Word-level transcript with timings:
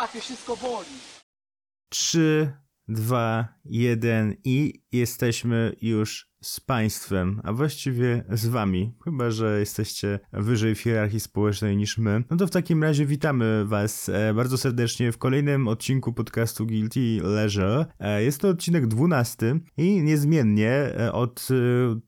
łapie, 0.00 0.20
wszystko 0.20 0.56
boli. 0.56 0.88
3, 1.88 2.52
2, 2.88 3.48
1 3.64 4.34
i 4.44 4.82
jesteśmy 4.92 5.76
już 5.82 6.30
z 6.42 6.60
państwem, 6.60 7.40
a 7.44 7.52
właściwie 7.52 8.24
z 8.30 8.46
wami, 8.46 8.94
chyba 9.04 9.30
że 9.30 9.60
jesteście 9.60 10.20
wyżej 10.32 10.74
w 10.74 10.80
hierarchii 10.80 11.20
społecznej 11.20 11.76
niż 11.76 11.98
my. 11.98 12.24
No 12.30 12.36
to 12.36 12.46
w 12.46 12.50
takim 12.50 12.82
razie 12.82 13.06
witamy 13.06 13.64
was 13.64 14.08
e, 14.08 14.34
bardzo 14.34 14.58
serdecznie 14.58 15.12
w 15.12 15.18
kolejnym 15.18 15.68
odcinku 15.68 16.12
podcastu 16.12 16.66
Guilty 16.66 17.20
Leisure. 17.22 17.86
E, 17.98 18.22
jest 18.22 18.40
to 18.40 18.48
odcinek 18.48 18.86
12 18.86 19.60
i 19.76 20.02
niezmiennie 20.02 20.70
e, 20.70 21.12
od 21.12 21.48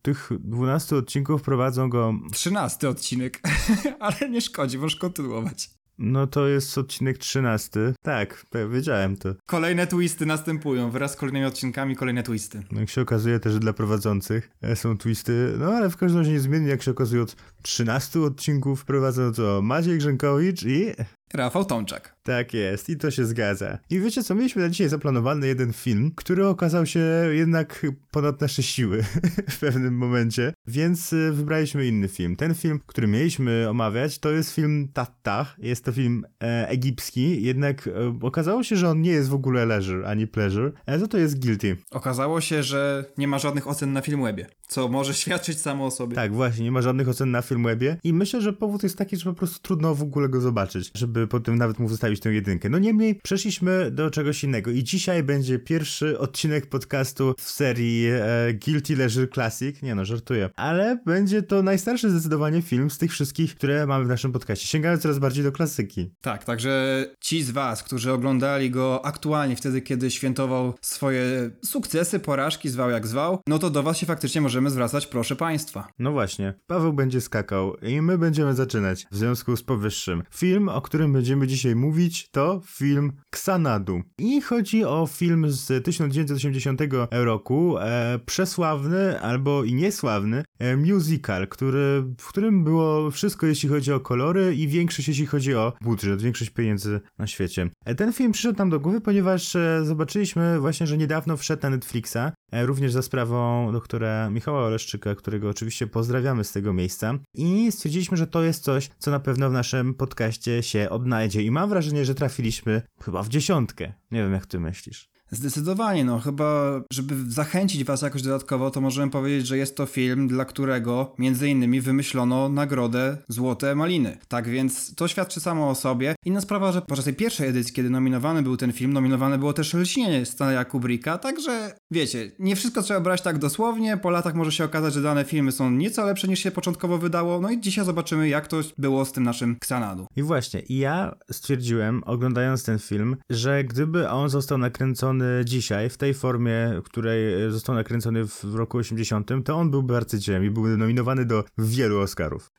tych 0.03 0.31
12 0.41 0.97
odcinków 0.97 1.43
prowadzą 1.43 1.89
go 1.89 2.15
Trzynasty 2.33 2.89
odcinek, 2.89 3.41
ale 4.01 4.31
nie 4.31 4.41
szkodzi, 4.41 4.79
możesz 4.79 4.97
kontynuować. 4.97 5.82
No 6.03 6.27
to 6.27 6.47
jest 6.47 6.79
odcinek 6.79 7.19
13. 7.19 7.95
Tak, 8.03 8.47
wiedziałem 8.71 9.17
to. 9.17 9.35
Kolejne 9.47 9.87
twisty 9.87 10.27
następują, 10.27 10.91
wraz 10.91 11.13
z 11.13 11.17
kolejnymi 11.17 11.47
odcinkami 11.47 11.97
kolejne 11.97 12.23
twisty. 12.23 12.63
No, 12.73 12.81
Jak 12.81 12.91
się 12.91 13.01
okazuje 13.01 13.41
też 13.41 13.59
dla 13.59 13.73
prowadzących 13.73 14.51
e, 14.63 14.77
są 14.77 14.99
twisty, 14.99 15.55
no 15.59 15.67
ale 15.67 15.91
w 15.91 15.97
każdym 15.97 16.19
razie 16.21 16.33
niezmiennie 16.33 16.69
jak 16.69 16.83
się 16.83 16.91
okazuje 16.91 17.23
od 17.23 17.37
13 17.63 18.21
odcinków 18.21 18.85
prowadzą 18.85 19.33
to 19.33 19.63
Maciej 19.63 19.99
Grzękowicz 19.99 20.63
i 20.63 20.93
Rafał 21.35 21.65
Tomczak. 21.65 22.17
tak 22.23 22.55
jest, 22.55 22.89
i 22.91 22.97
to 22.97 23.11
się 23.11 23.25
zgadza. 23.25 23.79
I 23.91 24.01
wiecie 24.01 24.23
co, 24.23 24.35
mieliśmy 24.35 24.63
na 24.63 24.69
dzisiaj 24.69 24.89
zaplanowany 24.89 25.47
jeden 25.47 25.73
film, 25.73 26.13
który 26.17 26.47
okazał 26.47 26.87
się 26.87 27.01
jednak 27.31 27.87
ponad 28.11 28.41
nasze 28.41 28.63
siły 28.63 29.03
w 29.51 29.59
pewnym 29.59 29.95
momencie, 29.97 30.53
więc 30.67 31.13
y, 31.13 31.33
wybraliśmy 31.33 31.87
inny 31.87 32.09
film. 32.09 32.37
Ten 32.37 32.55
film, 32.55 32.81
który 32.87 33.07
mieliśmy 33.07 33.67
omawiać, 33.71 34.19
to 34.19 34.31
jest 34.31 34.55
film 34.55 34.89
Tattah, 34.93 35.57
jest 35.59 35.85
to 35.85 35.93
film 35.93 36.25
e, 36.43 36.69
egipski, 36.69 37.43
jednak 37.43 37.87
e, 37.87 38.19
okazało 38.23 38.63
się, 38.63 38.77
że 38.77 38.89
on 38.89 39.01
nie 39.01 39.11
jest 39.11 39.29
w 39.29 39.35
ogóle 39.35 39.67
leisure 39.67 40.09
ani 40.09 40.27
pleasure, 40.27 40.73
e, 40.87 40.99
za 40.99 41.07
to 41.07 41.19
jest 41.19 41.45
guilty. 41.45 41.77
Okazało 41.91 42.41
się, 42.41 42.63
że 42.63 43.05
nie 43.19 43.29
ma 43.29 43.39
żadnych 43.39 43.69
ocen 43.69 43.93
na 43.93 44.01
Filmwebie, 44.01 44.47
co 44.69 44.89
może 44.89 45.15
świadczyć 45.23 45.61
samo 45.61 45.87
o 45.87 45.91
sobie. 45.91 46.17
Tak, 46.17 46.35
właśnie, 46.35 46.65
nie 46.65 46.73
ma 46.73 46.83
żadnych 46.83 47.09
ocen 47.09 47.31
na 47.31 47.43
Filmwebie 47.43 47.97
i 48.05 48.13
myślę, 48.13 48.41
że 48.41 48.53
powód 48.53 48.83
jest 48.83 48.99
taki, 48.99 49.17
że 49.17 49.25
po 49.25 49.35
prostu 49.35 49.59
trudno 49.63 49.95
w 49.95 50.03
ogóle 50.03 50.29
go 50.29 50.41
zobaczyć, 50.41 50.91
żeby 50.95 51.22
potem 51.27 51.59
nawet 51.59 51.79
mu 51.79 51.89
wystawić 51.89 52.21
tę 52.21 52.33
jedynkę. 52.33 52.69
No 52.69 52.79
niemniej 52.79 53.15
przeszliśmy 53.15 53.91
do 53.91 54.11
czegoś 54.11 54.45
innego 54.45 54.71
i 54.71 54.85
dzisiaj 54.85 55.23
będzie 55.23 55.59
pierwszy 55.59 56.19
odcinek 56.19 56.67
podcastu 56.67 57.35
w 57.39 57.51
serii 57.51 58.07
e, 58.07 58.55
Guilty 58.65 58.97
Leisure 58.97 59.29
Classic. 59.29 59.83
Nie 59.83 59.95
no, 59.95 60.05
żartuję. 60.05 60.51
Ale 60.57 60.99
będzie 61.07 61.43
to 61.43 61.63
najstarszy 61.63 62.11
zdecydowanie 62.11 62.63
film 62.63 62.91
z 62.91 62.99
tych 62.99 63.13
wszystkich, 63.13 63.55
które 63.55 63.87
mamy 63.87 64.05
w 64.05 64.09
naszym 64.09 64.33
podcaście. 64.33 64.67
Sięgamy 64.67 64.99
coraz 64.99 65.19
bardziej 65.19 65.45
do 65.45 65.53
klasyki. 65.53 66.11
Tak, 66.21 66.45
także 66.45 67.05
ci 67.21 67.43
z 67.43 67.51
was, 67.51 67.83
którzy 67.83 68.13
oglądali 68.13 68.71
go 68.71 69.05
aktualnie 69.05 69.57
wtedy, 69.57 69.83
kiedy 69.83 70.11
świętował 70.11 70.75
swoje 70.81 71.51
sukcesy, 71.65 72.21
porażki, 72.21 72.69
zwał 72.69 72.91
jak 72.91 73.07
zwał, 73.07 73.41
no 73.47 73.59
to 73.59 73.71
do 73.71 73.83
was 73.83 73.97
się 73.97 74.07
faktycznie 74.07 74.41
możemy 74.41 74.71
zwracać, 74.71 75.07
proszę 75.07 75.37
państwa. 75.37 75.89
No 75.99 76.13
właśnie, 76.13 76.55
Paweł 76.67 76.93
będzie 76.93 77.21
skakał 77.21 77.77
i 77.77 78.03
my 78.03 78.19
będziemy 78.19 78.55
zaczynać 78.55 79.07
w 79.11 79.17
związku 79.17 79.57
z 79.57 79.63
powyższym. 79.63 80.23
Film, 80.35 80.69
o 80.69 80.83
którym 80.83 81.02
będziemy 81.09 81.47
dzisiaj 81.47 81.77
mówić, 81.77 82.29
to 82.31 82.61
film 82.67 83.13
Xanadu. 83.33 84.03
I 84.19 84.41
chodzi 84.41 84.85
o 84.85 85.07
film 85.07 85.51
z 85.51 85.85
1980 85.85 86.81
roku, 87.11 87.79
e, 87.79 88.19
przesławny 88.27 89.21
albo 89.21 89.65
i 89.65 89.75
niesławny 89.75 90.45
e, 90.59 90.77
musical, 90.77 91.49
który, 91.49 92.05
w 92.19 92.29
którym 92.29 92.65
było 92.65 93.11
wszystko 93.11 93.47
jeśli 93.47 93.69
chodzi 93.69 93.93
o 93.93 94.01
kolory 94.01 94.55
i 94.55 94.69
większość 94.69 95.09
jeśli 95.09 95.27
chodzi 95.27 95.55
o 95.55 95.73
budżet, 95.81 96.23
większość 96.23 96.51
pieniędzy 96.51 97.01
na 97.19 97.27
świecie. 97.27 97.71
E, 97.85 97.95
ten 97.95 98.13
film 98.13 98.33
przyszedł 98.33 98.59
nam 98.59 98.71
do 98.71 98.81
głowy, 98.81 99.01
ponieważ 99.01 99.57
e, 99.57 99.85
zobaczyliśmy 99.85 100.61
właśnie, 100.61 100.87
że 100.87 100.99
niedawno 100.99 101.37
wszedł 101.37 101.63
na 101.63 101.71
Netflixa, 101.71 102.17
e, 102.53 102.67
również 102.67 102.93
za 102.93 103.03
sprawą 103.03 103.73
doktora 103.73 104.31
Michała 104.31 104.65
Oleszczyka, 104.67 105.15
którego 105.15 105.49
oczywiście 105.49 105.87
pozdrawiamy 105.87 106.45
z 106.45 106.53
tego 106.53 106.73
miejsca 106.73 107.15
i 107.35 107.73
stwierdziliśmy, 107.73 108.17
że 108.17 108.27
to 108.27 108.43
jest 108.43 108.65
coś, 108.65 108.91
co 108.99 109.11
na 109.11 109.21
pewno 109.21 109.51
w 109.51 109.53
naszym 109.53 109.95
podcaście 109.95 110.63
się 110.63 110.91
odnajdzie 110.93 111.43
i 111.43 111.51
mam 111.51 111.69
wrażenie, 111.69 112.05
że 112.05 112.15
trafiliśmy 112.15 112.83
chyba 113.01 113.23
w 113.23 113.29
dziesiątkę. 113.29 113.93
Nie 114.11 114.23
wiem, 114.23 114.33
jak 114.33 114.47
ty 114.47 114.61
myślisz. 114.61 115.12
Zdecydowanie, 115.33 116.05
no 116.05 116.19
chyba, 116.19 116.81
żeby 116.93 117.15
zachęcić 117.33 117.85
was 117.85 118.03
jakoś 118.03 118.23
dodatkowo, 118.23 118.71
to 118.71 118.81
możemy 118.81 119.13
powiedzieć, 119.13 119.47
że 119.47 119.59
jest 119.59 119.77
to 119.77 119.87
film, 119.87 120.29
dla 120.29 120.45
którego 120.45 121.15
między 121.19 121.49
innymi 121.49 121.81
wymyślono 121.81 122.49
nagrodę 122.49 123.17
Złote 123.29 123.75
Maliny. 123.75 124.19
Tak 124.29 124.49
więc 124.49 124.95
to 124.95 125.09
świadczy 125.09 125.41
samo 125.41 125.71
o 125.71 125.75
sobie. 125.75 126.15
Inna 126.25 126.41
sprawa, 126.41 126.73
że 126.73 126.83
podczas 126.83 127.05
tej 127.05 127.15
pierwszej 127.15 127.49
edycji, 127.49 127.75
kiedy 127.75 127.91
nominowany 127.91 128.43
był 128.43 128.57
ten 128.57 128.73
film, 128.73 128.93
nominowane 128.93 129.39
było 129.39 129.53
też 129.53 129.75
Lśnienie 129.75 130.27
Stanleya 130.27 130.65
Kubricka, 130.65 131.19
także 131.19 131.73
wiecie, 131.91 132.33
nie 132.39 132.57
wszystko 132.57 132.83
trzeba 132.83 133.01
brać 133.01 133.23
tak 133.23 133.39
dosłownie, 133.39 133.97
po 133.97 134.11
latach 134.11 134.35
może 134.35 134.53
się 134.53 134.65
okazać, 134.65 134.95
że 134.95 135.03
dane 135.03 135.25
filmy 135.25 135.53
są 135.53 135.71
nieco 135.71 136.07
lepsze 136.07 136.29
niż 136.29 136.41
się 136.41 136.51
początkowo 136.51 136.99
wydało, 136.99 137.41
no 137.41 137.51
i 137.51 137.61
dzisiaj 137.61 137.85
zobaczymy 137.85 138.29
jak 138.29 138.47
to 138.47 138.61
było 138.79 139.05
z 139.05 139.13
tym 139.13 139.25
naszym 139.25 139.57
Xanadu. 139.57 140.07
I 140.17 140.23
właśnie, 140.23 140.63
ja 140.69 141.15
stwierdziłem, 141.31 142.03
oglądając 142.07 142.65
ten 142.65 142.79
film, 142.79 143.17
że 143.31 143.65
gdyby 143.65 144.09
on 144.09 144.29
został 144.29 144.59
nakręcony 144.59 145.22
dzisiaj, 145.45 145.91
w 145.91 145.97
tej 145.97 146.15
formie, 146.15 146.81
w 146.81 146.83
której 146.83 147.51
został 147.51 147.75
nakręcony 147.75 148.27
w 148.27 148.55
roku 148.55 148.79
80, 148.79 149.31
to 149.45 149.57
on 149.57 149.71
byłby 149.71 149.97
arcydziełem 149.97 150.45
i 150.45 150.51
byłby 150.51 150.77
nominowany 150.77 151.25
do 151.25 151.45
wielu 151.59 152.01
Oscarów. 152.01 152.51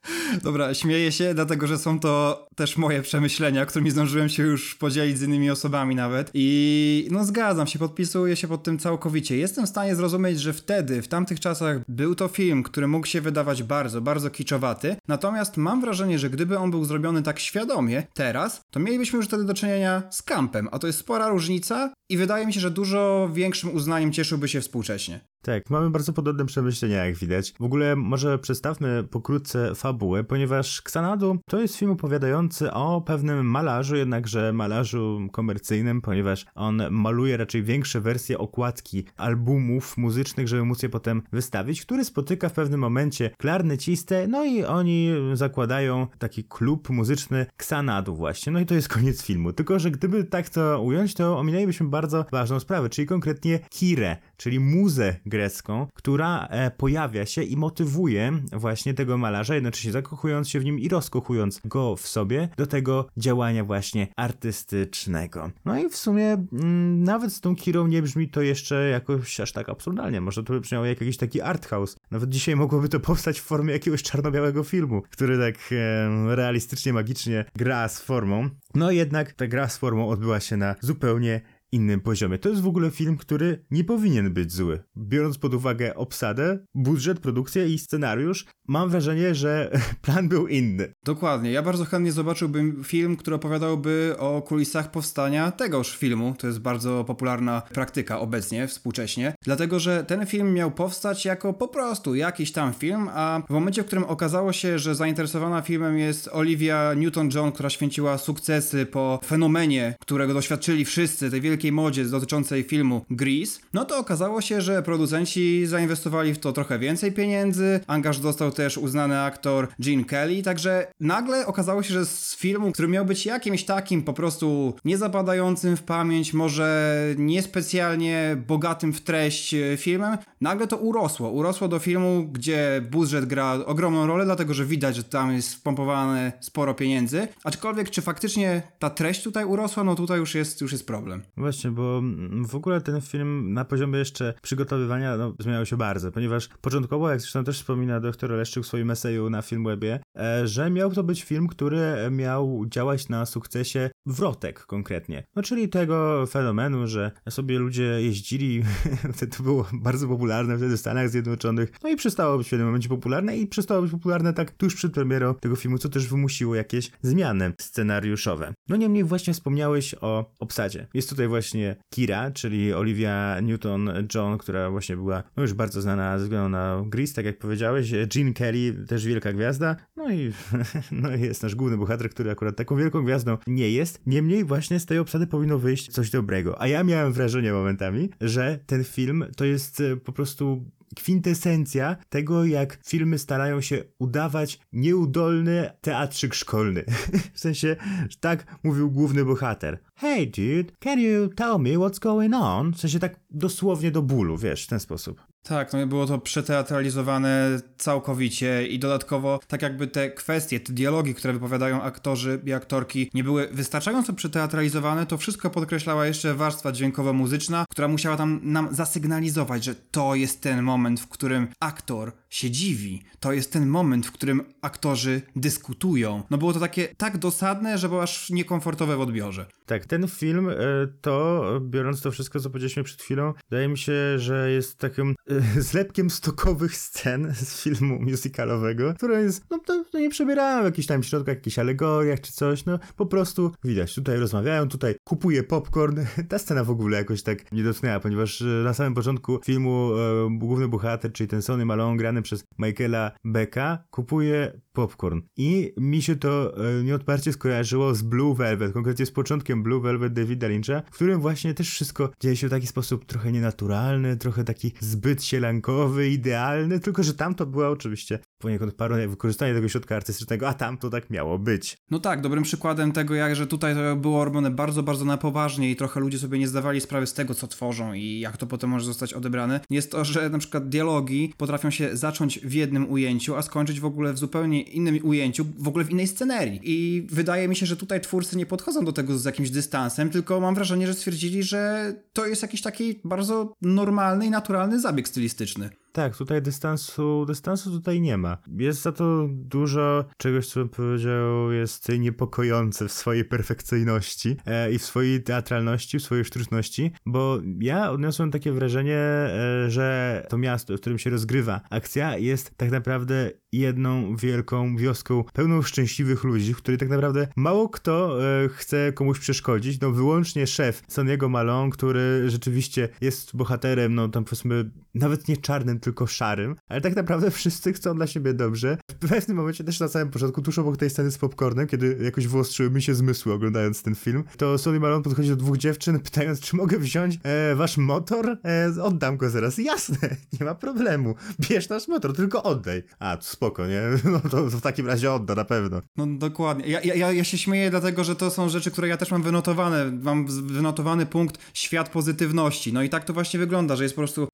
Dobra, 0.44 0.74
śmieję 0.74 1.12
się, 1.12 1.34
dlatego 1.34 1.68
że 1.68 1.78
są 1.78 2.00
to 2.00 2.46
też 2.56 2.78
moje 2.78 3.02
przemyślenia, 3.02 3.66
którymi 3.66 3.92
zdążyłem 3.92 4.30
się 4.30 4.44
już 4.44 4.76
podzielić 4.76 5.18
z 5.18 5.22
innymi 5.22 5.52
osobami 5.52 5.96
nawet. 5.96 6.32
I 6.34 7.08
no 7.12 7.26
zgadzam 7.26 7.68
się, 7.68 7.80
podpisuję 7.80 8.36
się 8.36 8.48
pod 8.48 8.64
tym 8.64 8.80
całkowicie. 8.80 9.38
Jestem 9.38 9.66
w 9.66 9.70
stanie 9.70 9.96
zrozumieć, 9.96 10.40
że 10.40 10.54
wtedy, 10.54 11.02
w 11.02 11.08
tamtych 11.08 11.40
czasach, 11.40 11.78
był 11.88 12.16
to 12.16 12.28
film, 12.28 12.64
który 12.64 12.88
mógł 12.88 13.08
się 13.08 13.22
wydawać 13.22 13.64
bardzo, 13.64 14.02
bardzo 14.02 14.30
kiczowaty. 14.30 14.96
Natomiast 15.08 15.58
mam 15.58 15.82
wrażenie, 15.82 16.20
że 16.20 16.30
gdyby 16.30 16.58
on 16.58 16.72
był 16.72 16.86
zrobiony 16.86 17.24
tak 17.24 17.40
świadomie, 17.40 18.04
teraz, 18.14 18.62
to 18.72 18.80
mielibyśmy 18.80 19.18
już 19.18 19.26
wtedy 19.26 19.44
do 19.44 19.54
czynienia 19.54 20.04
z 20.12 20.22
kampem. 20.22 20.70
A 20.72 20.80
to 20.80 20.88
jest 20.88 21.00
spora 21.00 21.30
różnica 21.30 21.94
i 22.14 22.18
wydaje 22.18 22.46
mi 22.46 22.54
się, 22.54 22.60
że 22.60 22.72
dużo 22.72 23.30
większym 23.34 23.76
uznaniem 23.76 24.12
cieszyłby 24.12 24.48
się 24.48 24.62
współcześnie. 24.62 25.20
Tak, 25.46 25.70
mamy 25.70 25.90
bardzo 25.90 26.14
podobne 26.14 26.46
przemyślenia, 26.46 27.06
jak 27.06 27.16
widać. 27.16 27.54
W 27.60 27.64
ogóle 27.64 27.96
może 27.96 28.40
przedstawmy 28.40 29.04
pokrótce 29.04 29.76
fabułę, 29.76 30.24
ponieważ 30.24 30.80
Xanadu 30.80 31.38
to 31.50 31.62
jest 31.62 31.76
film 31.76 31.92
opowiadający 31.92 32.72
o 32.72 33.02
pewnym 33.02 33.46
malarzu, 33.46 33.96
jednakże 33.96 34.54
malarzu 34.54 35.28
komercyjnym, 35.32 36.02
ponieważ 36.02 36.46
on 36.56 36.82
maluje 36.92 37.38
raczej 37.38 37.64
większe 37.64 38.02
wersje 38.02 38.38
okładki 38.38 39.06
albumów 39.18 39.98
muzycznych, 39.98 40.48
żeby 40.48 40.66
móc 40.66 40.84
je 40.84 40.90
potem 40.90 41.22
wystawić, 41.32 41.82
który 41.82 42.06
spotyka 42.06 42.50
w 42.50 42.54
pewnym 42.54 42.80
momencie 42.80 43.30
klarnecistę, 43.38 44.28
no 44.28 44.46
i 44.46 44.64
oni 44.64 45.10
zakładają 45.34 46.08
taki 46.20 46.44
klub 46.44 46.90
muzyczny 46.90 47.46
Xanadu 47.56 48.16
właśnie. 48.16 48.52
No 48.52 48.60
i 48.60 48.66
to 48.66 48.76
jest 48.76 48.90
koniec 48.90 49.24
filmu. 49.24 49.54
Tylko, 49.54 49.80
że 49.80 49.92
gdyby 49.92 50.24
tak 50.24 50.50
to 50.50 50.82
ująć, 50.82 51.14
to 51.14 51.40
ominęlibyśmy 51.40 51.88
bardzo 51.88 52.26
ważną 52.32 52.60
sprawę, 52.60 52.90
czyli 52.90 53.08
konkretnie 53.08 53.60
Kirę, 53.70 54.18
czyli 54.38 54.60
muzę 54.60 55.16
grecką, 55.26 55.88
która 55.94 56.48
e, 56.50 56.72
pojawia 56.72 57.26
się 57.26 57.44
i 57.44 57.58
motywuje 57.58 58.32
właśnie 58.52 58.94
tego 58.94 59.18
malarza, 59.18 59.56
jednocześnie 59.56 59.92
zakochując 59.92 60.50
się 60.50 60.60
w 60.60 60.66
nim 60.66 60.80
i 60.80 60.90
rozkochując 60.90 61.62
go 61.66 61.96
w 61.96 62.08
sobie 62.08 62.50
do 62.58 62.68
tego 62.68 63.08
działania 63.18 63.64
właśnie 63.64 64.08
artystycznego. 64.16 65.52
No 65.66 65.80
i 65.80 65.90
w 65.90 65.96
sumie 65.96 66.32
mm, 66.54 67.04
nawet 67.04 67.34
z 67.34 67.42
tą 67.42 67.56
Kirą 67.56 67.88
nie 67.88 68.02
brzmi 68.02 68.30
to 68.30 68.42
jeszcze 68.42 68.90
jakoś 68.90 69.40
aż 69.40 69.52
tak 69.52 69.70
absurdalnie. 69.70 70.22
Może 70.22 70.44
to 70.44 70.60
brzmiało 70.60 70.86
jak 70.86 71.02
jakiś 71.02 71.18
taki 71.18 71.42
art 71.42 71.66
house. 71.66 71.98
Nawet 72.12 72.30
dzisiaj 72.30 72.56
mogłoby 72.56 72.90
to 72.90 73.00
powstać 73.00 73.40
w 73.40 73.44
formie 73.44 73.74
jakiegoś 73.74 74.04
czarno-białego 74.04 74.64
filmu, 74.64 75.02
który 75.10 75.38
tak 75.38 75.56
e, 75.72 76.36
realistycznie, 76.36 76.94
magicznie 76.94 77.46
gra 77.56 77.90
z 77.90 78.00
formą. 78.00 78.50
No 78.76 78.92
jednak 78.92 79.34
ta 79.34 79.48
gra 79.48 79.68
z 79.68 79.78
formą 79.78 80.10
odbyła 80.10 80.40
się 80.40 80.58
na 80.58 80.76
zupełnie 80.82 81.42
innym 81.74 82.02
poziomie. 82.02 82.38
To 82.38 82.50
jest 82.50 82.62
w 82.62 82.68
ogóle 82.68 82.92
film, 82.92 83.18
który 83.18 83.66
nie 83.72 83.84
powinien 83.84 84.34
być 84.34 84.52
zły. 84.52 84.84
Biorąc 84.98 85.38
pod 85.38 85.54
uwagę 85.54 85.96
obsadę, 85.96 86.60
budżet, 86.76 87.20
produkcję 87.20 87.68
i 87.70 87.80
scenariusz, 87.80 88.46
mam 88.68 88.90
wrażenie, 88.90 89.36
że 89.36 89.72
plan 90.06 90.30
był 90.30 90.48
inny. 90.48 90.94
Dokładnie. 91.04 91.52
Ja 91.52 91.62
bardzo 91.62 91.86
chętnie 91.86 92.12
zobaczyłbym 92.12 92.84
film, 92.84 93.16
który 93.16 93.36
opowiadałby 93.36 94.16
o 94.20 94.42
kulisach 94.42 94.92
powstania 94.92 95.52
tegoż 95.52 95.98
filmu. 95.98 96.36
To 96.38 96.48
jest 96.48 96.60
bardzo 96.60 97.04
popularna 97.04 97.62
praktyka 97.62 98.20
obecnie, 98.20 98.68
współcześnie. 98.68 99.36
Dlatego, 99.44 99.80
że 99.80 100.04
ten 100.04 100.26
film 100.26 100.54
miał 100.54 100.72
powstać 100.72 101.26
jako 101.26 101.54
po 101.54 101.68
prostu 101.68 102.16
jakiś 102.16 102.52
tam 102.52 102.74
film, 102.74 103.10
a 103.14 103.42
w 103.50 103.54
momencie, 103.54 103.84
w 103.84 103.86
którym 103.86 104.04
okazało 104.04 104.54
się, 104.54 104.80
że 104.80 104.96
zainteresowana 104.96 105.62
filmem 105.62 105.98
jest 105.98 106.30
Olivia 106.32 106.94
Newton-John, 106.96 107.52
która 107.52 107.70
święciła 107.70 108.18
sukcesy 108.18 108.86
po 108.86 109.20
fenomenie, 109.26 109.96
którego 110.00 110.34
doświadczyli 110.34 110.86
wszyscy, 110.86 111.32
tej 111.32 111.42
wielkiej 111.42 111.63
wielkiej 111.64 111.72
modzie 111.72 112.06
dotyczącej 112.06 112.64
filmu 112.64 113.06
Grease, 113.10 113.60
no 113.74 113.86
to 113.86 113.98
okazało 113.98 114.42
się, 114.42 114.62
że 114.62 114.84
producenci 114.84 115.66
zainwestowali 115.66 116.34
w 116.34 116.40
to 116.40 116.54
trochę 116.54 116.80
więcej 116.80 117.12
pieniędzy, 117.12 117.80
angaż 117.88 118.20
dostał 118.20 118.52
też 118.52 118.78
uznany 118.78 119.22
aktor 119.22 119.68
Gene 119.80 120.04
Kelly, 120.04 120.44
także 120.44 120.88
nagle 121.00 121.46
okazało 121.46 121.84
się, 121.84 121.94
że 121.94 122.06
z 122.06 122.36
filmu, 122.36 122.72
który 122.72 122.88
miał 122.88 123.06
być 123.06 123.26
jakimś 123.26 123.64
takim 123.64 124.04
po 124.04 124.14
prostu 124.14 124.74
niezapadającym 124.86 125.78
w 125.78 125.84
pamięć, 125.84 126.34
może 126.34 126.94
niespecjalnie 127.18 128.38
bogatym 128.48 128.94
w 128.94 129.02
treść 129.02 129.54
e, 129.54 129.78
filmem, 129.78 130.18
nagle 130.42 130.68
to 130.68 130.78
urosło. 130.78 131.30
Urosło 131.30 131.68
do 131.68 131.80
filmu, 131.80 132.28
gdzie 132.32 132.82
budżet 132.92 133.26
gra 133.26 133.54
ogromną 133.66 134.08
rolę, 134.08 134.26
dlatego 134.26 134.54
że 134.54 134.66
widać, 134.66 134.96
że 134.96 135.04
tam 135.04 135.34
jest 135.34 135.54
wpompowane 135.54 136.32
sporo 136.40 136.74
pieniędzy. 136.74 137.28
Aczkolwiek, 137.44 137.90
czy 137.90 138.02
faktycznie 138.02 138.62
ta 138.80 138.90
treść 138.90 139.24
tutaj 139.24 139.46
urosła, 139.46 139.84
no 139.84 139.96
tutaj 139.96 140.20
już 140.20 140.36
jest, 140.36 140.62
już 140.62 140.72
jest 140.72 140.88
problem. 140.88 141.24
Właśnie, 141.54 141.72
bo 141.72 142.02
w 142.48 142.56
ogóle 142.56 142.82
ten 142.82 143.02
film 143.02 143.54
na 143.54 143.66
poziomie 143.66 144.00
jeszcze 144.00 144.34
przygotowywania 144.42 145.18
no, 145.18 145.34
zmieniał 145.40 145.66
się 145.66 145.78
bardzo, 145.78 146.12
ponieważ 146.12 146.50
początkowo, 146.62 147.10
jak 147.10 147.22
zresztą 147.22 147.44
też 147.44 147.58
wspomina 147.58 148.00
doktor 148.00 148.32
Leszczyk 148.32 148.64
w 148.64 148.68
swoim 148.68 148.92
eseju 148.92 149.30
na 149.30 149.42
Filmwebie, 149.42 150.00
e, 150.18 150.48
że 150.48 150.70
miał 150.70 150.92
to 150.92 151.04
być 151.04 151.24
film, 151.24 151.48
który 151.48 151.82
miał 152.12 152.66
działać 152.68 153.10
na 153.10 153.26
sukcesie 153.26 153.90
wrotek 154.06 154.66
konkretnie. 154.66 155.24
No 155.36 155.44
czyli 155.44 155.70
tego 155.70 156.26
fenomenu, 156.26 156.88
że 156.88 157.12
sobie 157.30 157.60
ludzie 157.60 157.84
jeździli, 157.84 158.64
to 159.38 159.44
było 159.44 159.68
bardzo 159.74 160.08
popularne 160.08 160.58
wtedy 160.58 160.78
w 160.78 160.80
Stanach 160.80 161.10
Zjednoczonych, 161.10 161.72
no 161.84 161.90
i 161.90 161.96
przestało 161.96 162.38
być 162.38 162.48
w 162.48 162.50
pewnym 162.50 162.68
momencie 162.68 162.90
popularne 162.90 163.38
i 163.38 163.48
przestało 163.48 163.82
być 163.82 163.92
popularne 163.92 164.34
tak 164.34 164.52
tuż 164.52 164.76
przed 164.76 164.94
premierą 164.94 165.36
tego 165.36 165.56
filmu, 165.56 165.78
co 165.78 165.90
też 165.90 166.08
wymusiło 166.08 166.56
jakieś 166.56 166.92
zmiany 167.02 167.54
scenariuszowe. 167.60 168.54
No 168.70 168.76
niemniej 168.76 169.04
właśnie 169.04 169.34
wspomniałeś 169.34 169.96
o 170.02 170.32
obsadzie. 170.40 170.88
Jest 170.94 171.10
tutaj 171.10 171.28
właśnie 171.28 171.76
Kira, 171.94 172.32
czyli 172.32 172.74
Olivia 172.74 173.38
Newton-John, 173.42 174.38
która 174.38 174.72
właśnie 174.72 174.96
była 174.96 175.24
no 175.38 175.44
już 175.44 175.54
bardzo 175.54 175.82
znana 175.82 176.18
ze 176.18 176.24
względu 176.24 176.50
na 176.50 176.84
Grease, 176.86 177.14
tak 177.14 177.26
jak 177.26 177.38
powiedziałeś. 177.38 177.92
Gene 178.16 178.34
Kelly, 178.34 178.86
też 178.88 179.06
wielka 179.06 179.34
gwiazda. 179.34 179.76
No 179.96 180.12
i 180.12 180.32
no 180.92 181.12
jest 181.12 181.44
nasz 181.44 181.56
główny 181.56 181.78
bohater, 181.78 182.10
który 182.10 182.32
akurat 182.32 182.56
taką 182.56 182.76
wielką 182.76 183.04
gwiazdą 183.04 183.38
nie 183.48 183.70
jest. 183.70 183.93
Niemniej 184.06 184.46
właśnie 184.46 184.80
z 184.80 184.86
tej 184.86 185.00
obsady 185.00 185.28
powinno 185.28 185.60
wyjść 185.60 185.92
coś 185.92 186.10
dobrego. 186.10 186.62
A 186.62 186.68
ja 186.68 186.84
miałem 186.84 187.14
wrażenie 187.14 187.54
momentami, 187.54 188.10
że 188.22 188.60
ten 188.66 188.84
film 188.84 189.26
to 189.36 189.46
jest 189.46 189.82
e, 189.82 189.98
po 189.98 190.12
prostu 190.12 190.66
kwintesencja 190.96 191.96
tego, 192.10 192.46
jak 192.46 192.80
filmy 192.86 193.20
starają 193.20 193.62
się 193.62 193.84
udawać 194.00 194.60
nieudolny 194.74 195.70
teatrzyk 195.82 196.34
szkolny. 196.34 196.86
w 197.34 197.40
sensie, 197.40 197.76
że 198.10 198.18
tak 198.20 198.60
mówił 198.64 198.92
główny 198.92 199.26
bohater. 199.26 199.80
Hey 199.96 200.26
dude, 200.26 200.74
can 200.80 201.00
you 201.00 201.28
tell 201.28 201.60
me 201.60 201.70
what's 201.70 202.00
going 202.00 202.34
on? 202.36 202.74
W 202.74 202.80
sensie 202.80 203.00
tak 203.00 203.20
dosłownie 203.30 203.92
do 203.92 204.02
bólu, 204.02 204.38
wiesz, 204.38 204.64
w 204.64 204.68
ten 204.68 204.80
sposób. 204.80 205.33
Tak, 205.44 205.74
no 205.74 205.88
było 205.88 206.06
to 206.06 206.20
przeteatralizowane 206.20 207.60
całkowicie 207.78 208.68
i 208.68 208.80
dodatkowo 208.80 209.40
tak 209.48 209.62
jakby 209.62 209.88
te 209.88 210.10
kwestie, 210.10 210.60
te 210.60 210.74
dialogi, 210.74 211.16
które 211.16 211.34
wypowiadają 211.34 211.82
aktorzy 211.82 212.42
i 212.46 212.54
aktorki 212.54 213.10
nie 213.14 213.24
były 213.24 213.48
wystarczająco 213.48 214.14
przeteatralizowane, 214.14 215.06
to 215.06 215.18
wszystko 215.18 215.50
podkreślała 215.50 216.06
jeszcze 216.06 216.34
warstwa 216.34 216.72
dźwiękowo-muzyczna, 216.72 217.66
która 217.70 217.88
musiała 217.88 218.18
tam 218.18 218.40
nam 218.44 218.76
zasygnalizować, 218.76 219.64
że 219.64 219.76
to 219.76 220.16
jest 220.16 220.42
ten 220.42 220.62
moment, 220.62 221.00
w 221.00 221.08
którym 221.08 221.48
aktor 221.60 222.12
się 222.34 222.52
dziwi. 222.52 223.04
To 223.20 223.34
jest 223.34 223.54
ten 223.54 223.68
moment, 223.68 224.06
w 224.06 224.12
którym 224.12 224.42
aktorzy 224.62 225.22
dyskutują. 225.36 226.24
No 226.30 226.38
było 226.38 226.54
to 226.54 226.60
takie 226.60 226.88
tak 226.98 227.18
dosadne, 227.18 227.78
że 227.78 227.90
było 227.90 228.04
aż 228.04 228.30
niekomfortowe 228.30 228.98
w 228.98 229.02
odbiorze. 229.02 229.46
Tak, 229.66 229.86
ten 229.86 230.08
film 230.08 230.50
e, 230.50 230.56
to, 231.02 231.44
biorąc 231.62 232.02
to 232.02 232.12
wszystko, 232.12 232.40
co 232.40 232.50
powiedzieliśmy 232.50 232.84
przed 232.84 233.02
chwilą, 233.02 233.34
wydaje 233.50 233.68
mi 233.68 233.78
się, 233.78 234.20
że 234.20 234.52
jest 234.52 234.78
takim 234.78 235.16
e, 235.30 235.62
zlepkiem 235.72 236.10
stokowych 236.10 236.78
scen 236.78 237.34
z 237.36 237.64
filmu 237.64 238.00
musicalowego, 238.02 238.94
które 238.94 239.22
jest, 239.22 239.44
no 239.50 239.60
to, 239.60 239.84
nie 239.94 240.10
przebierają 240.10 240.62
w 240.62 240.66
jakichś 240.66 240.88
tam 240.88 241.04
środkach, 241.04 241.36
jakichś 241.36 241.60
alegoriach 241.60 242.22
czy 242.22 242.34
coś, 242.34 242.66
no 242.66 242.80
po 242.96 243.06
prostu 243.06 243.52
widać, 243.64 243.96
tutaj 243.96 244.18
rozmawiają, 244.18 244.68
tutaj 244.68 244.96
kupuje 245.04 245.44
popcorn. 245.44 246.00
Ta 246.30 246.40
scena 246.40 246.64
w 246.64 246.70
ogóle 246.70 246.98
jakoś 246.98 247.24
tak 247.24 247.52
nie 247.52 247.64
dotknęła, 247.64 248.00
ponieważ 248.00 248.42
e, 248.42 248.46
na 248.46 248.74
samym 248.74 248.94
początku 248.94 249.40
filmu 249.46 249.92
główny 250.32 250.68
bohater, 250.68 251.12
czyli 251.12 251.28
ten 251.28 251.42
Sonny 251.42 251.66
Malone 251.66 251.98
grany 251.98 252.23
przez 252.24 252.44
Michaela 252.60 253.12
Becka, 253.24 253.84
kupuje 253.90 254.62
popcorn. 254.74 255.22
I 255.38 255.74
mi 255.78 256.02
się 256.02 256.16
to 256.16 256.58
e, 256.80 256.84
nieodparcie 256.84 257.34
skojarzyło 257.34 257.96
z 257.96 258.02
Blue 258.02 258.36
Velvet, 258.36 258.74
konkretnie 258.74 259.06
z 259.06 259.12
początkiem 259.12 259.64
Blue 259.64 259.82
Velvet 259.82 260.14
Davida 260.14 260.48
Lyncha, 260.48 260.82
w 260.92 260.96
którym 260.96 261.22
właśnie 261.22 261.54
też 261.54 261.70
wszystko 261.70 262.10
dzieje 262.20 262.36
się 262.36 262.48
w 262.48 262.50
taki 262.50 262.68
sposób 262.68 263.06
trochę 263.06 263.32
nienaturalny, 263.32 264.18
trochę 264.18 264.44
taki 264.44 264.72
zbyt 264.80 265.24
sielankowy, 265.24 266.10
idealny, 266.10 266.80
tylko 266.80 267.04
że 267.04 267.14
tam 267.14 267.36
to 267.36 267.46
była 267.46 267.70
oczywiście 267.70 268.20
poniekąd 268.38 268.74
parodia, 268.74 269.08
wykorzystanie 269.08 269.54
tego 269.54 269.70
środka 269.70 269.96
artystycznego, 269.96 270.48
a 270.48 270.54
tam 270.54 270.78
to 270.78 270.90
tak 270.90 271.10
miało 271.10 271.40
być. 271.40 271.78
No 271.92 272.00
tak, 272.00 272.22
dobrym 272.22 272.44
przykładem 272.44 272.92
tego, 272.92 273.16
jak 273.16 273.36
że 273.36 273.48
tutaj 273.48 273.76
to 273.76 273.96
było 273.96 274.26
robione 274.26 274.52
bardzo, 274.52 274.84
bardzo 274.84 275.06
na 275.06 275.18
poważnie 275.18 275.72
i 275.72 275.76
trochę 275.76 276.00
ludzie 276.00 276.20
sobie 276.20 276.40
nie 276.40 276.48
zdawali 276.48 276.82
sprawy 276.82 277.08
z 277.08 277.14
tego, 277.14 277.34
co 277.34 277.48
tworzą 277.48 277.94
i 277.94 278.20
jak 278.20 278.38
to 278.38 278.48
potem 278.48 278.70
może 278.70 278.86
zostać 278.86 279.14
odebrane, 279.14 279.60
jest 279.70 279.92
to, 279.92 280.06
że 280.06 280.30
na 280.30 280.38
przykład 280.38 280.70
dialogi 280.70 281.34
potrafią 281.38 281.70
się 281.70 281.98
zacząć 281.98 282.13
w 282.44 282.54
jednym 282.54 282.92
ujęciu, 282.92 283.36
a 283.36 283.42
skończyć 283.42 283.80
w 283.80 283.86
ogóle 283.86 284.14
w 284.14 284.18
zupełnie 284.18 284.62
innym 284.62 285.00
ujęciu, 285.04 285.46
w 285.58 285.68
ogóle 285.68 285.86
w 285.86 285.92
innej 285.92 286.08
scenerii. 286.08 286.60
I 286.64 287.08
wydaje 287.10 287.48
mi 287.48 287.56
się, 287.56 287.66
że 287.66 287.78
tutaj 287.78 288.02
twórcy 288.02 288.38
nie 288.38 288.46
podchodzą 288.46 288.86
do 288.86 288.94
tego 288.94 289.18
z 289.18 289.26
jakimś 289.26 289.50
dystansem, 289.50 290.10
tylko 290.10 290.40
mam 290.40 290.56
wrażenie, 290.56 290.88
że 290.88 290.94
stwierdzili, 290.94 291.44
że 291.44 291.94
to 292.14 292.26
jest 292.26 292.42
jakiś 292.42 292.62
taki 292.62 293.00
bardzo 293.04 293.54
normalny 293.62 294.26
i 294.26 294.30
naturalny 294.30 294.80
zabieg 294.80 295.08
stylistyczny. 295.08 295.70
Tak, 295.94 296.18
tutaj 296.18 296.42
dystansu, 296.42 297.26
dystansu 297.26 297.72
tutaj 297.72 298.02
nie 298.02 298.18
ma. 298.18 298.38
Jest 298.58 298.82
za 298.82 298.92
to 298.92 299.28
dużo 299.30 300.06
czegoś, 300.18 300.48
co 300.48 300.60
bym 300.60 300.70
powiedział, 300.70 301.52
jest 301.52 301.90
niepokojące 302.00 302.88
w 302.88 302.92
swojej 302.92 303.26
perfekcyjności 303.26 304.38
e, 304.46 304.72
i 304.72 304.80
w 304.80 304.86
swojej 304.86 305.24
teatralności, 305.24 306.00
w 306.00 306.04
swojej 306.04 306.26
sztuczności, 306.26 306.92
bo 307.06 307.40
ja 307.60 307.92
odniosłem 307.92 308.32
takie 308.32 308.52
wrażenie, 308.52 308.98
e, 308.98 309.66
że 309.68 310.26
to 310.30 310.38
miasto, 310.38 310.78
w 310.78 310.80
którym 310.80 311.00
się 311.00 311.10
rozgrywa 311.10 311.62
akcja, 311.70 312.18
jest 312.18 312.58
tak 312.58 312.72
naprawdę 312.72 313.32
jedną 313.54 314.16
wielką 314.16 314.78
wioską 314.78 315.24
pełną 315.34 315.62
szczęśliwych 315.62 316.24
ludzi, 316.24 316.54
w 316.54 316.58
której 316.58 316.78
tak 316.78 316.90
naprawdę 316.90 317.28
mało 317.36 317.70
kto 317.70 318.24
e, 318.44 318.50
chce 318.50 318.94
komuś 318.94 319.20
przeszkodzić, 319.20 319.80
no 319.82 319.92
wyłącznie 319.92 320.48
szef 320.48 320.82
Soniego 320.88 321.30
Malone, 321.30 321.72
który 321.72 322.30
rzeczywiście 322.30 322.90
jest 323.02 323.36
bohaterem, 323.36 323.96
no 323.96 324.10
tam 324.10 324.24
powiedzmy 324.24 324.72
nawet 324.96 325.28
nie 325.28 325.38
czarnym, 325.38 325.80
tylko 325.80 326.08
szarym, 326.08 326.56
ale 326.68 326.82
tak 326.82 326.96
naprawdę 326.96 327.32
wszyscy 327.44 327.74
chcą 327.74 327.96
dla 327.96 328.08
siebie 328.08 328.34
dobrze. 328.34 328.78
W 328.92 329.10
pewnym 329.10 329.38
momencie 329.38 329.64
też 329.64 329.80
na 329.80 329.88
samym 329.88 330.10
początku, 330.10 330.42
tuż 330.42 330.60
obok 330.60 330.78
tej 330.78 330.90
sceny 330.90 331.12
z 331.12 331.18
popcornem, 331.18 331.68
kiedy 331.68 331.98
jakoś 332.02 332.28
wyostrzyły 332.28 332.70
mi 332.70 332.82
się 332.82 332.96
zmysły 332.96 333.34
oglądając 333.34 333.84
ten 333.84 333.96
film, 333.96 334.24
to 334.38 334.58
Sonny 334.58 334.80
Malone 334.80 335.04
podchodzi 335.04 335.30
do 335.30 335.36
dwóch 335.36 335.58
dziewczyn 335.58 336.00
pytając, 336.00 336.40
czy 336.40 336.56
mogę 336.56 336.80
wziąć 336.80 337.20
e, 337.24 337.56
wasz 337.56 337.78
motor? 337.78 338.38
E, 338.46 338.84
oddam 338.84 339.18
go 339.18 339.30
zaraz. 339.30 339.58
Jasne, 339.58 339.98
nie 340.40 340.46
ma 340.46 340.56
problemu. 340.56 341.16
Bierz 341.50 341.70
nasz 341.70 341.88
motor, 341.88 342.16
tylko 342.16 342.44
oddaj. 342.44 342.84
A, 343.00 343.18
spoko, 343.44 343.68
nie? 343.68 343.82
No 344.14 344.20
to 344.30 344.46
w 344.50 344.62
takim 344.62 344.88
razie 344.88 345.12
odda 345.12 345.36
na 345.36 345.46
pewno. 345.46 345.82
No 345.98 346.06
dokładnie. 346.08 346.68
Ja, 346.68 346.82
ja, 346.82 347.12
ja 347.12 347.24
się 347.24 347.38
śmieję 347.38 347.70
dlatego, 347.70 348.04
że 348.04 348.16
to 348.16 348.32
są 348.32 348.50
rzeczy, 348.50 348.72
które 348.72 348.88
ja 348.88 348.98
też 348.98 349.12
mam 349.12 349.24
wynotowane. 349.24 349.92
Mam 349.92 350.28
wynotowany 350.28 351.06
punkt 351.06 351.38
świat 351.54 351.90
pozytywności. 351.90 352.74
No 352.74 352.84
i 352.84 352.90
tak 352.90 353.04
to 353.04 353.14
właśnie 353.14 353.40
wygląda, 353.40 353.76
że 353.76 353.84
jest 353.84 353.96
po 353.96 354.02
prostu 354.02 354.24
e, 354.24 354.28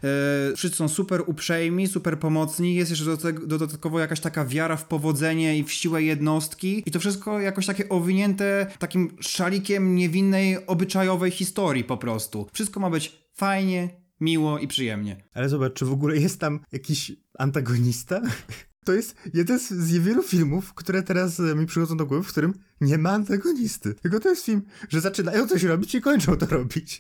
wszyscy 0.55 0.77
są 0.77 0.87
super 0.87 1.23
uprzejmi, 1.25 1.87
super 1.87 2.19
pomocni, 2.19 2.75
jest 2.75 2.91
jeszcze 2.91 3.17
dodatkowo 3.47 3.99
jakaś 3.99 4.19
taka 4.19 4.45
wiara 4.45 4.77
w 4.77 4.85
powodzenie 4.85 5.57
i 5.57 5.63
w 5.63 5.71
siłę 5.71 6.03
jednostki 6.03 6.83
i 6.85 6.91
to 6.91 6.99
wszystko 6.99 7.39
jakoś 7.39 7.65
takie 7.65 7.89
owinięte 7.89 8.67
takim 8.79 9.17
szalikiem 9.19 9.95
niewinnej, 9.95 10.67
obyczajowej 10.67 11.31
historii 11.31 11.83
po 11.83 11.97
prostu. 11.97 12.47
Wszystko 12.53 12.79
ma 12.79 12.89
być 12.89 13.29
fajnie, 13.33 13.89
miło 14.19 14.59
i 14.59 14.67
przyjemnie. 14.67 15.23
Ale 15.33 15.49
zobacz, 15.49 15.73
czy 15.73 15.85
w 15.85 15.93
ogóle 15.93 16.17
jest 16.17 16.39
tam 16.39 16.59
jakiś 16.71 17.11
antagonista? 17.39 18.21
To 18.89 18.93
jest 18.93 19.15
jeden 19.33 19.59
z 19.59 19.91
niewielu 19.93 20.23
filmów, 20.23 20.73
które 20.73 21.03
teraz 21.03 21.39
mi 21.39 21.65
przychodzą 21.65 21.97
do 21.97 22.05
głowy, 22.05 22.23
w 22.23 22.27
którym 22.27 22.53
nie 22.81 22.97
ma 22.97 23.09
antagonisty. 23.09 23.93
Tylko 23.93 24.19
to 24.19 24.29
jest 24.29 24.45
film, 24.45 24.61
że 24.89 25.01
zaczynają 25.01 25.47
coś 25.47 25.63
robić 25.63 25.95
i 25.95 26.01
kończą 26.01 26.37
to 26.37 26.45
robić. 26.45 26.99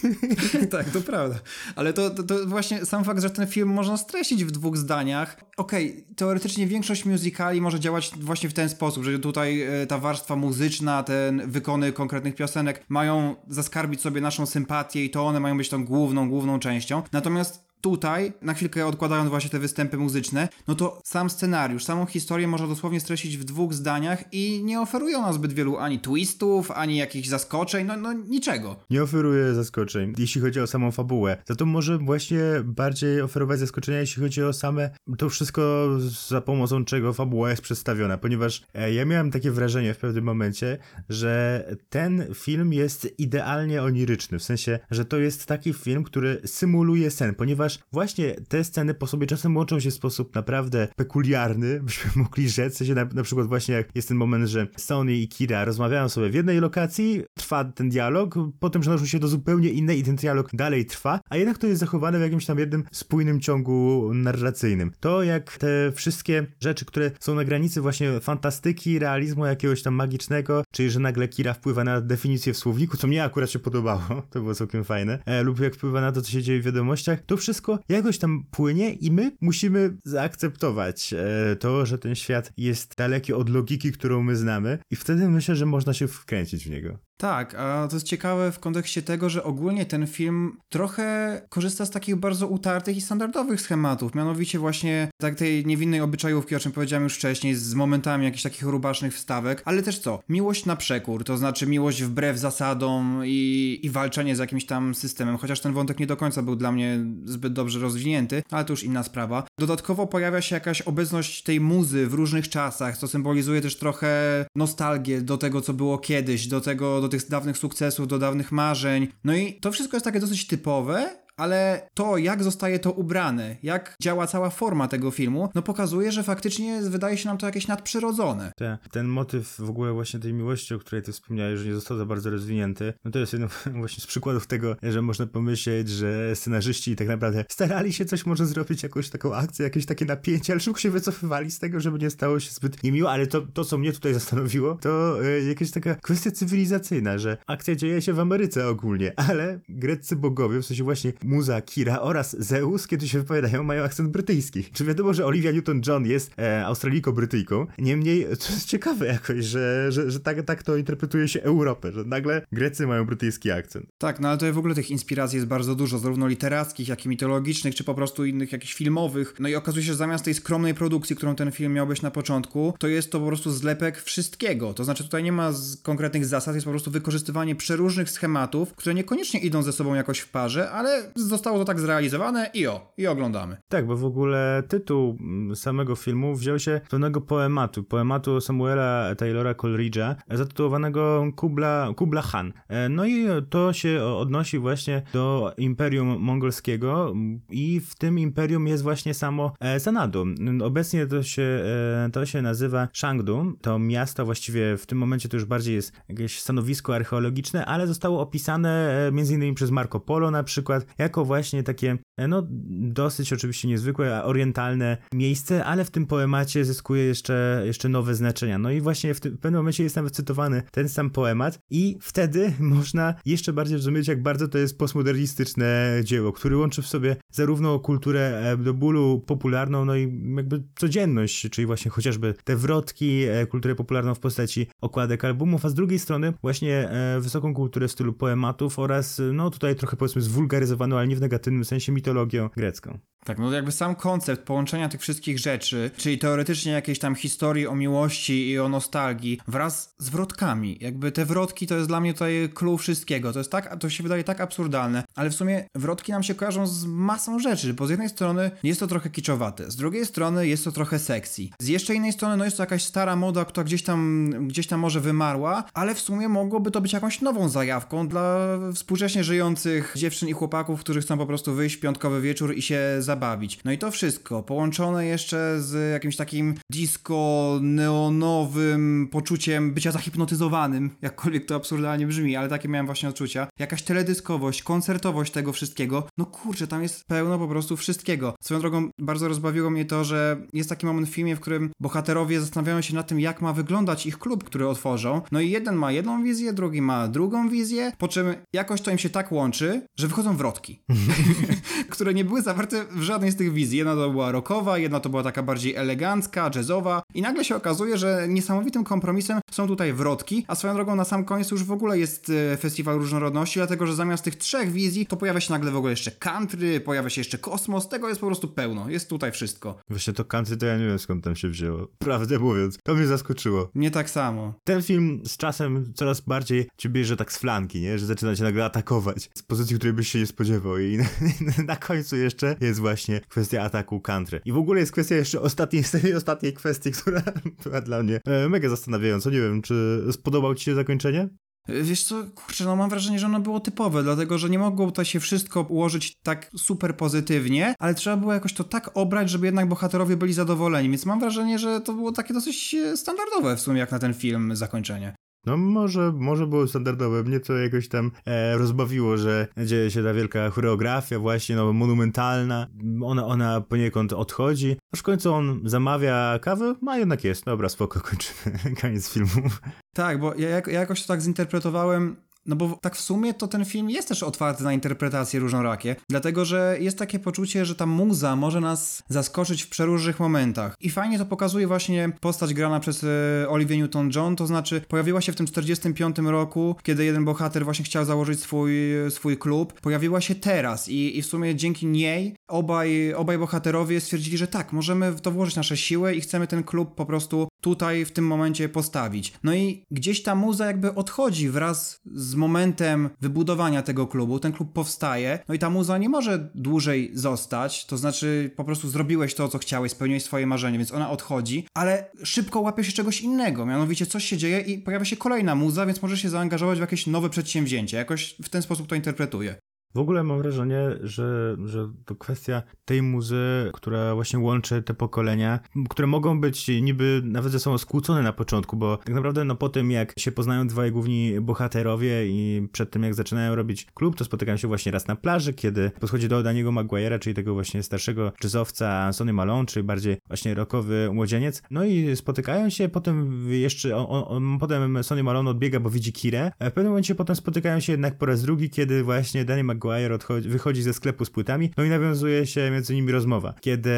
tak, 0.70 0.90
to 0.90 1.00
prawda. 1.00 1.40
Ale 1.76 1.92
to, 1.92 2.10
to, 2.10 2.22
to, 2.22 2.46
właśnie 2.46 2.86
sam 2.86 3.04
fakt, 3.04 3.22
że 3.22 3.30
ten 3.30 3.46
film 3.46 3.68
można 3.68 3.96
streścić 3.96 4.44
w 4.44 4.50
dwóch 4.50 4.76
zdaniach. 4.76 5.36
Okej, 5.56 5.90
okay, 5.90 6.14
teoretycznie 6.16 6.66
większość 6.66 7.04
musicali 7.04 7.60
może 7.60 7.80
działać 7.80 8.12
właśnie 8.20 8.48
w 8.48 8.54
ten 8.54 8.68
sposób, 8.68 9.04
że 9.04 9.18
tutaj 9.18 9.62
e, 9.62 9.86
ta 9.86 9.98
warstwa 9.98 10.36
muzyczna, 10.36 11.02
ten 11.02 11.50
wykony 11.50 11.92
konkretnych 11.92 12.34
piosenek 12.34 12.84
mają 12.88 13.36
zaskarbić 13.48 14.00
sobie 14.00 14.20
naszą 14.20 14.46
sympatię 14.46 15.04
i 15.04 15.10
to 15.10 15.26
one 15.26 15.40
mają 15.40 15.56
być 15.56 15.68
tą 15.68 15.84
główną, 15.84 16.28
główną 16.28 16.58
częścią. 16.58 17.02
Natomiast 17.12 17.69
tutaj, 17.80 18.32
na 18.42 18.54
chwilkę 18.54 18.86
odkładając 18.86 19.30
właśnie 19.30 19.50
te 19.50 19.58
występy 19.58 19.96
muzyczne, 19.96 20.48
no 20.68 20.74
to 20.74 21.00
sam 21.04 21.30
scenariusz, 21.30 21.84
samą 21.84 22.06
historię 22.06 22.48
można 22.48 22.66
dosłownie 22.66 23.00
streścić 23.00 23.36
w 23.36 23.44
dwóch 23.44 23.74
zdaniach 23.74 24.24
i 24.32 24.64
nie 24.64 24.80
oferują 24.80 25.22
nam 25.22 25.32
zbyt 25.34 25.52
wielu 25.52 25.76
ani 25.76 25.98
twistów, 25.98 26.70
ani 26.70 26.96
jakichś 26.96 27.28
zaskoczeń, 27.28 27.86
no, 27.86 27.96
no 27.96 28.12
niczego. 28.12 28.76
Nie 28.90 29.02
oferuje 29.02 29.54
zaskoczeń, 29.54 30.12
jeśli 30.18 30.40
chodzi 30.40 30.60
o 30.60 30.66
samą 30.66 30.90
fabułę. 30.90 31.36
Za 31.46 31.54
to 31.54 31.66
może 31.66 31.98
właśnie 31.98 32.40
bardziej 32.64 33.20
oferować 33.20 33.58
zaskoczenia, 33.58 34.00
jeśli 34.00 34.22
chodzi 34.22 34.42
o 34.42 34.52
same 34.52 34.90
to 35.18 35.28
wszystko, 35.28 35.88
za 36.28 36.40
pomocą 36.40 36.84
czego 36.84 37.12
fabuła 37.12 37.50
jest 37.50 37.62
przedstawiona, 37.62 38.18
ponieważ 38.18 38.62
e, 38.74 38.92
ja 38.92 39.04
miałem 39.04 39.30
takie 39.30 39.50
wrażenie 39.50 39.94
w 39.94 39.98
pewnym 39.98 40.24
momencie, 40.24 40.78
że 41.08 41.64
ten 41.88 42.24
film 42.34 42.72
jest 42.72 43.18
idealnie 43.18 43.82
oniryczny, 43.82 44.38
w 44.38 44.42
sensie, 44.42 44.78
że 44.90 45.04
to 45.04 45.18
jest 45.18 45.46
taki 45.46 45.72
film, 45.72 46.04
który 46.04 46.40
symuluje 46.44 47.10
sen, 47.10 47.34
ponieważ 47.34 47.69
właśnie 47.92 48.34
te 48.48 48.64
sceny 48.64 48.94
po 48.94 49.06
sobie 49.06 49.26
czasem 49.26 49.56
łączą 49.56 49.80
się 49.80 49.90
w 49.90 49.94
sposób 49.94 50.34
naprawdę 50.34 50.88
pekuliarny, 50.96 51.80
byśmy 51.82 52.10
mogli 52.14 52.48
rzec, 52.48 52.80
na, 52.80 53.04
na 53.04 53.22
przykład 53.22 53.46
właśnie 53.46 53.74
jak 53.74 53.88
jest 53.94 54.08
ten 54.08 54.16
moment, 54.16 54.48
że 54.48 54.66
Sony 54.76 55.14
i 55.14 55.28
Kira 55.28 55.64
rozmawiają 55.64 56.08
sobie 56.08 56.30
w 56.30 56.34
jednej 56.34 56.60
lokacji, 56.60 57.22
trwa 57.34 57.64
ten 57.64 57.88
dialog, 57.88 58.34
potem 58.60 58.82
przenoszą 58.82 59.06
się 59.06 59.18
do 59.18 59.28
zupełnie 59.28 59.68
innej 59.68 59.98
i 59.98 60.02
ten 60.02 60.16
dialog 60.16 60.50
dalej 60.52 60.86
trwa, 60.86 61.20
a 61.30 61.36
jednak 61.36 61.58
to 61.58 61.66
jest 61.66 61.80
zachowane 61.80 62.18
w 62.18 62.22
jakimś 62.22 62.46
tam 62.46 62.58
jednym 62.58 62.84
spójnym 62.92 63.40
ciągu 63.40 64.10
narracyjnym. 64.14 64.92
To 65.00 65.22
jak 65.22 65.58
te 65.58 65.92
wszystkie 65.94 66.46
rzeczy, 66.60 66.84
które 66.84 67.10
są 67.20 67.34
na 67.34 67.44
granicy 67.44 67.80
właśnie 67.80 68.20
fantastyki, 68.20 68.98
realizmu 68.98 69.46
jakiegoś 69.46 69.82
tam 69.82 69.94
magicznego, 69.94 70.64
czyli 70.72 70.90
że 70.90 71.00
nagle 71.00 71.28
Kira 71.28 71.54
wpływa 71.54 71.84
na 71.84 72.00
definicję 72.00 72.52
w 72.52 72.56
słowniku, 72.56 72.96
co 72.96 73.06
mnie 73.06 73.24
akurat 73.24 73.50
się 73.50 73.58
podobało, 73.58 74.02
to 74.30 74.40
było 74.40 74.54
całkiem 74.54 74.84
fajne, 74.84 75.18
e, 75.26 75.42
lub 75.42 75.60
jak 75.60 75.74
wpływa 75.74 76.00
na 76.00 76.12
to, 76.12 76.22
co 76.22 76.30
się 76.30 76.42
dzieje 76.42 76.60
w 76.60 76.64
wiadomościach, 76.64 77.20
to 77.26 77.36
wszystko 77.36 77.59
jakoś 77.88 78.18
tam 78.18 78.44
płynie 78.50 78.92
i 78.92 79.10
my 79.10 79.36
musimy 79.40 79.98
zaakceptować 80.04 81.12
e, 81.12 81.56
to, 81.56 81.86
że 81.86 81.98
ten 81.98 82.14
świat 82.14 82.52
jest 82.56 82.94
daleki 82.96 83.32
od 83.32 83.48
logiki, 83.48 83.92
którą 83.92 84.22
my 84.22 84.36
znamy 84.36 84.78
i 84.90 84.96
wtedy 84.96 85.28
myślę, 85.28 85.56
że 85.56 85.66
można 85.66 85.94
się 85.94 86.08
wkręcić 86.08 86.64
w 86.64 86.70
niego. 86.70 87.09
Tak, 87.20 87.54
a 87.54 87.88
to 87.90 87.96
jest 87.96 88.06
ciekawe 88.06 88.52
w 88.52 88.58
kontekście 88.58 89.02
tego, 89.02 89.30
że 89.30 89.44
ogólnie 89.44 89.86
ten 89.86 90.06
film 90.06 90.56
trochę 90.68 91.40
korzysta 91.48 91.86
z 91.86 91.90
takich 91.90 92.16
bardzo 92.16 92.48
utartych 92.48 92.96
i 92.96 93.00
standardowych 93.00 93.60
schematów, 93.60 94.14
mianowicie 94.14 94.58
właśnie 94.58 95.08
tak 95.20 95.34
tej 95.34 95.66
niewinnej 95.66 96.00
obyczajówki, 96.00 96.56
o 96.56 96.58
czym 96.58 96.72
powiedziałem 96.72 97.04
już 97.04 97.16
wcześniej, 97.16 97.54
z 97.54 97.74
momentami 97.74 98.24
jakichś 98.24 98.42
takich 98.42 98.62
rubasznych 98.62 99.14
wstawek, 99.14 99.62
ale 99.64 99.82
też 99.82 99.98
co? 99.98 100.22
Miłość 100.28 100.66
na 100.66 100.76
przekór, 100.76 101.24
to 101.24 101.36
znaczy 101.36 101.66
miłość 101.66 102.02
wbrew 102.02 102.38
zasadom 102.38 103.22
i, 103.24 103.80
i 103.82 103.90
walczenie 103.90 104.36
z 104.36 104.38
jakimś 104.38 104.66
tam 104.66 104.94
systemem, 104.94 105.36
chociaż 105.36 105.60
ten 105.60 105.72
wątek 105.72 106.00
nie 106.00 106.06
do 106.06 106.16
końca 106.16 106.42
był 106.42 106.56
dla 106.56 106.72
mnie 106.72 106.98
zbyt 107.24 107.52
dobrze 107.52 107.78
rozwinięty, 107.78 108.42
ale 108.50 108.64
to 108.64 108.72
już 108.72 108.84
inna 108.84 109.02
sprawa. 109.02 109.46
Dodatkowo 109.58 110.06
pojawia 110.06 110.40
się 110.40 110.56
jakaś 110.56 110.82
obecność 110.82 111.42
tej 111.42 111.60
muzy 111.60 112.06
w 112.06 112.14
różnych 112.14 112.48
czasach, 112.48 112.98
co 112.98 113.08
symbolizuje 113.08 113.60
też 113.60 113.76
trochę 113.76 114.10
nostalgię 114.56 115.20
do 115.20 115.38
tego, 115.38 115.60
co 115.60 115.74
było 115.74 115.98
kiedyś, 115.98 116.46
do 116.46 116.60
tego, 116.60 117.00
do 117.00 117.09
tych 117.10 117.28
dawnych 117.28 117.58
sukcesów, 117.58 118.08
do 118.08 118.18
dawnych 118.18 118.52
marzeń. 118.52 119.08
No 119.24 119.34
i 119.34 119.54
to 119.54 119.72
wszystko 119.72 119.96
jest 119.96 120.04
takie 120.04 120.20
dosyć 120.20 120.46
typowe, 120.46 121.16
ale 121.40 121.88
to, 121.94 122.16
jak 122.18 122.42
zostaje 122.42 122.78
to 122.78 122.92
ubrane, 122.92 123.56
jak 123.62 123.96
działa 124.02 124.26
cała 124.26 124.50
forma 124.50 124.88
tego 124.88 125.10
filmu, 125.10 125.48
no 125.54 125.62
pokazuje, 125.62 126.12
że 126.12 126.22
faktycznie 126.22 126.80
wydaje 126.82 127.16
się 127.16 127.28
nam 127.28 127.38
to 127.38 127.46
jakieś 127.46 127.68
nadprzyrodzone. 127.68 128.52
Te, 128.56 128.78
ten 128.90 129.06
motyw 129.06 129.56
w 129.58 129.70
ogóle 129.70 129.92
właśnie 129.92 130.20
tej 130.20 130.32
miłości, 130.32 130.74
o 130.74 130.78
której 130.78 131.02
ty 131.02 131.12
wspomniałeś, 131.12 131.58
że 131.58 131.66
nie 131.66 131.74
został 131.74 131.98
za 131.98 132.06
bardzo 132.06 132.30
rozwinięty, 132.30 132.92
no 133.04 133.10
to 133.10 133.18
jest 133.18 133.32
jeden 133.32 133.48
właśnie 133.80 134.02
z 134.02 134.06
przykładów 134.06 134.46
tego, 134.46 134.76
że 134.82 135.02
można 135.02 135.26
pomyśleć, 135.26 135.88
że 135.88 136.36
scenarzyści 136.36 136.96
tak 136.96 137.08
naprawdę 137.08 137.44
starali 137.48 137.92
się 137.92 138.04
coś 138.04 138.26
może 138.26 138.46
zrobić, 138.46 138.82
jakąś 138.82 139.10
taką 139.10 139.34
akcję, 139.34 139.64
jakieś 139.64 139.86
takie 139.86 140.04
napięcie, 140.04 140.52
ale 140.52 140.60
szybko 140.60 140.80
się 140.80 140.90
wycofywali 140.90 141.50
z 141.50 141.58
tego, 141.58 141.80
żeby 141.80 141.98
nie 141.98 142.10
stało 142.10 142.40
się 142.40 142.50
zbyt 142.50 142.82
niemiło, 142.82 143.10
ale 143.10 143.26
to, 143.26 143.40
to 143.40 143.64
co 143.64 143.78
mnie 143.78 143.92
tutaj 143.92 144.14
zastanowiło, 144.20 144.74
to 144.74 145.24
y, 145.24 145.42
jakaś 145.42 145.70
taka 145.70 145.94
kwestia 145.94 146.30
cywilizacyjna, 146.30 147.18
że 147.18 147.36
akcja 147.46 147.76
dzieje 147.76 148.02
się 148.02 148.12
w 148.12 148.20
Ameryce 148.20 148.68
ogólnie, 148.68 149.12
ale 149.16 149.60
greccy 149.68 150.16
bogowie, 150.16 150.62
w 150.62 150.66
sensie 150.66 150.84
właśnie 150.84 151.12
muza 151.30 151.60
Kira 151.60 152.00
oraz 152.00 152.36
Zeus, 152.38 152.86
kiedy 152.86 153.08
się 153.08 153.18
wypowiadają, 153.18 153.62
mają 153.62 153.82
akcent 153.82 154.10
brytyjski. 154.10 154.64
Czy 154.72 154.84
wiadomo, 154.84 155.14
że 155.14 155.26
Olivia 155.26 155.52
Newton-John 155.52 156.06
jest 156.06 156.32
e, 156.38 156.64
Australijko-Brytyjką? 156.66 157.66
Niemniej, 157.78 158.24
to 158.46 158.52
jest 158.52 158.66
ciekawe 158.66 159.06
jakoś, 159.06 159.44
że, 159.44 159.92
że, 159.92 160.10
że 160.10 160.20
tak, 160.20 160.42
tak 160.42 160.62
to 160.62 160.76
interpretuje 160.76 161.28
się 161.28 161.42
Europę, 161.42 161.92
że 161.92 162.04
nagle 162.04 162.46
Grecy 162.52 162.86
mają 162.86 163.04
brytyjski 163.04 163.50
akcent. 163.50 163.86
Tak, 163.98 164.20
no 164.20 164.28
ale 164.28 164.38
to 164.38 164.52
w 164.52 164.58
ogóle 164.58 164.74
tych 164.74 164.90
inspiracji 164.90 165.36
jest 165.36 165.48
bardzo 165.48 165.74
dużo, 165.74 165.98
zarówno 165.98 166.26
literackich, 166.26 166.88
jak 166.88 167.06
i 167.06 167.08
mitologicznych, 167.08 167.74
czy 167.74 167.84
po 167.84 167.94
prostu 167.94 168.24
innych 168.24 168.52
jakichś 168.52 168.74
filmowych. 168.74 169.34
No 169.40 169.48
i 169.48 169.54
okazuje 169.54 169.84
się, 169.84 169.92
że 169.92 169.96
zamiast 169.96 170.24
tej 170.24 170.34
skromnej 170.34 170.74
produkcji, 170.74 171.16
którą 171.16 171.34
ten 171.34 171.52
film 171.52 171.72
miał 171.72 171.86
być 171.86 172.02
na 172.02 172.10
początku, 172.10 172.74
to 172.78 172.88
jest 172.88 173.12
to 173.12 173.20
po 173.20 173.26
prostu 173.26 173.50
zlepek 173.50 174.02
wszystkiego. 174.02 174.74
To 174.74 174.84
znaczy 174.84 175.04
tutaj 175.04 175.22
nie 175.22 175.32
ma 175.32 175.52
konkretnych 175.82 176.26
zasad, 176.26 176.54
jest 176.54 176.64
po 176.64 176.70
prostu 176.70 176.90
wykorzystywanie 176.90 177.56
przeróżnych 177.56 178.10
schematów, 178.10 178.74
które 178.74 178.94
niekoniecznie 178.94 179.40
idą 179.40 179.62
ze 179.62 179.72
sobą 179.72 179.94
jakoś 179.94 180.18
w 180.18 180.28
parze, 180.28 180.70
ale 180.70 181.12
zostało 181.28 181.58
to 181.58 181.64
tak 181.64 181.80
zrealizowane 181.80 182.50
i 182.54 182.66
o, 182.66 182.92
i 182.96 183.06
oglądamy. 183.06 183.56
Tak, 183.68 183.86
bo 183.86 183.96
w 183.96 184.04
ogóle 184.04 184.62
tytuł 184.68 185.18
samego 185.54 185.96
filmu 185.96 186.34
wziął 186.34 186.58
się 186.58 186.80
z 186.86 186.90
pewnego 186.90 187.20
poematu, 187.20 187.84
poematu 187.84 188.40
Samuela 188.40 189.14
Taylora 189.14 189.52
Coleridge'a, 189.54 190.14
zatytułowanego 190.30 191.24
Kubla, 191.36 191.88
Kubla 191.96 192.22
Khan. 192.22 192.52
E, 192.68 192.88
no 192.88 193.06
i 193.06 193.26
to 193.50 193.72
się 193.72 194.02
odnosi 194.04 194.58
właśnie 194.58 195.02
do 195.12 195.54
Imperium 195.56 196.20
Mongolskiego 196.20 197.14
i 197.50 197.80
w 197.80 197.94
tym 197.94 198.18
imperium 198.18 198.66
jest 198.66 198.82
właśnie 198.82 199.14
samo 199.14 199.52
Sanadu. 199.78 200.26
E, 200.60 200.64
Obecnie 200.64 201.06
to 201.06 201.22
się, 201.22 201.42
e, 201.42 202.10
to 202.12 202.26
się 202.26 202.42
nazywa 202.42 202.88
Shangdu, 202.92 203.52
to 203.60 203.78
miasto 203.78 204.24
właściwie 204.24 204.76
w 204.76 204.86
tym 204.86 204.98
momencie 204.98 205.28
to 205.28 205.36
już 205.36 205.44
bardziej 205.44 205.74
jest 205.74 205.92
jakieś 206.08 206.40
stanowisko 206.40 206.94
archeologiczne, 206.94 207.66
ale 207.66 207.86
zostało 207.86 208.20
opisane 208.20 208.90
między 209.12 209.34
innymi 209.34 209.54
przez 209.54 209.70
Marco 209.70 210.00
Polo 210.00 210.30
na 210.30 210.42
przykład, 210.42 210.86
jako 211.10 211.24
właśnie 211.24 211.62
takie, 211.62 211.98
no 212.28 212.46
dosyć 212.92 213.32
oczywiście 213.32 213.68
niezwykłe, 213.68 214.24
orientalne 214.24 214.96
miejsce, 215.14 215.64
ale 215.64 215.84
w 215.84 215.90
tym 215.90 216.06
poemacie 216.06 216.64
zyskuje 216.64 217.04
jeszcze, 217.04 217.62
jeszcze 217.64 217.88
nowe 217.88 218.14
znaczenia. 218.14 218.58
No 218.58 218.70
i 218.70 218.80
właśnie 218.80 219.14
w, 219.14 219.20
tym, 219.20 219.36
w 219.36 219.38
pewnym 219.38 219.58
momencie 219.58 219.82
jest 219.82 219.96
nawet 219.96 220.16
cytowany 220.16 220.62
ten 220.72 220.88
sam 220.88 221.10
poemat 221.10 221.58
i 221.70 221.98
wtedy 222.00 222.52
można 222.76 223.14
jeszcze 223.26 223.52
bardziej 223.52 223.78
zrozumieć, 223.78 224.08
jak 224.08 224.22
bardzo 224.22 224.48
to 224.48 224.58
jest 224.58 224.78
postmodernistyczne 224.78 226.00
dzieło, 226.04 226.32
które 226.32 226.56
łączy 226.56 226.82
w 226.82 226.86
sobie 226.86 227.16
zarówno 227.32 227.78
kulturę 227.78 228.56
do 228.58 228.74
bólu 228.74 229.20
popularną, 229.26 229.84
no 229.84 229.96
i 229.96 230.02
jakby 230.36 230.62
codzienność, 230.76 231.50
czyli 231.50 231.66
właśnie 231.66 231.90
chociażby 231.90 232.34
te 232.44 232.56
wrotki, 232.56 233.22
kulturę 233.50 233.74
popularną 233.74 234.14
w 234.14 234.20
postaci 234.20 234.66
okładek 234.80 235.24
albumów, 235.24 235.64
a 235.64 235.68
z 235.68 235.74
drugiej 235.74 235.98
strony 235.98 236.32
właśnie 236.42 236.88
wysoką 237.20 237.54
kulturę 237.54 237.88
w 237.88 237.92
stylu 237.92 238.12
poematów 238.12 238.78
oraz 238.78 239.20
no 239.32 239.50
tutaj 239.50 239.76
trochę 239.76 239.96
powiedzmy 239.96 240.22
zwulgaryzowaną, 240.22 240.89
ale 240.96 241.06
nie 241.06 241.16
w 241.16 241.20
negatywnym 241.20 241.64
sensie 241.64 241.92
mitologią 241.92 242.48
grecką. 242.56 242.98
Tak, 243.24 243.38
no 243.38 243.52
jakby 243.52 243.72
sam 243.72 243.94
koncept 243.94 244.42
połączenia 244.42 244.88
tych 244.88 245.00
wszystkich 245.00 245.38
rzeczy, 245.38 245.90
czyli 245.96 246.18
teoretycznie 246.18 246.72
jakiejś 246.72 246.98
tam 246.98 247.14
historii 247.14 247.66
o 247.66 247.74
miłości 247.74 248.48
i 248.50 248.58
o 248.58 248.68
nostalgii 248.68 249.40
wraz 249.48 249.94
z 249.98 250.08
wrotkami. 250.08 250.78
Jakby 250.80 251.12
te 251.12 251.24
wrotki 251.24 251.66
to 251.66 251.74
jest 251.76 251.88
dla 251.88 252.00
mnie 252.00 252.12
tutaj 252.12 252.50
clue 252.54 252.78
wszystkiego. 252.78 253.32
To 253.32 253.38
jest 253.38 253.50
tak, 253.50 253.76
to 253.76 253.90
się 253.90 254.02
wydaje 254.02 254.24
tak 254.24 254.40
absurdalne, 254.40 255.04
ale 255.14 255.30
w 255.30 255.34
sumie 255.34 255.64
wrotki 255.74 256.12
nam 256.12 256.22
się 256.22 256.34
kojarzą 256.34 256.66
z 256.66 256.86
masą 256.86 257.38
rzeczy, 257.38 257.74
bo 257.74 257.86
z 257.86 257.90
jednej 257.90 258.08
strony 258.08 258.50
jest 258.62 258.80
to 258.80 258.86
trochę 258.86 259.10
kiczowate, 259.10 259.70
z 259.70 259.76
drugiej 259.76 260.06
strony 260.06 260.46
jest 260.46 260.64
to 260.64 260.72
trochę 260.72 260.98
sexy. 260.98 261.42
Z 261.58 261.68
jeszcze 261.68 261.94
innej 261.94 262.12
strony 262.12 262.36
no 262.36 262.44
jest 262.44 262.56
to 262.56 262.62
jakaś 262.62 262.84
stara 262.84 263.16
moda, 263.16 263.44
która 263.44 263.64
gdzieś 263.64 263.82
tam, 263.82 264.30
gdzieś 264.48 264.66
tam 264.66 264.80
może 264.80 265.00
wymarła, 265.00 265.64
ale 265.74 265.94
w 265.94 266.00
sumie 266.00 266.28
mogłoby 266.28 266.70
to 266.70 266.80
być 266.80 266.92
jakąś 266.92 267.20
nową 267.20 267.48
zajawką 267.48 268.08
dla 268.08 268.58
współcześnie 268.74 269.24
żyjących 269.24 269.94
dziewczyn 269.96 270.28
i 270.28 270.32
chłopaków, 270.32 270.79
którzy 270.80 271.00
chcą 271.00 271.18
po 271.18 271.26
prostu 271.26 271.54
wyjść 271.54 271.76
piątkowy 271.76 272.20
wieczór 272.20 272.56
i 272.56 272.62
się 272.62 272.80
zabawić. 272.98 273.58
No 273.64 273.72
i 273.72 273.78
to 273.78 273.90
wszystko 273.90 274.42
połączone 274.42 275.06
jeszcze 275.06 275.56
z 275.60 275.92
jakimś 275.92 276.16
takim 276.16 276.54
disco 276.72 277.58
neonowym 277.62 279.08
poczuciem 279.12 279.74
bycia 279.74 279.92
zahipnotyzowanym, 279.92 280.90
jakkolwiek 281.02 281.46
to 281.46 281.54
absurdalnie 281.54 282.06
brzmi, 282.06 282.36
ale 282.36 282.48
takie 282.48 282.68
miałem 282.68 282.86
właśnie 282.86 283.08
odczucia. 283.08 283.48
Jakaś 283.58 283.82
teledyskowość, 283.82 284.62
koncertowość 284.62 285.32
tego 285.32 285.52
wszystkiego. 285.52 286.08
No 286.18 286.26
kurczę, 286.26 286.66
tam 286.66 286.82
jest 286.82 287.04
pełno 287.04 287.38
po 287.38 287.48
prostu 287.48 287.76
wszystkiego. 287.76 288.34
Swoją 288.42 288.60
drogą 288.60 288.90
bardzo 288.98 289.28
rozbawiło 289.28 289.70
mnie 289.70 289.84
to, 289.84 290.04
że 290.04 290.46
jest 290.52 290.68
taki 290.68 290.86
moment 290.86 291.08
w 291.08 291.12
filmie, 291.12 291.36
w 291.36 291.40
którym 291.40 291.70
bohaterowie 291.80 292.40
zastanawiają 292.40 292.80
się 292.80 292.94
nad 292.94 293.06
tym, 293.06 293.20
jak 293.20 293.42
ma 293.42 293.52
wyglądać 293.52 294.06
ich 294.06 294.18
klub, 294.18 294.44
który 294.44 294.68
otworzą. 294.68 295.22
No 295.32 295.40
i 295.40 295.50
jeden 295.50 295.74
ma 295.74 295.92
jedną 295.92 296.22
wizję, 296.22 296.52
drugi 296.52 296.82
ma 296.82 297.08
drugą 297.08 297.48
wizję, 297.48 297.92
po 297.98 298.08
czym 298.08 298.34
jakoś 298.52 298.80
to 298.80 298.90
im 298.90 298.98
się 298.98 299.10
tak 299.10 299.32
łączy, 299.32 299.82
że 299.98 300.08
wychodzą 300.08 300.36
wrotki, 300.36 300.69
które 301.90 302.14
nie 302.14 302.24
były 302.24 302.42
zawarte 302.42 302.84
w 302.90 303.02
żadnej 303.02 303.30
z 303.30 303.36
tych 303.36 303.52
wizji. 303.52 303.78
Jedna 303.78 303.94
to 303.94 304.10
była 304.10 304.32
rockowa, 304.32 304.78
jedna 304.78 305.00
to 305.00 305.08
była 305.08 305.22
taka 305.22 305.42
bardziej 305.42 305.74
elegancka, 305.74 306.50
jazzowa, 306.54 307.02
I 307.14 307.22
nagle 307.22 307.44
się 307.44 307.56
okazuje, 307.56 307.98
że 307.98 308.26
niesamowitym 308.28 308.84
kompromisem 308.84 309.40
są 309.50 309.66
tutaj 309.66 309.92
wrotki, 309.92 310.44
a 310.48 310.54
swoją 310.54 310.74
drogą 310.74 310.96
na 310.96 311.04
sam 311.04 311.24
koniec 311.24 311.50
już 311.50 311.64
w 311.64 311.72
ogóle 311.72 311.98
jest 311.98 312.32
e, 312.52 312.56
festiwal 312.56 312.98
różnorodności, 312.98 313.58
dlatego 313.58 313.86
że 313.86 313.94
zamiast 313.94 314.24
tych 314.24 314.36
trzech 314.36 314.72
wizji, 314.72 315.06
to 315.06 315.16
pojawia 315.16 315.40
się 315.40 315.52
nagle 315.52 315.70
w 315.70 315.76
ogóle 315.76 315.92
jeszcze 315.92 316.10
country, 316.10 316.80
pojawia 316.80 317.10
się 317.10 317.20
jeszcze 317.20 317.38
kosmos, 317.38 317.88
tego 317.88 318.08
jest 318.08 318.20
po 318.20 318.26
prostu 318.26 318.48
pełno, 318.48 318.90
jest 318.90 319.08
tutaj 319.08 319.32
wszystko. 319.32 319.78
Właśnie 319.90 320.12
to 320.12 320.24
country 320.24 320.56
to 320.56 320.66
ja 320.66 320.78
nie 320.78 320.86
wiem 320.86 320.98
skąd 320.98 321.24
tam 321.24 321.36
się 321.36 321.48
wzięło. 321.48 321.88
Prawdę 321.98 322.38
mówiąc, 322.38 322.78
to 322.84 322.94
mnie 322.94 323.06
zaskoczyło. 323.06 323.70
Nie 323.74 323.90
tak 323.90 324.10
samo. 324.10 324.54
Ten 324.64 324.82
film 324.82 325.22
z 325.24 325.36
czasem 325.36 325.92
coraz 325.94 326.20
bardziej 326.20 326.68
cię 326.76 326.88
bierze 326.88 327.16
tak 327.16 327.32
z 327.32 327.38
flanki, 327.38 327.80
nie? 327.80 327.98
Że 327.98 328.06
zaczyna 328.06 328.36
cię 328.36 328.44
nagle 328.44 328.64
atakować 328.64 329.30
z 329.34 329.42
pozycji, 329.42 329.76
której 329.76 329.92
byś 329.92 330.08
się 330.08 330.18
nie 330.18 330.26
spodziewał 330.26 330.59
i 330.78 330.96
na, 330.96 331.04
na 331.72 331.76
końcu 331.76 332.16
jeszcze 332.16 332.56
jest 332.60 332.80
właśnie 332.80 333.20
kwestia 333.28 333.62
ataku 333.62 334.00
country. 334.00 334.40
I 334.44 334.52
w 334.52 334.56
ogóle 334.56 334.80
jest 334.80 334.92
kwestia 334.92 335.14
jeszcze 335.14 335.40
ostatniej, 335.40 335.84
ostatniej 336.16 336.52
kwestii, 336.52 336.90
która 337.02 337.22
była 337.64 337.80
dla 337.80 338.02
mnie 338.02 338.20
e, 338.26 338.48
mega 338.48 338.68
zastanawiająca. 338.68 339.30
Nie 339.30 339.40
wiem, 339.40 339.62
czy 339.62 340.04
spodobał 340.12 340.54
ci 340.54 340.64
się 340.64 340.74
zakończenie? 340.74 341.28
Wiesz 341.68 342.02
co, 342.02 342.24
kurczę, 342.34 342.64
no 342.64 342.76
mam 342.76 342.90
wrażenie, 342.90 343.18
że 343.18 343.26
ono 343.26 343.40
było 343.40 343.60
typowe, 343.60 344.02
dlatego 344.02 344.38
że 344.38 344.50
nie 344.50 344.58
mogło 344.58 344.90
to 344.90 345.04
się 345.04 345.20
wszystko 345.20 345.60
ułożyć 345.60 346.16
tak 346.22 346.50
super 346.56 346.96
pozytywnie, 346.96 347.74
ale 347.78 347.94
trzeba 347.94 348.16
było 348.16 348.32
jakoś 348.32 348.54
to 348.54 348.64
tak 348.64 348.90
obrać, 348.94 349.30
żeby 349.30 349.46
jednak 349.46 349.68
bohaterowie 349.68 350.16
byli 350.16 350.32
zadowoleni, 350.32 350.88
więc 350.88 351.06
mam 351.06 351.20
wrażenie, 351.20 351.58
że 351.58 351.80
to 351.80 351.92
było 351.92 352.12
takie 352.12 352.34
dosyć 352.34 352.74
e, 352.74 352.96
standardowe 352.96 353.56
w 353.56 353.60
sumie 353.60 353.80
jak 353.80 353.92
na 353.92 353.98
ten 353.98 354.14
film 354.14 354.56
zakończenie. 354.56 355.14
No 355.46 355.56
może, 355.56 356.12
może 356.16 356.46
było 356.46 356.66
standardowe, 356.66 357.22
mnie 357.22 357.40
to 357.40 357.52
jakoś 357.52 357.88
tam 357.88 358.10
e, 358.26 358.58
rozbawiło, 358.58 359.16
że 359.16 359.46
dzieje 359.64 359.90
się 359.90 360.04
ta 360.04 360.14
wielka 360.14 360.50
choreografia 360.50 361.18
właśnie, 361.18 361.56
no 361.56 361.72
monumentalna, 361.72 362.66
ona, 363.04 363.26
ona 363.26 363.60
poniekąd 363.60 364.12
odchodzi, 364.12 364.76
aż 364.92 365.00
w 365.00 365.02
końcu 365.02 365.34
on 365.34 365.60
zamawia 365.64 366.38
kawę, 366.42 366.74
a 366.88 366.98
jednak 366.98 367.24
jest, 367.24 367.44
dobra, 367.44 367.68
spoko, 367.68 368.00
kończymy, 368.10 368.76
koniec 368.80 369.12
filmu. 369.12 369.48
Tak, 369.94 370.20
bo 370.20 370.34
ja, 370.34 370.48
ja 370.48 370.60
jakoś 370.80 371.02
to 371.02 371.08
tak 371.08 371.22
zinterpretowałem, 371.22 372.16
no 372.50 372.56
bo 372.56 372.78
tak 372.80 372.96
w 372.96 373.00
sumie 373.00 373.34
to 373.34 373.48
ten 373.48 373.64
film 373.64 373.90
jest 373.90 374.08
też 374.08 374.22
otwarty 374.22 374.64
na 374.64 374.72
interpretacje 374.72 375.40
różnorakie, 375.40 375.96
dlatego 376.08 376.44
że 376.44 376.76
jest 376.80 376.98
takie 376.98 377.18
poczucie, 377.18 377.64
że 377.64 377.74
ta 377.74 377.86
muza 377.86 378.36
może 378.36 378.60
nas 378.60 379.02
zaskoczyć 379.08 379.62
w 379.62 379.68
przeróżnych 379.68 380.20
momentach. 380.20 380.74
I 380.80 380.90
fajnie 380.90 381.18
to 381.18 381.26
pokazuje 381.26 381.66
właśnie 381.66 382.12
postać 382.20 382.54
grana 382.54 382.80
przez 382.80 383.04
e, 383.04 383.48
Olivia 383.48 383.76
Newton-John, 383.76 384.34
to 384.36 384.46
znaczy 384.46 384.80
pojawiła 384.80 385.20
się 385.20 385.32
w 385.32 385.36
tym 385.36 385.46
45 385.46 386.18
roku, 386.18 386.76
kiedy 386.82 387.04
jeden 387.04 387.24
bohater 387.24 387.64
właśnie 387.64 387.84
chciał 387.84 388.04
założyć 388.04 388.40
swój, 388.40 388.72
swój 389.10 389.38
klub, 389.38 389.80
pojawiła 389.80 390.20
się 390.20 390.34
teraz 390.34 390.88
i, 390.88 391.18
i 391.18 391.22
w 391.22 391.26
sumie 391.26 391.54
dzięki 391.54 391.86
niej 391.86 392.36
obaj, 392.48 393.14
obaj 393.14 393.38
bohaterowie 393.38 394.00
stwierdzili, 394.00 394.38
że 394.38 394.46
tak, 394.46 394.72
możemy 394.72 395.12
w 395.12 395.20
to 395.20 395.30
włożyć 395.30 395.56
nasze 395.56 395.76
siły 395.76 396.14
i 396.14 396.20
chcemy 396.20 396.46
ten 396.46 396.62
klub 396.62 396.94
po 396.94 397.06
prostu 397.06 397.48
tutaj 397.60 398.04
w 398.04 398.12
tym 398.12 398.26
momencie 398.26 398.68
postawić. 398.68 399.32
No 399.42 399.54
i 399.54 399.84
gdzieś 399.90 400.22
ta 400.22 400.34
muza 400.34 400.66
jakby 400.66 400.94
odchodzi 400.94 401.48
wraz 401.48 402.00
z 402.14 402.34
momentem 402.34 403.10
wybudowania 403.20 403.82
tego 403.82 404.06
klubu. 404.06 404.38
Ten 404.38 404.52
klub 404.52 404.72
powstaje, 404.72 405.38
no 405.48 405.54
i 405.54 405.58
ta 405.58 405.70
muza 405.70 405.98
nie 405.98 406.08
może 406.08 406.50
dłużej 406.54 407.10
zostać, 407.14 407.86
to 407.86 407.98
znaczy 407.98 408.50
po 408.56 408.64
prostu 408.64 408.88
zrobiłeś 408.88 409.34
to, 409.34 409.48
co 409.48 409.58
chciałeś, 409.58 409.92
spełniłeś 409.92 410.22
swoje 410.22 410.46
marzenie, 410.46 410.78
więc 410.78 410.92
ona 410.92 411.10
odchodzi, 411.10 411.66
ale 411.74 412.10
szybko 412.24 412.60
łapie 412.60 412.84
się 412.84 412.92
czegoś 412.92 413.20
innego, 413.20 413.66
mianowicie 413.66 414.06
coś 414.06 414.24
się 414.24 414.36
dzieje 414.36 414.60
i 414.60 414.78
pojawia 414.78 415.04
się 415.04 415.16
kolejna 415.16 415.54
muza, 415.54 415.86
więc 415.86 416.02
może 416.02 416.18
się 416.18 416.28
zaangażować 416.28 416.78
w 416.78 416.80
jakieś 416.80 417.06
nowe 417.06 417.30
przedsięwzięcie. 417.30 417.96
Jakoś 417.96 418.36
w 418.42 418.48
ten 418.48 418.62
sposób 418.62 418.86
to 418.86 418.94
interpretuję. 418.94 419.69
W 419.94 419.98
ogóle 419.98 420.22
mam 420.22 420.38
wrażenie, 420.38 420.80
że, 421.02 421.56
że 421.64 421.88
to 422.04 422.14
kwestia 422.16 422.62
tej 422.84 423.02
muzy, 423.02 423.70
która 423.72 424.14
właśnie 424.14 424.38
łączy 424.38 424.82
te 424.82 424.94
pokolenia, 424.94 425.60
które 425.88 426.08
mogą 426.08 426.40
być 426.40 426.68
niby 426.68 427.22
nawet 427.24 427.52
ze 427.52 427.60
sobą 427.60 427.78
skłócone 427.78 428.22
na 428.22 428.32
początku, 428.32 428.76
bo 428.76 428.96
tak 428.96 429.14
naprawdę 429.14 429.44
no 429.44 429.56
po 429.56 429.68
tym 429.68 429.90
jak 429.90 430.14
się 430.18 430.32
poznają 430.32 430.66
dwaj 430.66 430.92
główni 430.92 431.40
bohaterowie 431.40 432.26
i 432.26 432.68
przed 432.72 432.90
tym 432.90 433.02
jak 433.02 433.14
zaczynają 433.14 433.54
robić 433.54 433.86
klub, 433.94 434.16
to 434.16 434.24
spotykają 434.24 434.56
się 434.56 434.68
właśnie 434.68 434.92
raz 434.92 435.06
na 435.06 435.16
plaży, 435.16 435.52
kiedy 435.54 435.90
podchodzi 436.00 436.28
do 436.28 436.42
Daniego 436.42 436.72
Maguire'a, 436.72 437.18
czyli 437.18 437.34
tego 437.34 437.54
właśnie 437.54 437.82
starszego 437.82 438.32
jazzowca 438.44 439.12
Sonny 439.12 439.32
Malone, 439.32 439.66
czyli 439.66 439.84
bardziej 439.84 440.16
właśnie 440.28 440.54
rockowy 440.54 441.10
młodzieniec. 441.12 441.62
No 441.70 441.84
i 441.84 442.16
spotykają 442.16 442.70
się, 442.70 442.88
potem 442.88 443.46
jeszcze 443.50 443.96
on, 443.96 444.24
on, 444.28 444.58
potem 444.58 445.04
Sonny 445.04 445.22
Malone 445.22 445.50
odbiega, 445.50 445.80
bo 445.80 445.90
widzi 445.90 446.12
Kirę. 446.12 446.52
A 446.58 446.70
w 446.70 446.72
pewnym 446.72 446.92
momencie 446.92 447.14
potem 447.14 447.36
spotykają 447.36 447.80
się 447.80 447.92
jednak 447.92 448.18
po 448.18 448.26
raz 448.26 448.42
drugi, 448.42 448.70
kiedy 448.70 449.04
właśnie 449.04 449.44
Danny 449.44 449.64
Maguire 449.64 449.79
Maguire 449.84 450.14
odchodzi, 450.14 450.48
wychodzi 450.48 450.82
ze 450.82 450.92
sklepu 450.92 451.24
z 451.24 451.30
płytami, 451.30 451.70
no 451.76 451.84
i 451.84 451.88
nawiązuje 451.88 452.46
się 452.46 452.70
między 452.70 452.94
nimi 452.94 453.12
rozmowa, 453.12 453.54
kiedy 453.60 453.90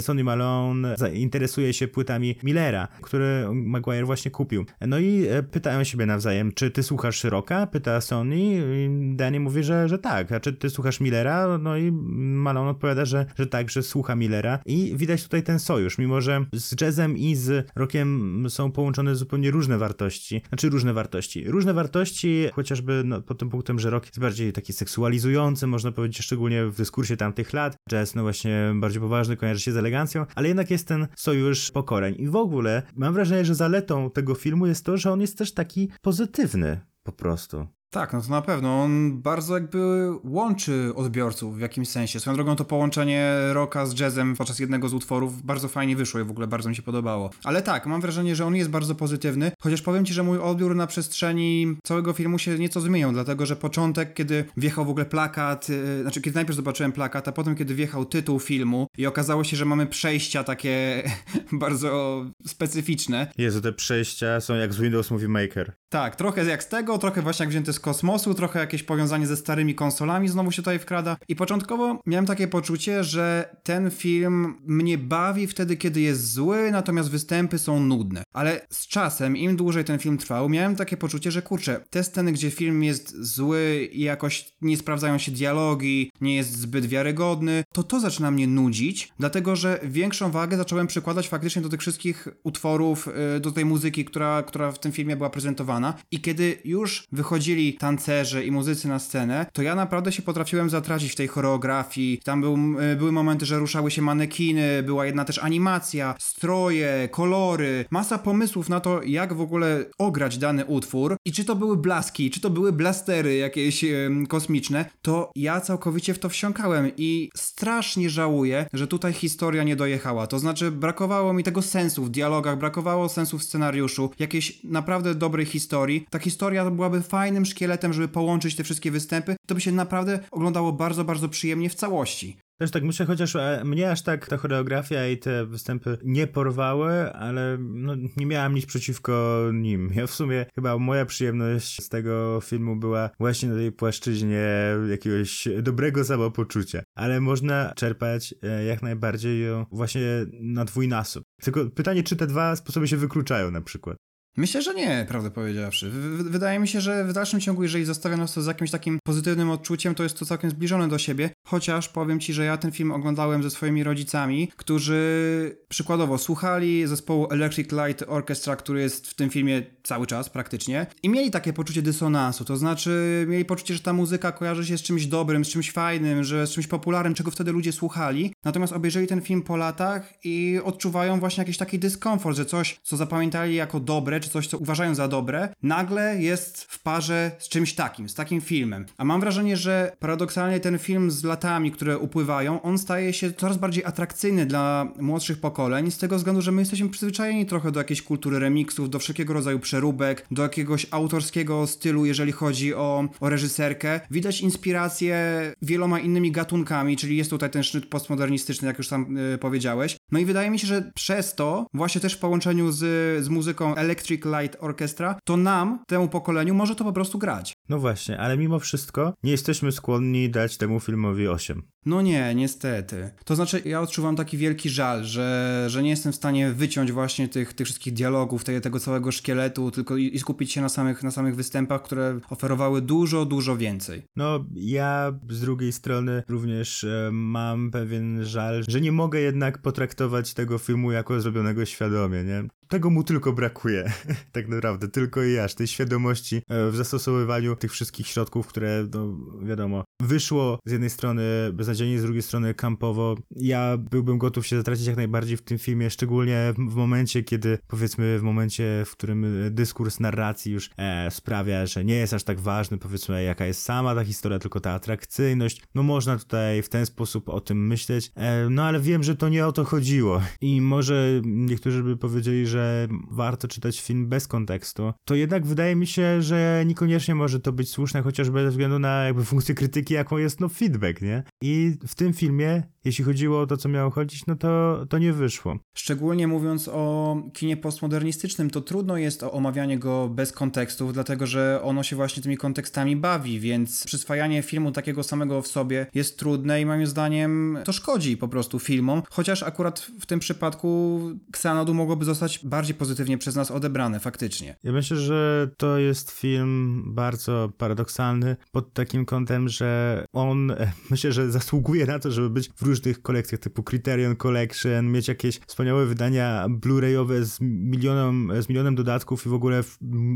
Sonny 0.00 0.24
Malone 0.24 0.96
interesuje 1.14 1.72
się 1.72 1.88
płytami 1.88 2.36
Millera, 2.42 2.88
które 3.02 3.50
Maguire 3.54 4.06
właśnie 4.06 4.30
kupił. 4.30 4.66
No 4.80 4.98
i 4.98 5.26
e, 5.26 5.42
pytają 5.42 5.84
siebie 5.84 6.06
nawzajem, 6.06 6.52
czy 6.52 6.70
ty 6.70 6.82
słuchasz 6.82 7.24
rocka? 7.24 7.66
Pyta 7.66 8.00
Sonny 8.00 8.36
i 8.36 8.88
Danny 9.16 9.40
mówi, 9.40 9.62
że, 9.62 9.88
że 9.88 9.98
tak. 9.98 10.32
A 10.32 10.40
czy 10.40 10.52
ty 10.52 10.70
słuchasz 10.70 11.00
Millera? 11.00 11.58
No 11.58 11.76
i 11.76 11.92
Malone 11.92 12.70
odpowiada, 12.70 13.04
że, 13.04 13.26
że 13.38 13.46
tak, 13.46 13.70
że 13.70 13.82
słucha 13.82 14.14
Millera 14.14 14.58
i 14.66 14.92
widać 14.96 15.22
tutaj 15.22 15.42
ten 15.42 15.58
sojusz, 15.58 15.98
mimo 15.98 16.20
że 16.20 16.44
z 16.52 16.80
jazzem 16.80 17.16
i 17.16 17.34
z 17.34 17.70
rockiem 17.76 18.46
są 18.48 18.72
połączone 18.72 19.14
zupełnie 19.14 19.50
różne 19.50 19.78
wartości, 19.78 20.42
znaczy 20.48 20.68
różne 20.68 20.92
wartości. 20.92 21.44
Różne 21.46 21.74
wartości, 21.74 22.48
chociażby 22.52 23.02
no, 23.04 23.22
pod 23.22 23.38
tym 23.38 23.50
punktem, 23.50 23.78
że 23.78 23.90
rock 23.90 24.06
jest 24.06 24.20
bardziej 24.20 24.52
taki 24.52 24.72
seksualizowany, 24.72 25.23
można 25.66 25.92
powiedzieć, 25.92 26.24
szczególnie 26.24 26.66
w 26.66 26.76
dyskursie 26.76 27.16
tamtych 27.16 27.52
lat. 27.52 27.76
Jazz, 27.90 28.14
no 28.14 28.22
właśnie, 28.22 28.72
bardziej 28.74 29.00
poważny, 29.00 29.36
kojarzy 29.36 29.60
się 29.60 29.72
z 29.72 29.76
elegancją, 29.76 30.26
ale 30.34 30.48
jednak 30.48 30.70
jest 30.70 30.88
ten 30.88 31.06
sojusz 31.16 31.70
pokoreń. 31.70 32.14
I 32.18 32.28
w 32.28 32.36
ogóle 32.36 32.82
mam 32.96 33.14
wrażenie, 33.14 33.44
że 33.44 33.54
zaletą 33.54 34.10
tego 34.10 34.34
filmu 34.34 34.66
jest 34.66 34.84
to, 34.84 34.96
że 34.96 35.12
on 35.12 35.20
jest 35.20 35.38
też 35.38 35.54
taki 35.54 35.88
pozytywny 36.02 36.80
po 37.02 37.12
prostu. 37.12 37.66
Tak, 37.94 38.12
no 38.12 38.22
to 38.22 38.30
na 38.30 38.42
pewno. 38.42 38.82
On 38.82 39.22
bardzo 39.22 39.54
jakby 39.54 40.08
łączy 40.24 40.92
odbiorców 40.94 41.56
w 41.56 41.60
jakimś 41.60 41.88
sensie. 41.88 42.20
Swoją 42.20 42.36
drogą 42.36 42.56
to 42.56 42.64
połączenie 42.64 43.34
rocka 43.52 43.86
z 43.86 44.00
jazzem 44.00 44.36
podczas 44.36 44.58
jednego 44.58 44.88
z 44.88 44.94
utworów 44.94 45.42
bardzo 45.42 45.68
fajnie 45.68 45.96
wyszło 45.96 46.20
i 46.20 46.24
w 46.24 46.30
ogóle 46.30 46.46
bardzo 46.46 46.68
mi 46.68 46.76
się 46.76 46.82
podobało. 46.82 47.30
Ale 47.44 47.62
tak, 47.62 47.86
mam 47.86 48.00
wrażenie, 48.00 48.36
że 48.36 48.46
on 48.46 48.56
jest 48.56 48.70
bardzo 48.70 48.94
pozytywny, 48.94 49.52
chociaż 49.60 49.82
powiem 49.82 50.04
ci, 50.04 50.14
że 50.14 50.22
mój 50.22 50.38
odbiór 50.38 50.76
na 50.76 50.86
przestrzeni 50.86 51.76
całego 51.84 52.12
filmu 52.12 52.38
się 52.38 52.58
nieco 52.58 52.80
zmienił, 52.80 53.12
dlatego 53.12 53.46
że 53.46 53.56
początek, 53.56 54.14
kiedy 54.14 54.44
wjechał 54.56 54.84
w 54.84 54.88
ogóle 54.88 55.04
plakat, 55.04 55.68
yy, 55.68 56.02
znaczy 56.02 56.20
kiedy 56.20 56.34
najpierw 56.34 56.56
zobaczyłem 56.56 56.92
plakat, 56.92 57.28
a 57.28 57.32
potem 57.32 57.54
kiedy 57.54 57.74
wjechał 57.74 58.04
tytuł 58.04 58.40
filmu 58.40 58.86
i 58.98 59.06
okazało 59.06 59.44
się, 59.44 59.56
że 59.56 59.64
mamy 59.64 59.86
przejścia 59.86 60.44
takie 60.44 61.02
bardzo 61.52 62.24
specyficzne. 62.46 63.26
Jezu, 63.38 63.60
te 63.60 63.72
przejścia 63.72 64.40
są 64.40 64.54
jak 64.54 64.74
z 64.74 64.80
Windows 64.80 65.10
Movie 65.10 65.28
Maker. 65.28 65.72
Tak, 65.88 66.16
trochę 66.16 66.44
jak 66.44 66.62
z 66.62 66.68
tego, 66.68 66.98
trochę 66.98 67.22
właśnie 67.22 67.44
jak 67.44 67.50
wzięte 67.50 67.72
z 67.72 67.83
kosmosu, 67.84 68.34
trochę 68.34 68.60
jakieś 68.60 68.82
powiązanie 68.82 69.26
ze 69.26 69.36
starymi 69.36 69.74
konsolami 69.74 70.28
znowu 70.28 70.50
się 70.50 70.62
tutaj 70.62 70.78
wkrada. 70.78 71.16
I 71.28 71.36
początkowo 71.36 72.00
miałem 72.06 72.26
takie 72.26 72.48
poczucie, 72.48 73.04
że 73.04 73.56
ten 73.62 73.90
film 73.90 74.54
mnie 74.66 74.98
bawi 74.98 75.46
wtedy, 75.46 75.76
kiedy 75.76 76.00
jest 76.00 76.32
zły, 76.32 76.70
natomiast 76.72 77.10
występy 77.10 77.58
są 77.58 77.80
nudne. 77.80 78.22
Ale 78.32 78.66
z 78.70 78.86
czasem, 78.86 79.36
im 79.36 79.56
dłużej 79.56 79.84
ten 79.84 79.98
film 79.98 80.18
trwał, 80.18 80.48
miałem 80.48 80.76
takie 80.76 80.96
poczucie, 80.96 81.30
że 81.30 81.42
kurczę, 81.42 81.80
te 81.90 82.04
sceny, 82.04 82.32
gdzie 82.32 82.50
film 82.50 82.82
jest 82.82 83.16
zły 83.22 83.88
i 83.92 84.00
jakoś 84.00 84.52
nie 84.60 84.76
sprawdzają 84.76 85.18
się 85.18 85.32
dialogi, 85.32 86.10
nie 86.20 86.36
jest 86.36 86.58
zbyt 86.58 86.86
wiarygodny, 86.86 87.64
to 87.72 87.82
to 87.82 88.00
zaczyna 88.00 88.30
mnie 88.30 88.46
nudzić, 88.46 89.12
dlatego 89.18 89.56
że 89.56 89.80
większą 89.82 90.30
wagę 90.30 90.56
zacząłem 90.56 90.86
przykładać 90.86 91.28
faktycznie 91.28 91.62
do 91.62 91.68
tych 91.68 91.80
wszystkich 91.80 92.28
utworów, 92.44 93.08
y, 93.36 93.40
do 93.40 93.52
tej 93.52 93.64
muzyki, 93.64 94.04
która, 94.04 94.42
która 94.42 94.72
w 94.72 94.78
tym 94.78 94.92
filmie 94.92 95.16
była 95.16 95.30
prezentowana. 95.30 95.94
I 96.10 96.20
kiedy 96.20 96.58
już 96.64 97.04
wychodzili 97.12 97.63
tancerze 97.72 98.44
i 98.44 98.50
muzycy 98.50 98.88
na 98.88 98.98
scenę, 98.98 99.46
to 99.52 99.62
ja 99.62 99.74
naprawdę 99.74 100.12
się 100.12 100.22
potrafiłem 100.22 100.70
zatracić 100.70 101.12
w 101.12 101.16
tej 101.16 101.28
choreografii. 101.28 102.20
Tam 102.24 102.40
był, 102.40 102.56
y, 102.92 102.96
były 102.96 103.12
momenty, 103.12 103.46
że 103.46 103.58
ruszały 103.58 103.90
się 103.90 104.02
manekiny, 104.02 104.82
była 104.82 105.06
jedna 105.06 105.24
też 105.24 105.38
animacja, 105.38 106.14
stroje, 106.18 107.08
kolory, 107.10 107.84
masa 107.90 108.18
pomysłów 108.18 108.68
na 108.68 108.80
to, 108.80 109.02
jak 109.02 109.34
w 109.34 109.40
ogóle 109.40 109.84
ograć 109.98 110.38
dany 110.38 110.64
utwór 110.64 111.16
i 111.24 111.32
czy 111.32 111.44
to 111.44 111.56
były 111.56 111.76
blaski, 111.76 112.30
czy 112.30 112.40
to 112.40 112.50
były 112.50 112.72
blastery 112.72 113.36
jakieś 113.36 113.82
yy, 113.82 114.10
kosmiczne, 114.28 114.84
to 115.02 115.32
ja 115.36 115.60
całkowicie 115.60 116.14
w 116.14 116.18
to 116.18 116.28
wsiąkałem 116.28 116.90
i 116.96 117.30
strasznie 117.36 118.10
żałuję, 118.10 118.66
że 118.72 118.86
tutaj 118.86 119.12
historia 119.12 119.62
nie 119.62 119.76
dojechała. 119.76 120.26
To 120.26 120.38
znaczy 120.38 120.70
brakowało 120.70 121.32
mi 121.32 121.44
tego 121.44 121.62
sensu 121.62 122.04
w 122.04 122.10
dialogach, 122.10 122.58
brakowało 122.58 123.08
sensu 123.08 123.38
w 123.38 123.44
scenariuszu, 123.44 124.10
jakiejś 124.18 124.64
naprawdę 124.64 125.14
dobrej 125.14 125.46
historii. 125.46 126.06
Ta 126.10 126.18
historia 126.18 126.70
byłaby 126.70 127.02
fajnym 127.02 127.46
szkieletem, 127.54 127.92
żeby 127.92 128.08
połączyć 128.08 128.56
te 128.56 128.64
wszystkie 128.64 128.90
występy, 128.90 129.36
to 129.46 129.54
by 129.54 129.60
się 129.60 129.72
naprawdę 129.72 130.18
oglądało 130.30 130.72
bardzo, 130.72 131.04
bardzo 131.04 131.28
przyjemnie 131.28 131.70
w 131.70 131.74
całości. 131.74 132.36
Też 132.58 132.70
tak 132.70 132.82
myślę, 132.82 133.06
chociaż 133.06 133.36
e, 133.36 133.62
mnie 133.64 133.90
aż 133.90 134.02
tak 134.02 134.26
ta 134.28 134.36
choreografia 134.36 135.08
i 135.08 135.18
te 135.18 135.46
występy 135.46 135.98
nie 136.04 136.26
porwały, 136.26 137.12
ale 137.12 137.58
no, 137.60 137.94
nie 138.16 138.26
miałam 138.26 138.54
nic 138.54 138.66
przeciwko 138.66 139.44
nim. 139.52 139.90
Ja 139.94 140.06
w 140.06 140.10
sumie 140.10 140.46
chyba 140.54 140.78
moja 140.78 141.06
przyjemność 141.06 141.82
z 141.82 141.88
tego 141.88 142.40
filmu 142.40 142.76
była 142.76 143.10
właśnie 143.20 143.48
na 143.48 143.54
tej 143.54 143.72
płaszczyźnie 143.72 144.46
jakiegoś 144.90 145.48
dobrego 145.62 146.04
samopoczucia, 146.04 146.82
ale 146.94 147.20
można 147.20 147.72
czerpać 147.76 148.34
e, 148.42 148.64
jak 148.64 148.82
najbardziej 148.82 149.42
ją 149.42 149.66
właśnie 149.72 150.26
na 150.32 150.64
dwójnasób. 150.64 151.24
Tylko 151.42 151.70
pytanie, 151.70 152.02
czy 152.02 152.16
te 152.16 152.26
dwa 152.26 152.56
sposoby 152.56 152.88
się 152.88 152.96
wykluczają 152.96 153.50
na 153.50 153.60
przykład. 153.60 153.96
Myślę, 154.36 154.62
że 154.62 154.74
nie, 154.74 155.06
prawdę 155.08 155.30
powiedziawszy. 155.30 155.90
W 155.90 156.22
wydaje 156.30 156.58
mi 156.58 156.68
się, 156.68 156.80
że 156.80 157.04
w 157.04 157.12
dalszym 157.12 157.40
ciągu, 157.40 157.62
jeżeli 157.62 157.84
zostawia 157.84 158.16
nas 158.16 158.34
to 158.34 158.42
z 158.42 158.46
jakimś 158.46 158.70
takim 158.70 158.98
pozytywnym 159.04 159.50
odczuciem, 159.50 159.94
to 159.94 160.02
jest 160.02 160.18
to 160.18 160.26
całkiem 160.26 160.50
zbliżone 160.50 160.88
do 160.88 160.98
siebie. 160.98 161.30
Chociaż 161.46 161.88
powiem 161.88 162.20
ci, 162.20 162.32
że 162.32 162.44
ja 162.44 162.56
ten 162.56 162.72
film 162.72 162.92
oglądałem 162.92 163.42
ze 163.42 163.50
swoimi 163.50 163.84
rodzicami, 163.84 164.48
którzy 164.56 165.56
przykładowo 165.68 166.18
słuchali 166.18 166.86
zespołu 166.86 167.28
Electric 167.30 167.68
Light 167.72 168.04
Orchestra, 168.08 168.56
który 168.56 168.80
jest 168.80 169.06
w 169.06 169.14
tym 169.14 169.30
filmie 169.30 169.62
cały 169.82 170.06
czas 170.06 170.30
praktycznie, 170.30 170.86
i 171.02 171.08
mieli 171.08 171.30
takie 171.30 171.52
poczucie 171.52 171.82
dysonansu. 171.82 172.44
To 172.44 172.56
znaczy, 172.56 173.24
mieli 173.28 173.44
poczucie, 173.44 173.74
że 173.74 173.80
ta 173.80 173.92
muzyka 173.92 174.32
kojarzy 174.32 174.66
się 174.66 174.78
z 174.78 174.82
czymś 174.82 175.06
dobrym, 175.06 175.44
z 175.44 175.48
czymś 175.48 175.72
fajnym, 175.72 176.24
że 176.24 176.46
z 176.46 176.50
czymś 176.50 176.66
popularnym, 176.66 177.14
czego 177.14 177.30
wtedy 177.30 177.52
ludzie 177.52 177.72
słuchali. 177.72 178.32
Natomiast 178.44 178.72
obejrzeli 178.72 179.06
ten 179.06 179.20
film 179.20 179.42
po 179.42 179.56
latach 179.56 180.12
i 180.24 180.60
odczuwają 180.64 181.20
właśnie 181.20 181.40
jakiś 181.40 181.56
taki 181.56 181.78
dyskomfort, 181.78 182.36
że 182.36 182.44
coś, 182.44 182.80
co 182.82 182.96
zapamiętali 182.96 183.54
jako 183.54 183.80
dobre, 183.80 184.20
czy 184.24 184.30
coś, 184.30 184.46
co 184.46 184.58
uważają 184.58 184.94
za 184.94 185.08
dobre, 185.08 185.48
nagle 185.62 186.22
jest 186.22 186.62
w 186.62 186.82
parze 186.82 187.30
z 187.38 187.48
czymś 187.48 187.74
takim, 187.74 188.08
z 188.08 188.14
takim 188.14 188.40
filmem. 188.40 188.86
A 188.98 189.04
mam 189.04 189.20
wrażenie, 189.20 189.56
że 189.56 189.92
paradoksalnie 189.98 190.60
ten 190.60 190.78
film 190.78 191.10
z 191.10 191.24
latami, 191.24 191.72
które 191.72 191.98
upływają, 191.98 192.62
on 192.62 192.78
staje 192.78 193.12
się 193.12 193.32
coraz 193.32 193.56
bardziej 193.56 193.84
atrakcyjny 193.84 194.46
dla 194.46 194.88
młodszych 195.00 195.40
pokoleń, 195.40 195.90
z 195.90 195.98
tego 195.98 196.16
względu, 196.16 196.42
że 196.42 196.52
my 196.52 196.62
jesteśmy 196.62 196.88
przyzwyczajeni 196.88 197.46
trochę 197.46 197.72
do 197.72 197.80
jakiejś 197.80 198.02
kultury 198.02 198.38
remixów, 198.38 198.90
do 198.90 198.98
wszelkiego 198.98 199.32
rodzaju 199.34 199.58
przeróbek, 199.58 200.26
do 200.30 200.42
jakiegoś 200.42 200.86
autorskiego 200.90 201.66
stylu, 201.66 202.04
jeżeli 202.04 202.32
chodzi 202.32 202.74
o, 202.74 203.08
o 203.20 203.28
reżyserkę. 203.28 204.00
Widać 204.10 204.40
inspirację 204.40 205.14
wieloma 205.62 206.00
innymi 206.00 206.32
gatunkami, 206.32 206.96
czyli 206.96 207.16
jest 207.16 207.30
tutaj 207.30 207.50
ten 207.50 207.62
sznyt 207.62 207.86
postmodernistyczny, 207.86 208.68
jak 208.68 208.78
już 208.78 208.88
sam 208.88 209.16
yy, 209.16 209.38
powiedziałeś. 209.38 209.96
No 210.12 210.18
i 210.18 210.24
wydaje 210.24 210.50
mi 210.50 210.58
się, 210.58 210.66
że 210.66 210.90
przez 210.94 211.34
to, 211.34 211.66
właśnie 211.74 212.00
też 212.00 212.14
w 212.14 212.18
połączeniu 212.18 212.72
z, 212.72 212.78
z 213.24 213.28
muzyką 213.28 213.74
Electric 213.74 214.13
Electric 214.14 214.24
Light 214.24 214.56
Orchestra, 214.60 215.16
to 215.24 215.36
nam, 215.36 215.78
temu 215.86 216.08
pokoleniu, 216.08 216.54
może 216.54 216.74
to 216.74 216.84
po 216.84 216.92
prostu 216.92 217.18
grać. 217.18 217.52
No 217.68 217.78
właśnie, 217.78 218.20
ale 218.20 218.36
mimo 218.36 218.58
wszystko 218.58 219.14
nie 219.22 219.30
jesteśmy 219.30 219.72
skłonni 219.72 220.30
dać 220.30 220.56
temu 220.56 220.80
filmowi 220.80 221.28
8. 221.28 221.62
No 221.86 222.02
nie, 222.02 222.34
niestety. 222.34 223.10
To 223.24 223.36
znaczy, 223.36 223.62
ja 223.64 223.80
odczuwam 223.80 224.16
taki 224.16 224.38
wielki 224.38 224.70
żal, 224.70 225.04
że, 225.04 225.64
że 225.68 225.82
nie 225.82 225.90
jestem 225.90 226.12
w 226.12 226.16
stanie 226.16 226.52
wyciąć 226.52 226.92
właśnie 226.92 227.28
tych, 227.28 227.52
tych 227.52 227.66
wszystkich 227.66 227.92
dialogów, 227.92 228.44
tej, 228.44 228.60
tego 228.60 228.80
całego 228.80 229.12
szkieletu, 229.12 229.70
tylko 229.70 229.96
i, 229.96 230.14
i 230.14 230.18
skupić 230.18 230.52
się 230.52 230.60
na 230.60 230.68
samych, 230.68 231.02
na 231.02 231.10
samych 231.10 231.36
występach, 231.36 231.82
które 231.82 232.20
oferowały 232.30 232.82
dużo, 232.82 233.24
dużo 233.24 233.56
więcej. 233.56 234.02
No, 234.16 234.44
ja 234.54 235.18
z 235.30 235.40
drugiej 235.40 235.72
strony 235.72 236.22
również 236.28 236.84
e, 236.84 237.10
mam 237.12 237.70
pewien 237.70 238.24
żal, 238.24 238.64
że 238.68 238.80
nie 238.80 238.92
mogę 238.92 239.20
jednak 239.20 239.62
potraktować 239.62 240.34
tego 240.34 240.58
filmu 240.58 240.92
jako 240.92 241.20
zrobionego 241.20 241.64
świadomie, 241.64 242.24
nie? 242.24 242.44
Tego 242.68 242.90
mu 242.90 243.04
tylko 243.04 243.32
brakuje, 243.32 243.92
tak 244.32 244.48
naprawdę, 244.48 244.88
tylko 244.88 245.22
i 245.22 245.38
aż 245.38 245.54
tej 245.54 245.66
świadomości 245.66 246.36
e, 246.36 246.70
w 246.70 246.76
zastosowywaniu 246.76 247.56
tych 247.56 247.72
wszystkich 247.72 248.06
środków, 248.06 248.46
które, 248.46 248.86
no 248.94 249.16
wiadomo, 249.42 249.84
wyszło 250.02 250.58
z 250.64 250.72
jednej 250.72 250.90
strony 250.90 251.22
beznadziejnie, 251.52 251.98
z 251.98 252.02
drugiej 252.02 252.22
strony 252.22 252.54
kampowo. 252.54 253.14
Ja 253.30 253.76
byłbym 253.76 254.18
gotów 254.18 254.46
się 254.46 254.56
zatracić 254.56 254.86
jak 254.86 254.96
najbardziej 254.96 255.36
w 255.36 255.42
tym 255.42 255.58
filmie, 255.58 255.90
szczególnie 255.90 256.54
w 256.58 256.74
momencie, 256.74 257.22
kiedy, 257.22 257.58
powiedzmy, 257.66 258.18
w 258.18 258.22
momencie, 258.22 258.82
w 258.86 258.90
którym 258.90 259.26
dyskurs 259.50 260.00
narracji 260.00 260.52
już 260.52 260.70
e, 260.76 261.10
sprawia, 261.10 261.66
że 261.66 261.84
nie 261.84 261.94
jest 261.94 262.14
aż 262.14 262.24
tak 262.24 262.40
ważny, 262.40 262.78
powiedzmy, 262.78 263.22
jaka 263.22 263.46
jest 263.46 263.62
sama 263.62 263.94
ta 263.94 264.04
historia, 264.04 264.38
tylko 264.38 264.60
ta 264.60 264.72
atrakcyjność. 264.72 265.62
No 265.74 265.82
można 265.82 266.18
tutaj 266.18 266.62
w 266.62 266.68
ten 266.68 266.86
sposób 266.86 267.28
o 267.28 267.40
tym 267.40 267.66
myśleć, 267.66 268.12
e, 268.14 268.50
no 268.50 268.62
ale 268.62 268.80
wiem, 268.80 269.02
że 269.02 269.16
to 269.16 269.28
nie 269.28 269.46
o 269.46 269.52
to 269.52 269.64
chodziło 269.64 270.22
i 270.40 270.60
może 270.60 271.20
niektórzy 271.24 271.82
by 271.82 271.96
powiedzieli, 271.96 272.46
że 272.46 272.88
warto 273.10 273.48
czytać 273.48 273.80
film 273.80 274.08
bez 274.08 274.28
kontekstu, 274.28 274.92
to 275.04 275.14
jednak 275.14 275.46
wydaje 275.46 275.76
mi 275.76 275.86
się, 275.86 276.22
że 276.22 276.64
niekoniecznie 276.66 277.14
może 277.14 277.40
to 277.40 277.52
być 277.52 277.70
słuszne, 277.70 278.02
chociażby 278.02 278.42
ze 278.42 278.50
względu 278.50 278.78
na 278.78 279.04
jakby 279.04 279.24
funkcję 279.24 279.54
krytyki, 279.54 279.93
jaką 279.94 280.16
jest 280.16 280.40
no 280.40 280.48
feedback, 280.48 281.02
nie? 281.02 281.22
I 281.42 281.76
w 281.86 281.94
tym 281.94 282.12
filmie, 282.12 282.62
jeśli 282.84 283.04
chodziło 283.04 283.40
o 283.40 283.46
to, 283.46 283.56
co 283.56 283.68
miało 283.68 283.90
chodzić, 283.90 284.26
no 284.26 284.36
to, 284.36 284.84
to 284.88 284.98
nie 284.98 285.12
wyszło. 285.12 285.58
Szczególnie 285.76 286.28
mówiąc 286.28 286.68
o 286.72 287.16
kinie 287.32 287.56
postmodernistycznym, 287.56 288.50
to 288.50 288.60
trudno 288.60 288.96
jest 288.96 289.22
omawianie 289.22 289.78
go 289.78 290.08
bez 290.08 290.32
kontekstów, 290.32 290.92
dlatego 290.92 291.26
że 291.26 291.60
ono 291.62 291.82
się 291.82 291.96
właśnie 291.96 292.22
tymi 292.22 292.36
kontekstami 292.36 292.96
bawi, 292.96 293.40
więc 293.40 293.84
przyswajanie 293.84 294.42
filmu 294.42 294.72
takiego 294.72 295.02
samego 295.02 295.42
w 295.42 295.46
sobie 295.46 295.86
jest 295.94 296.18
trudne 296.18 296.60
i 296.60 296.66
moim 296.66 296.86
zdaniem 296.86 297.58
to 297.64 297.72
szkodzi 297.72 298.16
po 298.16 298.28
prostu 298.28 298.58
filmom, 298.58 299.02
chociaż 299.10 299.42
akurat 299.42 299.80
w 300.00 300.06
tym 300.06 300.20
przypadku 300.20 301.00
Xanadu 301.28 301.74
mogłoby 301.74 302.04
zostać 302.04 302.40
bardziej 302.44 302.74
pozytywnie 302.74 303.18
przez 303.18 303.36
nas 303.36 303.50
odebrane 303.50 304.00
faktycznie. 304.00 304.56
Ja 304.64 304.72
myślę, 304.72 304.96
że 304.96 305.50
to 305.56 305.78
jest 305.78 306.10
film 306.10 306.82
bardzo 306.86 307.52
paradoksalny 307.58 308.36
pod 308.52 308.72
takim 308.72 309.04
kątem, 309.04 309.48
że 309.48 309.73
on 310.12 310.52
myślę, 310.90 311.12
że 311.12 311.30
zasługuje 311.30 311.86
na 311.86 311.98
to, 311.98 312.10
żeby 312.10 312.30
być 312.30 312.50
w 312.56 312.62
różnych 312.62 313.02
kolekcjach 313.02 313.40
typu 313.40 313.62
Criterion 313.62 314.16
Collection, 314.16 314.92
mieć 314.92 315.08
jakieś 315.08 315.40
wspaniałe 315.46 315.86
wydania 315.86 316.46
Blu-rayowe 316.48 317.22
z 317.22 317.38
milionem, 317.40 318.32
z 318.42 318.48
milionem 318.48 318.74
dodatków 318.74 319.26
i 319.26 319.28
w 319.28 319.34
ogóle 319.34 319.62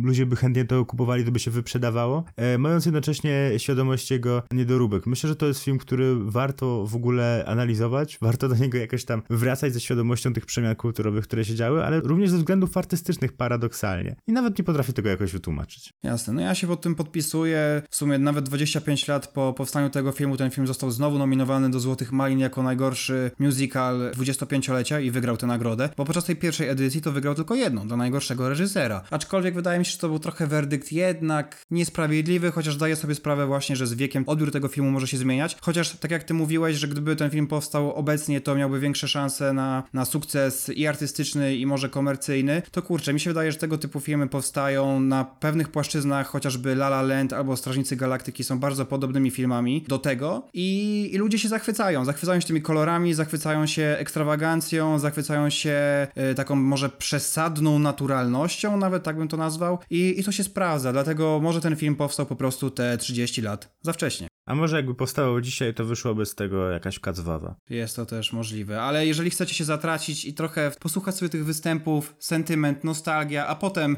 ludzie 0.02 0.26
by 0.26 0.36
chętnie 0.36 0.64
to 0.64 0.84
kupowali, 0.84 1.24
to 1.24 1.32
by 1.32 1.38
się 1.38 1.50
wyprzedawało, 1.50 2.24
e, 2.36 2.58
mając 2.58 2.86
jednocześnie 2.86 3.50
świadomość 3.58 4.10
jego 4.10 4.42
niedoróbek. 4.52 5.06
Myślę, 5.06 5.28
że 5.28 5.36
to 5.36 5.46
jest 5.46 5.64
film, 5.64 5.78
który 5.78 6.14
warto 6.18 6.86
w 6.86 6.96
ogóle 6.96 7.44
analizować, 7.46 8.18
warto 8.22 8.48
do 8.48 8.54
niego 8.54 8.78
jakoś 8.78 9.04
tam 9.04 9.22
wracać 9.30 9.72
ze 9.72 9.80
świadomością 9.80 10.32
tych 10.32 10.46
przemian 10.46 10.76
kulturowych, 10.76 11.24
które 11.24 11.44
się 11.44 11.54
działy, 11.54 11.84
ale 11.84 12.00
również 12.00 12.30
ze 12.30 12.36
względów 12.36 12.76
artystycznych 12.76 13.32
paradoksalnie. 13.32 14.16
I 14.26 14.32
nawet 14.32 14.58
nie 14.58 14.64
potrafię 14.64 14.92
tego 14.92 15.08
jakoś 15.08 15.32
wytłumaczyć. 15.32 15.90
Jasne, 16.02 16.32
no 16.34 16.40
ja 16.40 16.54
się 16.54 16.66
pod 16.66 16.80
tym 16.80 16.94
podpisuję. 16.94 17.82
W 17.90 17.96
sumie 17.96 18.18
nawet 18.18 18.44
25 18.44 19.08
lat 19.08 19.32
po 19.32 19.47
powstaniu 19.52 19.90
tego 19.90 20.12
filmu 20.12 20.36
ten 20.36 20.50
film 20.50 20.66
został 20.66 20.90
znowu 20.90 21.18
nominowany 21.18 21.70
do 21.70 21.80
Złotych 21.80 22.12
Malin 22.12 22.38
jako 22.38 22.62
najgorszy 22.62 23.30
musical 23.38 24.10
25-lecia 24.16 25.00
i 25.00 25.10
wygrał 25.10 25.36
tę 25.36 25.46
nagrodę, 25.46 25.88
bo 25.96 26.04
podczas 26.04 26.24
tej 26.24 26.36
pierwszej 26.36 26.68
edycji 26.68 27.02
to 27.02 27.12
wygrał 27.12 27.34
tylko 27.34 27.54
jedną, 27.54 27.88
dla 27.88 27.96
najgorszego 27.96 28.48
reżysera. 28.48 29.02
Aczkolwiek 29.10 29.54
wydaje 29.54 29.78
mi 29.78 29.84
się, 29.84 29.92
że 29.92 29.98
to 29.98 30.08
był 30.08 30.18
trochę 30.18 30.46
werdykt 30.46 30.92
jednak 30.92 31.62
niesprawiedliwy, 31.70 32.50
chociaż 32.50 32.76
daję 32.76 32.96
sobie 32.96 33.14
sprawę 33.14 33.46
właśnie, 33.46 33.76
że 33.76 33.86
z 33.86 33.94
wiekiem 33.94 34.24
odbiór 34.26 34.52
tego 34.52 34.68
filmu 34.68 34.90
może 34.90 35.06
się 35.06 35.16
zmieniać. 35.16 35.56
Chociaż 35.60 35.90
tak 35.90 36.10
jak 36.10 36.24
ty 36.24 36.34
mówiłeś, 36.34 36.76
że 36.76 36.88
gdyby 36.88 37.16
ten 37.16 37.30
film 37.30 37.46
powstał 37.46 37.94
obecnie, 37.94 38.40
to 38.40 38.54
miałby 38.54 38.80
większe 38.80 39.08
szanse 39.08 39.52
na, 39.52 39.82
na 39.92 40.04
sukces 40.04 40.68
i 40.68 40.86
artystyczny, 40.86 41.56
i 41.56 41.66
może 41.66 41.88
komercyjny 41.88 42.08
komercyjny, 42.18 42.62
to 42.70 42.82
kurczę, 42.82 43.12
mi 43.12 43.20
się 43.20 43.30
wydaje, 43.30 43.52
że 43.52 43.58
tego 43.58 43.78
typu 43.78 44.00
filmy 44.00 44.28
powstają 44.28 45.00
na 45.00 45.24
pewnych 45.24 45.68
płaszczyznach, 45.68 46.26
chociażby 46.26 46.72
La 46.72 46.86
La 46.86 47.02
Land 47.02 47.32
albo 47.32 47.56
Strażnicy 47.56 47.96
Galaktyki 47.96 48.44
są 48.44 48.58
bardzo 48.58 48.86
podobnymi 48.86 49.30
filmami 49.38 49.84
do 49.88 49.98
tego 49.98 50.48
i, 50.54 51.10
i 51.12 51.18
ludzie 51.18 51.38
się 51.38 51.48
zachwycają. 51.48 52.04
Zachwycają 52.04 52.40
się 52.40 52.46
tymi 52.46 52.62
kolorami, 52.62 53.14
zachwycają 53.14 53.66
się 53.66 53.96
ekstrawagancją, 53.98 54.98
zachwycają 54.98 55.50
się 55.50 56.06
y, 56.30 56.34
taką 56.34 56.56
może 56.56 56.88
przesadną 56.88 57.78
naturalnością, 57.78 58.76
nawet 58.76 59.02
tak 59.02 59.16
bym 59.16 59.28
to 59.28 59.36
nazwał 59.36 59.78
i, 59.90 60.20
i 60.20 60.24
to 60.24 60.32
się 60.32 60.44
sprawdza, 60.44 60.92
dlatego 60.92 61.40
może 61.42 61.60
ten 61.60 61.76
film 61.76 61.96
powstał 61.96 62.26
po 62.26 62.36
prostu 62.36 62.70
te 62.70 62.98
30 62.98 63.42
lat 63.42 63.76
za 63.82 63.92
wcześnie. 63.92 64.27
A 64.48 64.54
może 64.54 64.76
jakby 64.76 64.94
powstało 64.94 65.40
dzisiaj, 65.40 65.74
to 65.74 65.84
wyszłoby 65.84 66.26
z 66.26 66.34
tego 66.34 66.70
jakaś 66.70 66.98
kacwawa. 66.98 67.56
Jest 67.70 67.96
to 67.96 68.06
też 68.06 68.32
możliwe, 68.32 68.82
ale 68.82 69.06
jeżeli 69.06 69.30
chcecie 69.30 69.54
się 69.54 69.64
zatracić 69.64 70.24
i 70.24 70.34
trochę 70.34 70.72
posłuchać 70.80 71.14
sobie 71.14 71.28
tych 71.28 71.44
występów, 71.44 72.14
sentyment, 72.18 72.84
nostalgia, 72.84 73.46
a 73.46 73.54
potem 73.54 73.96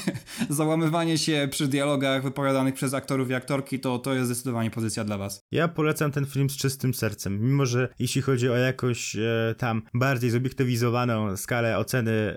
załamywanie 0.48 1.18
się 1.18 1.48
przy 1.50 1.68
dialogach 1.68 2.22
wypowiadanych 2.22 2.74
przez 2.74 2.94
aktorów 2.94 3.30
i 3.30 3.34
aktorki, 3.34 3.80
to 3.80 3.98
to 3.98 4.14
jest 4.14 4.26
zdecydowanie 4.26 4.70
pozycja 4.70 5.04
dla 5.04 5.18
was. 5.18 5.44
Ja 5.52 5.68
polecam 5.68 6.12
ten 6.12 6.26
film 6.26 6.50
z 6.50 6.56
czystym 6.56 6.94
sercem, 6.94 7.40
mimo 7.40 7.66
że 7.66 7.88
jeśli 7.98 8.22
chodzi 8.22 8.48
o 8.48 8.56
jakoś 8.56 9.16
e, 9.16 9.54
tam 9.58 9.82
bardziej 9.94 10.30
zobiektywizowaną 10.30 11.36
skalę 11.36 11.78
oceny, 11.78 12.10
e, 12.10 12.36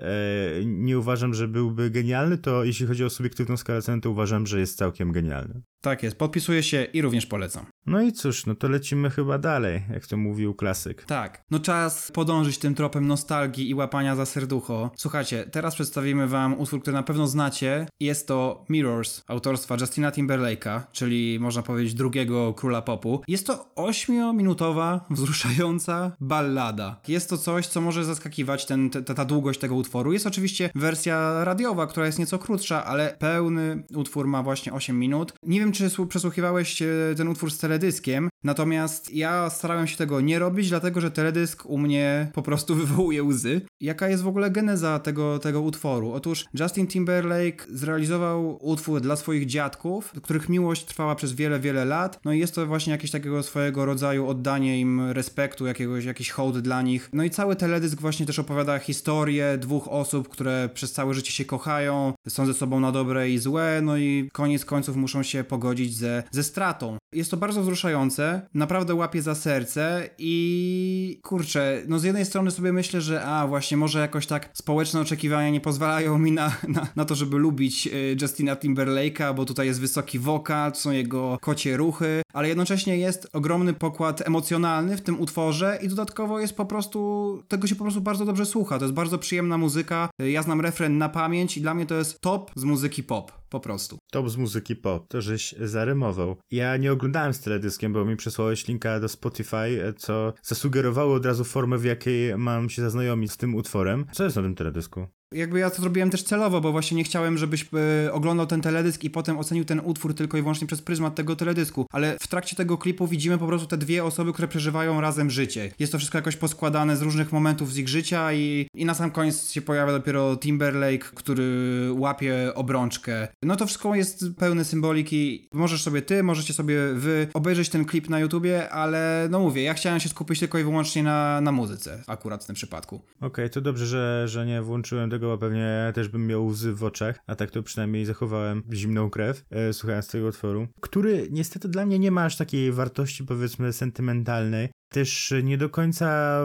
nie 0.64 0.98
uważam, 0.98 1.34
że 1.34 1.48
byłby 1.48 1.90
genialny, 1.90 2.38
to 2.38 2.64
jeśli 2.64 2.86
chodzi 2.86 3.04
o 3.04 3.10
subiektywną 3.10 3.56
skalę 3.56 3.78
oceny, 3.78 4.00
to 4.00 4.10
uważam, 4.10 4.46
że 4.46 4.60
jest 4.60 4.78
całkiem 4.78 5.12
genialny. 5.12 5.62
Tak 5.86 6.02
jest, 6.02 6.18
podpisuję 6.18 6.62
się 6.62 6.84
i 6.84 7.02
również 7.02 7.26
polecam. 7.26 7.66
No 7.86 8.02
i 8.02 8.12
cóż, 8.12 8.46
no 8.46 8.54
to 8.54 8.68
lecimy 8.68 9.10
chyba 9.10 9.38
dalej, 9.38 9.82
jak 9.92 10.06
to 10.06 10.16
mówił 10.16 10.54
klasyk. 10.54 11.04
Tak, 11.04 11.44
no 11.50 11.58
czas 11.60 12.12
podążyć 12.12 12.58
tym 12.58 12.74
tropem 12.74 13.06
nostalgii 13.06 13.70
i 13.70 13.74
łapania 13.74 14.16
za 14.16 14.26
serducho. 14.26 14.90
Słuchajcie, 14.96 15.44
teraz 15.52 15.74
przedstawimy 15.74 16.28
wam 16.28 16.60
utwór, 16.60 16.82
który 16.82 16.94
na 16.94 17.02
pewno 17.02 17.26
znacie. 17.26 17.86
Jest 18.00 18.28
to 18.28 18.64
Mirrors 18.68 19.22
autorstwa 19.26 19.76
Justina 19.80 20.10
Timberlake'a, 20.10 20.80
czyli 20.92 21.38
można 21.40 21.62
powiedzieć 21.62 21.94
drugiego 21.94 22.54
króla 22.54 22.82
popu. 22.82 23.22
Jest 23.28 23.46
to 23.46 23.74
ośmiominutowa, 23.74 25.06
wzruszająca 25.10 26.16
ballada. 26.20 27.00
Jest 27.08 27.30
to 27.30 27.38
coś, 27.38 27.66
co 27.66 27.80
może 27.80 28.04
zaskakiwać, 28.04 28.66
ten, 28.66 28.90
ta, 28.90 29.14
ta 29.14 29.24
długość 29.24 29.60
tego 29.60 29.74
utworu. 29.74 30.12
Jest 30.12 30.26
oczywiście 30.26 30.70
wersja 30.74 31.44
radiowa, 31.44 31.86
która 31.86 32.06
jest 32.06 32.18
nieco 32.18 32.38
krótsza, 32.38 32.84
ale 32.84 33.16
pełny 33.18 33.84
utwór 33.94 34.26
ma 34.26 34.42
właśnie 34.42 34.72
8 34.72 34.98
minut. 34.98 35.32
Nie 35.42 35.60
wiem, 35.60 35.72
czy 35.72 35.90
przesłuchiwałeś 36.08 36.82
e, 36.82 36.86
ten 37.16 37.28
utwór 37.28 37.50
z 37.50 37.58
teledyskiem, 37.78 38.28
natomiast 38.44 39.14
ja 39.14 39.50
starałem 39.50 39.86
się 39.86 39.96
tego 39.96 40.20
nie 40.20 40.38
robić, 40.38 40.68
dlatego 40.68 41.00
że 41.00 41.10
teledysk 41.10 41.66
u 41.66 41.78
mnie 41.78 42.30
po 42.34 42.42
prostu 42.42 42.74
wywołuje 42.84 43.22
łzy. 43.22 43.60
Jaka 43.80 44.08
jest 44.08 44.22
w 44.22 44.28
ogóle 44.28 44.50
geneza 44.50 44.98
tego, 44.98 45.38
tego 45.38 45.60
utworu? 45.60 46.12
Otóż 46.12 46.44
Justin 46.60 46.86
Timberlake 46.86 47.66
zrealizował 47.68 48.58
utwór 48.66 49.00
dla 49.00 49.16
swoich 49.16 49.46
dziadków, 49.46 50.12
których 50.22 50.48
miłość 50.48 50.84
trwała 50.84 51.14
przez 51.14 51.32
wiele, 51.32 51.60
wiele 51.60 51.84
lat. 51.84 52.20
No 52.24 52.32
i 52.32 52.38
jest 52.38 52.54
to 52.54 52.66
właśnie 52.66 52.92
jakieś 52.92 53.10
takiego 53.10 53.42
swojego 53.42 53.84
rodzaju 53.84 54.26
oddanie 54.26 54.80
im 54.80 55.10
respektu, 55.10 55.66
jakiegoś, 55.66 56.04
jakiś 56.04 56.30
hołd 56.30 56.58
dla 56.58 56.82
nich. 56.82 57.10
No 57.12 57.24
i 57.24 57.30
cały 57.30 57.56
teledysk 57.56 58.00
właśnie 58.00 58.26
też 58.26 58.38
opowiada 58.38 58.78
historię 58.78 59.58
dwóch 59.58 59.88
osób, 59.88 60.28
które 60.28 60.68
przez 60.74 60.92
całe 60.92 61.14
życie 61.14 61.32
się 61.32 61.44
kochają, 61.44 62.12
są 62.28 62.46
ze 62.46 62.54
sobą 62.54 62.80
na 62.80 62.92
dobre 62.92 63.30
i 63.30 63.38
złe, 63.38 63.80
no 63.82 63.96
i 63.96 64.28
koniec 64.32 64.64
końców 64.64 64.96
muszą 64.96 65.22
się 65.22 65.44
pogodzić 65.44 65.96
ze, 65.96 66.22
ze 66.30 66.42
stratą. 66.42 66.96
Jest 67.14 67.30
to 67.30 67.36
bardzo 67.36 67.62
wzruszające, 67.66 68.48
naprawdę 68.54 68.94
łapie 68.94 69.22
za 69.22 69.34
serce 69.34 70.10
i 70.18 71.20
kurczę, 71.22 71.82
no 71.88 71.98
z 71.98 72.04
jednej 72.04 72.24
strony 72.24 72.50
sobie 72.50 72.72
myślę, 72.72 73.00
że 73.00 73.24
a 73.24 73.46
właśnie 73.46 73.76
może 73.76 74.00
jakoś 74.00 74.26
tak 74.26 74.50
społeczne 74.52 75.00
oczekiwania 75.00 75.50
nie 75.50 75.60
pozwalają 75.60 76.18
mi 76.18 76.32
na, 76.32 76.56
na, 76.68 76.86
na 76.96 77.04
to, 77.04 77.14
żeby 77.14 77.36
lubić 77.36 77.86
y, 77.86 78.16
Justina 78.22 78.56
Timberlake'a, 78.56 79.34
bo 79.34 79.44
tutaj 79.44 79.66
jest 79.66 79.80
wysoki 79.80 80.18
wokal, 80.18 80.74
są 80.74 80.90
jego 80.90 81.38
kocie 81.40 81.76
ruchy, 81.76 82.22
ale 82.32 82.48
jednocześnie 82.48 82.98
jest 82.98 83.28
ogromny 83.32 83.74
pokład 83.74 84.26
emocjonalny 84.26 84.96
w 84.96 85.02
tym 85.02 85.20
utworze 85.20 85.78
i 85.82 85.88
dodatkowo 85.88 86.40
jest 86.40 86.56
po 86.56 86.66
prostu, 86.66 87.42
tego 87.48 87.66
się 87.66 87.76
po 87.76 87.84
prostu 87.84 88.00
bardzo 88.00 88.24
dobrze 88.24 88.46
słucha. 88.46 88.78
To 88.78 88.84
jest 88.84 88.94
bardzo 88.94 89.18
przyjemna 89.18 89.58
muzyka. 89.58 90.08
Ja 90.18 90.42
znam 90.42 90.60
refren 90.60 90.98
na 90.98 91.08
pamięć 91.08 91.56
i 91.56 91.60
dla 91.60 91.74
mnie 91.74 91.86
to 91.86 91.94
jest 91.94 92.20
top 92.20 92.50
z 92.56 92.64
muzyki 92.64 93.02
pop. 93.02 93.32
Po 93.48 93.60
prostu. 93.60 93.98
Top 94.12 94.30
z 94.30 94.36
muzyki 94.36 94.76
pop, 94.76 95.08
to 95.08 95.20
żeś 95.20 95.54
zarymował. 95.60 96.36
Ja 96.50 96.76
nie 96.76 96.92
oglądałem 96.92 97.34
z 97.34 97.40
teledyskiem, 97.40 97.92
bo 97.92 98.04
mi 98.04 98.16
przesłałeś 98.16 98.68
linka 98.68 99.00
do 99.00 99.08
Spotify, 99.08 99.94
co 99.96 100.32
zasugerowało 100.42 101.14
od 101.14 101.26
razu 101.26 101.44
formę, 101.44 101.78
w 101.78 101.84
jakiej 101.84 102.38
mam 102.38 102.70
się 102.70 102.82
zaznajomić 102.82 103.32
z 103.32 103.36
tym 103.36 103.54
utworem. 103.54 104.06
Co 104.12 104.24
jest 104.24 104.36
na 104.36 104.42
tym 104.42 104.54
teledysku? 104.54 105.06
Jakby 105.32 105.58
ja 105.58 105.70
to 105.70 105.82
zrobiłem 105.82 106.10
też 106.10 106.22
celowo, 106.22 106.60
bo 106.60 106.72
właśnie 106.72 106.96
nie 106.96 107.04
chciałem, 107.04 107.38
żebyś 107.38 107.66
e, 108.06 108.12
oglądał 108.12 108.46
ten 108.46 108.60
teledysk 108.60 109.04
i 109.04 109.10
potem 109.10 109.38
ocenił 109.38 109.64
ten 109.64 109.80
utwór 109.84 110.14
tylko 110.14 110.38
i 110.38 110.40
wyłącznie 110.40 110.66
przez 110.66 110.82
pryzmat 110.82 111.14
tego 111.14 111.36
teledysku. 111.36 111.86
Ale 111.92 112.16
w 112.20 112.26
trakcie 112.28 112.56
tego 112.56 112.78
klipu 112.78 113.06
widzimy 113.06 113.38
po 113.38 113.46
prostu 113.46 113.66
te 113.66 113.76
dwie 113.76 114.04
osoby, 114.04 114.32
które 114.32 114.48
przeżywają 114.48 115.00
razem 115.00 115.30
życie. 115.30 115.72
Jest 115.78 115.92
to 115.92 115.98
wszystko 115.98 116.18
jakoś 116.18 116.36
poskładane 116.36 116.96
z 116.96 117.02
różnych 117.02 117.32
momentów 117.32 117.72
z 117.72 117.78
ich 117.78 117.88
życia 117.88 118.32
i, 118.32 118.66
i 118.74 118.84
na 118.84 118.94
sam 118.94 119.10
koniec 119.10 119.50
się 119.50 119.62
pojawia 119.62 119.92
dopiero 119.92 120.36
Timberlake, 120.36 121.10
który 121.14 121.46
łapie 121.92 122.54
obrączkę. 122.54 123.28
No 123.42 123.56
to 123.56 123.66
wszystko 123.66 123.94
jest 123.94 124.24
pełne 124.38 124.64
symboliki. 124.64 125.48
Możesz 125.52 125.82
sobie 125.82 126.02
ty, 126.02 126.22
możecie 126.22 126.54
sobie 126.54 126.76
wy 126.94 127.28
obejrzeć 127.34 127.68
ten 127.68 127.84
klip 127.84 128.08
na 128.08 128.20
YouTubie, 128.20 128.70
ale 128.70 129.28
no 129.30 129.40
mówię, 129.40 129.62
ja 129.62 129.74
chciałem 129.74 130.00
się 130.00 130.08
skupić 130.08 130.40
tylko 130.40 130.58
i 130.58 130.62
wyłącznie 130.62 131.02
na, 131.02 131.40
na 131.40 131.52
muzyce 131.52 132.02
akurat 132.06 132.44
w 132.44 132.46
tym 132.46 132.56
przypadku. 132.56 132.96
Okej, 133.16 133.26
okay, 133.26 133.50
to 133.50 133.60
dobrze, 133.60 133.86
że, 133.86 134.24
że 134.28 134.46
nie 134.46 134.62
włączyłem 134.62 135.10
tego, 135.16 135.38
pewnie 135.38 135.92
też 135.94 136.08
bym 136.08 136.26
miał 136.26 136.46
łzy 136.46 136.72
w 136.74 136.84
oczach, 136.84 137.18
a 137.26 137.34
tak 137.34 137.50
to 137.50 137.62
przynajmniej 137.62 138.04
zachowałem 138.04 138.62
zimną 138.72 139.10
krew, 139.10 139.44
e, 139.50 139.72
słuchając 139.72 140.08
tego 140.08 140.26
utworu, 140.26 140.66
który 140.80 141.28
niestety 141.30 141.68
dla 141.68 141.86
mnie 141.86 141.98
nie 141.98 142.10
ma 142.10 142.24
aż 142.24 142.36
takiej 142.36 142.72
wartości 142.72 143.24
powiedzmy 143.24 143.72
sentymentalnej, 143.72 144.68
też 144.88 145.34
nie 145.42 145.58
do 145.58 145.68
końca 145.68 146.40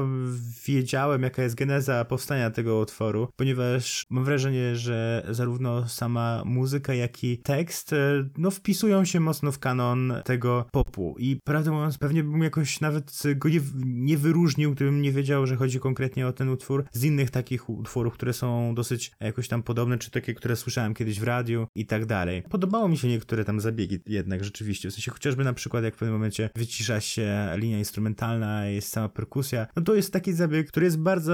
wiedziałem, 0.65 1.23
jaka 1.23 1.43
jest 1.43 1.55
geneza 1.55 2.05
powstania 2.05 2.51
tego 2.51 2.79
utworu, 2.79 3.27
ponieważ 3.35 4.05
mam 4.09 4.25
wrażenie, 4.25 4.75
że 4.75 5.25
zarówno 5.29 5.87
sama 5.87 6.43
muzyka, 6.45 6.93
jak 6.93 7.23
i 7.23 7.37
tekst 7.37 7.93
e, 7.93 8.29
no, 8.37 8.51
wpisują 8.51 9.05
się 9.05 9.19
mocno 9.19 9.51
w 9.51 9.59
kanon 9.59 10.13
tego 10.25 10.65
popu. 10.71 11.15
I 11.19 11.39
prawdę 11.43 11.71
mówiąc, 11.71 11.97
pewnie 11.97 12.23
bym 12.23 12.43
jakoś 12.43 12.81
nawet 12.81 13.23
go 13.35 13.49
nie, 13.49 13.59
nie 13.85 14.17
wyróżnił, 14.17 14.71
gdybym 14.71 15.01
nie 15.01 15.11
wiedział, 15.11 15.47
że 15.47 15.55
chodzi 15.55 15.79
konkretnie 15.79 16.27
o 16.27 16.33
ten 16.33 16.49
utwór 16.49 16.85
z 16.91 17.03
innych 17.03 17.31
takich 17.31 17.69
utworów, 17.69 18.13
które 18.13 18.33
są 18.33 18.75
dosyć 18.75 19.11
jakoś 19.19 19.47
tam 19.47 19.63
podobne, 19.63 19.97
czy 19.97 20.11
takie, 20.11 20.33
które 20.33 20.55
słyszałem 20.55 20.93
kiedyś 20.93 21.19
w 21.19 21.23
radiu 21.23 21.67
i 21.75 21.85
tak 21.85 22.05
dalej. 22.05 22.43
Podobało 22.49 22.89
mi 22.89 22.97
się 22.97 23.07
niektóre 23.07 23.45
tam 23.45 23.59
zabiegi 23.59 23.99
jednak 24.07 24.43
rzeczywiście, 24.43 24.89
w 24.89 24.93
sensie 24.93 25.11
chociażby 25.11 25.43
na 25.43 25.53
przykład 25.53 25.83
jak 25.83 25.95
w 25.95 25.97
pewnym 25.97 26.13
momencie 26.13 26.49
wycisza 26.55 27.01
się 27.01 27.49
linia 27.55 27.77
instrumentalna, 27.77 28.30
jest 28.65 28.89
sama 28.89 29.09
perkusja. 29.09 29.67
No 29.75 29.81
to 29.81 29.95
jest 29.95 30.13
taki 30.13 30.33
zabieg, 30.33 30.67
który 30.67 30.85
jest 30.85 30.99
bardzo 30.99 31.33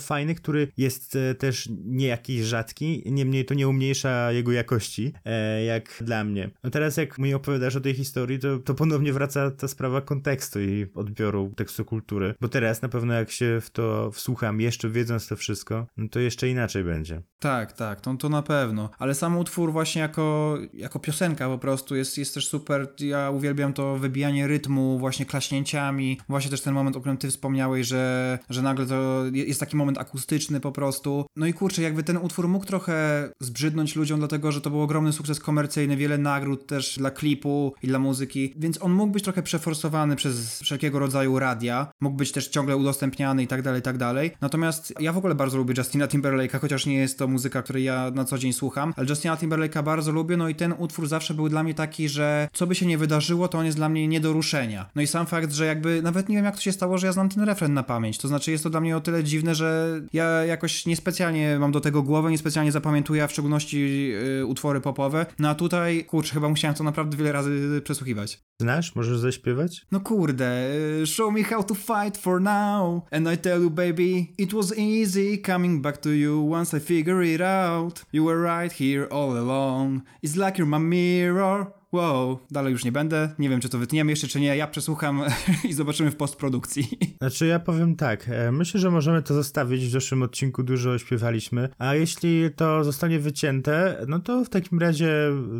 fajny, 0.00 0.34
który 0.34 0.68
jest 0.76 1.16
e, 1.16 1.34
też 1.34 1.68
nie 1.84 2.06
jakiś 2.06 2.40
rzadki, 2.40 3.02
niemniej 3.06 3.44
to 3.44 3.54
nie 3.54 3.68
umniejsza 3.68 4.32
jego 4.32 4.52
jakości, 4.52 5.12
e, 5.24 5.64
jak 5.64 5.84
dla 6.00 6.24
mnie. 6.24 6.50
No 6.64 6.70
teraz 6.70 6.96
jak 6.96 7.18
mi 7.18 7.34
opowiadasz 7.34 7.76
o 7.76 7.80
tej 7.80 7.94
historii, 7.94 8.38
to, 8.38 8.58
to 8.58 8.74
ponownie 8.74 9.12
wraca 9.12 9.50
ta 9.50 9.68
sprawa 9.68 10.00
kontekstu 10.00 10.60
i 10.60 10.86
odbioru 10.94 11.52
tekstu 11.56 11.84
kultury, 11.84 12.34
bo 12.40 12.48
teraz 12.48 12.82
na 12.82 12.88
pewno 12.88 13.14
jak 13.14 13.30
się 13.30 13.60
w 13.60 13.70
to 13.70 14.10
wsłucham, 14.10 14.60
jeszcze 14.60 14.90
wiedząc 14.90 15.28
to 15.28 15.36
wszystko, 15.36 15.86
no 15.96 16.08
to 16.08 16.20
jeszcze 16.20 16.48
inaczej 16.48 16.84
będzie. 16.84 17.22
Tak, 17.38 17.72
tak, 17.72 18.00
to, 18.00 18.14
to 18.14 18.28
na 18.28 18.42
pewno, 18.42 18.90
ale 18.98 19.14
sam 19.14 19.38
utwór 19.38 19.72
właśnie 19.72 20.02
jako, 20.02 20.58
jako 20.72 20.98
piosenka 20.98 21.48
po 21.48 21.58
prostu 21.58 21.96
jest, 21.96 22.18
jest 22.18 22.34
też 22.34 22.48
super, 22.48 22.88
ja 23.00 23.30
uwielbiam 23.30 23.72
to 23.72 23.96
wybijanie 23.96 24.46
rytmu 24.46 24.98
właśnie 24.98 25.26
klaśnięciami, 25.26 26.20
właśnie 26.28 26.37
właśnie 26.38 26.50
też 26.50 26.60
ten 26.60 26.74
moment, 26.74 26.96
o 26.96 27.00
którym 27.00 27.16
ty 27.16 27.28
wspomniałeś, 27.30 27.86
że, 27.86 28.38
że 28.50 28.62
nagle 28.62 28.86
to 28.86 29.24
jest 29.32 29.60
taki 29.60 29.76
moment 29.76 29.98
akustyczny 29.98 30.60
po 30.60 30.72
prostu. 30.72 31.26
No 31.36 31.46
i 31.46 31.52
kurczę, 31.52 31.82
jakby 31.82 32.02
ten 32.02 32.16
utwór 32.16 32.48
mógł 32.48 32.66
trochę 32.66 33.28
zbrzydnąć 33.40 33.96
ludziom, 33.96 34.18
dlatego 34.18 34.52
że 34.52 34.60
to 34.60 34.70
był 34.70 34.82
ogromny 34.82 35.12
sukces 35.12 35.40
komercyjny, 35.40 35.96
wiele 35.96 36.18
nagród 36.18 36.66
też 36.66 36.98
dla 36.98 37.10
klipu 37.10 37.74
i 37.82 37.86
dla 37.86 37.98
muzyki, 37.98 38.54
więc 38.56 38.82
on 38.82 38.92
mógł 38.92 39.12
być 39.12 39.24
trochę 39.24 39.42
przeforsowany 39.42 40.16
przez 40.16 40.60
wszelkiego 40.60 40.98
rodzaju 40.98 41.38
radia, 41.38 41.92
mógł 42.00 42.16
być 42.16 42.32
też 42.32 42.48
ciągle 42.48 42.76
udostępniany 42.76 43.42
i 43.42 43.46
tak 43.46 43.62
dalej, 43.62 43.80
i 43.80 43.82
tak 43.82 43.98
dalej. 43.98 44.30
Natomiast 44.40 44.94
ja 45.00 45.12
w 45.12 45.18
ogóle 45.18 45.34
bardzo 45.34 45.58
lubię 45.58 45.74
Justina 45.78 46.06
Timberlake'a, 46.06 46.60
chociaż 46.60 46.86
nie 46.86 46.96
jest 46.96 47.18
to 47.18 47.28
muzyka, 47.28 47.62
której 47.62 47.84
ja 47.84 48.10
na 48.14 48.24
co 48.24 48.38
dzień 48.38 48.52
słucham, 48.52 48.94
ale 48.96 49.06
Justina 49.08 49.36
Timberlake'a 49.36 49.82
bardzo 49.82 50.12
lubię, 50.12 50.36
no 50.36 50.48
i 50.48 50.54
ten 50.54 50.74
utwór 50.78 51.08
zawsze 51.08 51.34
był 51.34 51.48
dla 51.48 51.62
mnie 51.62 51.74
taki, 51.74 52.08
że 52.08 52.48
co 52.52 52.66
by 52.66 52.74
się 52.74 52.86
nie 52.86 52.98
wydarzyło, 52.98 53.48
to 53.48 53.58
on 53.58 53.64
jest 53.64 53.78
dla 53.78 53.88
mnie 53.88 54.08
nie 54.08 54.20
do 54.20 54.32
ruszenia. 54.32 54.90
No 54.94 55.02
i 55.02 55.06
sam 55.06 55.26
fakt, 55.26 55.52
że 55.52 55.66
jakby 55.66 56.02
nawet 56.02 56.27
nie 56.28 56.36
wiem 56.36 56.44
jak 56.44 56.54
to 56.54 56.60
się 56.60 56.72
stało, 56.72 56.98
że 56.98 57.06
ja 57.06 57.12
znam 57.12 57.28
ten 57.28 57.44
refren 57.44 57.74
na 57.74 57.82
pamięć. 57.82 58.18
To 58.18 58.28
znaczy 58.28 58.50
jest 58.50 58.64
to 58.64 58.70
dla 58.70 58.80
mnie 58.80 58.96
o 58.96 59.00
tyle 59.00 59.24
dziwne, 59.24 59.54
że 59.54 60.00
ja 60.12 60.44
jakoś 60.44 60.86
niespecjalnie 60.86 61.58
mam 61.58 61.72
do 61.72 61.80
tego 61.80 62.02
głowę, 62.02 62.30
niespecjalnie 62.30 62.72
zapamiętuję, 62.72 63.24
a 63.24 63.26
w 63.26 63.32
szczególności 63.32 64.10
y, 64.40 64.46
utwory 64.46 64.80
popowe. 64.80 65.26
No 65.38 65.48
a 65.48 65.54
tutaj, 65.54 66.04
kurczę, 66.04 66.34
chyba 66.34 66.48
musiałem 66.48 66.74
to 66.74 66.84
naprawdę 66.84 67.16
wiele 67.16 67.32
razy 67.32 67.80
przesłuchiwać. 67.84 68.40
Znasz? 68.60 68.94
Możesz 68.94 69.18
zaśpiewać? 69.18 69.86
No 69.92 70.00
kurde, 70.00 70.70
y, 71.02 71.06
show 71.06 71.32
me 71.32 71.44
how 71.44 71.64
to 71.64 71.74
fight 71.74 72.16
for 72.16 72.40
now. 72.40 73.02
And 73.10 73.32
I 73.34 73.38
tell 73.38 73.62
you 73.62 73.70
baby, 73.70 74.34
it 74.38 74.52
was 74.54 74.78
easy 74.78 75.42
coming 75.46 75.82
back 75.82 75.96
to 75.96 76.08
you 76.08 76.52
once 76.52 76.76
I 76.76 76.80
figure 76.80 77.24
it 77.24 77.40
out. 77.40 78.04
You 78.12 78.24
were 78.24 78.58
right 78.58 78.80
here 78.80 79.08
all 79.10 79.36
along. 79.36 80.00
It's 80.22 80.36
like 80.36 80.58
you're 80.58 80.78
my 80.78 80.78
mirror. 80.78 81.72
Wow, 81.92 82.38
dalej 82.50 82.72
już 82.72 82.84
nie 82.84 82.92
będę. 82.92 83.34
Nie 83.38 83.48
wiem, 83.48 83.60
czy 83.60 83.68
to 83.68 83.78
wytniemy 83.78 84.12
jeszcze, 84.12 84.28
czy 84.28 84.40
nie. 84.40 84.56
Ja 84.56 84.66
przesłucham 84.66 85.22
i 85.68 85.72
zobaczymy 85.72 86.10
w 86.10 86.16
postprodukcji. 86.16 86.88
Znaczy, 87.22 87.46
ja 87.46 87.58
powiem 87.58 87.96
tak. 87.96 88.28
E, 88.28 88.52
myślę, 88.52 88.80
że 88.80 88.90
możemy 88.90 89.22
to 89.22 89.34
zostawić. 89.34 89.86
W 89.86 89.90
zeszłym 89.90 90.22
odcinku 90.22 90.62
dużo 90.62 90.98
śpiewaliśmy. 90.98 91.68
A 91.78 91.94
jeśli 91.94 92.50
to 92.56 92.84
zostanie 92.84 93.18
wycięte, 93.18 94.04
no 94.08 94.18
to 94.18 94.44
w 94.44 94.48
takim 94.48 94.78
razie 94.78 95.12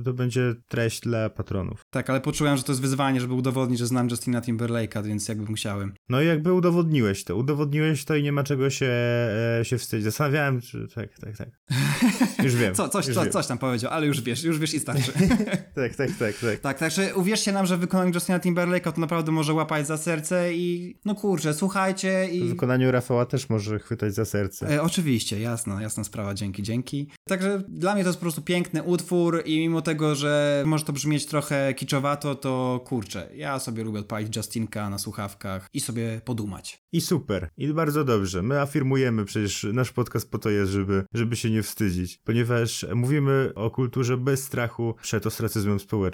to 0.04 0.12
będzie 0.12 0.54
treść 0.68 1.00
dla 1.00 1.30
patronów. 1.30 1.80
Tak, 1.90 2.10
ale 2.10 2.20
poczułem, 2.20 2.56
że 2.56 2.62
to 2.62 2.72
jest 2.72 2.82
wyzwanie, 2.82 3.20
żeby 3.20 3.34
udowodnić, 3.34 3.78
że 3.78 3.86
znam 3.86 4.08
Justina 4.08 4.40
Timberlake'a, 4.40 5.04
więc 5.04 5.28
jakby 5.28 5.50
musiałem. 5.50 5.94
No 6.08 6.22
i 6.22 6.26
jakby 6.26 6.52
udowodniłeś 6.52 7.24
to. 7.24 7.36
Udowodniłeś 7.36 8.04
to 8.04 8.16
i 8.16 8.22
nie 8.22 8.32
ma 8.32 8.44
czego 8.44 8.70
się, 8.70 8.90
e, 9.60 9.64
się 9.64 9.78
wstydzić. 9.78 10.04
Zastanawiałem, 10.04 10.60
czy... 10.60 10.88
Tak, 10.94 11.18
tak, 11.18 11.36
tak. 11.36 11.48
Już 12.44 12.54
wiem. 12.54 12.74
Co, 12.74 12.88
coś, 12.88 13.06
już 13.06 13.14
co, 13.14 13.22
wiem. 13.22 13.32
coś 13.32 13.46
tam 13.46 13.58
powiedział, 13.58 13.92
ale 13.92 14.06
już 14.06 14.20
wiesz, 14.20 14.44
już 14.44 14.58
wiesz 14.58 14.74
i 14.74 14.80
starczy. 14.80 15.12
tak, 15.74 15.96
tak, 15.96 16.17
tak, 16.18 16.34
tak. 16.38 16.60
Tak, 16.60 16.78
także 16.78 17.14
uwierzcie 17.14 17.52
nam, 17.52 17.66
że 17.66 17.76
wykonanie 17.76 18.10
Justina 18.14 18.38
Timberlake'a 18.38 18.92
to 18.92 19.00
naprawdę 19.00 19.32
może 19.32 19.54
łapać 19.54 19.86
za 19.86 19.96
serce 19.96 20.54
i 20.54 20.98
no 21.04 21.14
kurczę, 21.14 21.54
słuchajcie 21.54 22.28
i... 22.32 22.44
W 22.44 22.48
wykonaniu 22.48 22.92
Rafała 22.92 23.26
też 23.26 23.48
może 23.48 23.78
chwytać 23.78 24.14
za 24.14 24.24
serce. 24.24 24.74
E, 24.74 24.82
oczywiście, 24.82 25.40
jasna, 25.40 25.82
jasna 25.82 26.04
sprawa, 26.04 26.34
dzięki, 26.34 26.62
dzięki. 26.62 27.08
Także 27.28 27.62
dla 27.68 27.94
mnie 27.94 28.02
to 28.02 28.08
jest 28.08 28.18
po 28.18 28.22
prostu 28.22 28.42
piękny 28.42 28.82
utwór 28.82 29.42
i 29.44 29.58
mimo 29.58 29.82
tego, 29.82 30.14
że 30.14 30.62
może 30.66 30.84
to 30.84 30.92
brzmieć 30.92 31.26
trochę 31.26 31.74
kiczowato, 31.74 32.34
to 32.34 32.80
kurczę, 32.86 33.28
ja 33.34 33.58
sobie 33.58 33.84
lubię 33.84 34.00
odpalić 34.00 34.36
Justinka 34.36 34.90
na 34.90 34.98
słuchawkach 34.98 35.66
i 35.72 35.80
sobie 35.80 36.20
podumać. 36.24 36.82
I 36.92 37.00
super, 37.00 37.48
i 37.56 37.68
bardzo 37.68 38.04
dobrze. 38.04 38.42
My 38.42 38.60
afirmujemy 38.60 39.24
przecież, 39.24 39.66
nasz 39.72 39.92
podcast 39.92 40.30
po 40.30 40.38
to 40.38 40.50
jest, 40.50 40.72
żeby, 40.72 41.04
żeby 41.14 41.36
się 41.36 41.50
nie 41.50 41.62
wstydzić, 41.62 42.20
ponieważ 42.24 42.86
mówimy 42.94 43.52
o 43.54 43.70
kulturze 43.70 44.16
bez 44.16 44.44
strachu 44.44 44.94
przed 45.02 45.26
ostracyzmem 45.26 45.80
społecznym. 45.80 46.07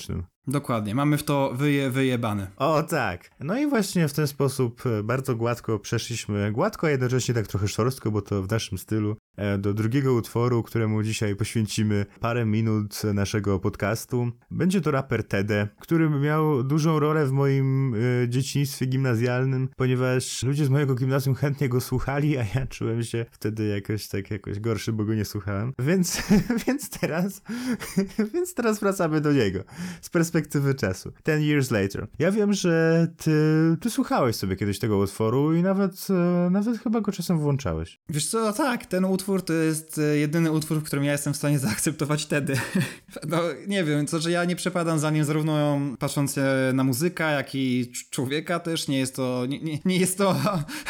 Dokładnie, 0.46 0.94
mamy 0.94 1.18
w 1.18 1.24
to 1.24 1.52
wyje, 1.54 1.90
wyjebane. 1.90 2.50
O 2.57 2.83
tak. 2.83 3.30
No 3.40 3.59
i 3.59 3.66
właśnie 3.66 4.09
w 4.09 4.12
ten 4.12 4.26
sposób 4.26 4.87
e, 4.87 5.02
bardzo 5.02 5.37
gładko 5.37 5.78
przeszliśmy, 5.78 6.52
gładko, 6.52 6.87
a 6.87 6.90
jednocześnie 6.90 7.35
tak 7.35 7.46
trochę 7.46 7.68
szorstko, 7.68 8.11
bo 8.11 8.22
to 8.22 8.42
w 8.42 8.50
naszym 8.50 8.78
stylu, 8.78 9.16
do 9.59 9.75
drugiego 9.75 10.14
utworu, 10.14 10.62
któremu 10.62 11.03
dzisiaj 11.03 11.37
poświęcimy 11.37 12.07
parę 12.20 12.44
minut 12.44 13.03
naszego 13.14 13.59
podcastu. 13.59 14.31
Będzie 14.51 14.81
to 14.81 14.90
raper 14.90 15.25
Tede, 15.25 15.68
który 15.81 16.11
miał 16.11 16.64
dużą 16.64 16.99
rolę 16.99 17.27
w 17.27 17.33
moim 17.33 17.94
e, 17.94 18.29
dzieciństwie 18.29 18.87
gimnazjalnym, 18.87 19.68
ponieważ 19.77 20.42
ludzie 20.42 20.64
z 20.64 20.68
mojego 20.68 20.94
gimnazjum 20.94 21.35
chętnie 21.35 21.68
go 21.68 21.81
słuchali, 21.81 22.38
a 22.38 22.44
ja 22.55 22.66
czułem 22.66 23.03
się 23.03 23.27
wtedy 23.31 23.66
jakoś 23.66 24.09
tak 24.09 24.31
jakoś 24.31 24.61
gorszy, 24.61 24.92
bo 24.92 25.05
go 25.05 25.14
nie 25.14 25.25
słuchałem. 25.25 25.73
Więc, 25.79 26.23
więc 26.66 26.90
teraz 26.90 27.42
więc 28.35 28.55
teraz 28.55 28.81
wracamy 28.81 29.20
do 29.20 29.33
niego. 29.33 29.61
Z 30.01 30.11
perspektywy 30.11 30.75
czasu. 30.75 31.12
Ten 31.23 31.42
years 31.42 31.70
later. 31.70 32.07
Ja 32.18 32.33
wiem, 32.33 32.53
że 32.53 33.07
ty, 33.16 33.33
ty 33.81 33.90
słuchałeś 33.90 34.37
sobie 34.37 34.57
kiedyś 34.57 34.79
tego 34.79 34.99
utworu 34.99 35.55
i 35.55 35.62
nawet, 35.62 36.07
e, 36.11 36.51
nawet 36.51 36.79
chyba 36.79 37.01
go 37.01 37.12
czasem 37.12 37.38
włączałeś. 37.38 38.01
Wiesz 38.09 38.27
co, 38.27 38.53
tak, 38.53 38.87
ten 38.87 39.05
utwór 39.05 39.23
to 39.46 39.52
jest 39.52 39.98
e, 39.98 40.16
jedyny 40.16 40.52
utwór, 40.52 40.80
w 40.80 40.84
którym 40.84 41.04
ja 41.04 41.12
jestem 41.12 41.32
w 41.32 41.37
stanie 41.37 41.58
zaakceptować 41.58 42.22
wtedy. 42.22 42.56
No, 43.28 43.40
nie 43.66 43.84
wiem, 43.84 44.06
co, 44.06 44.20
że 44.20 44.30
ja 44.30 44.44
nie 44.44 44.56
przepadam 44.56 44.98
za 44.98 45.10
nim 45.10 45.24
zarówno 45.24 45.80
patrząc 45.98 46.37
na 46.74 46.84
muzykę, 46.84 47.32
jak 47.32 47.54
i 47.54 47.92
człowieka 48.10 48.60
też. 48.60 48.88
Nie 48.88 48.98
jest 48.98 49.16
to, 49.16 49.46
nie, 49.46 49.60
nie, 49.60 49.78
nie 49.84 49.96
jest 49.96 50.18
to 50.18 50.37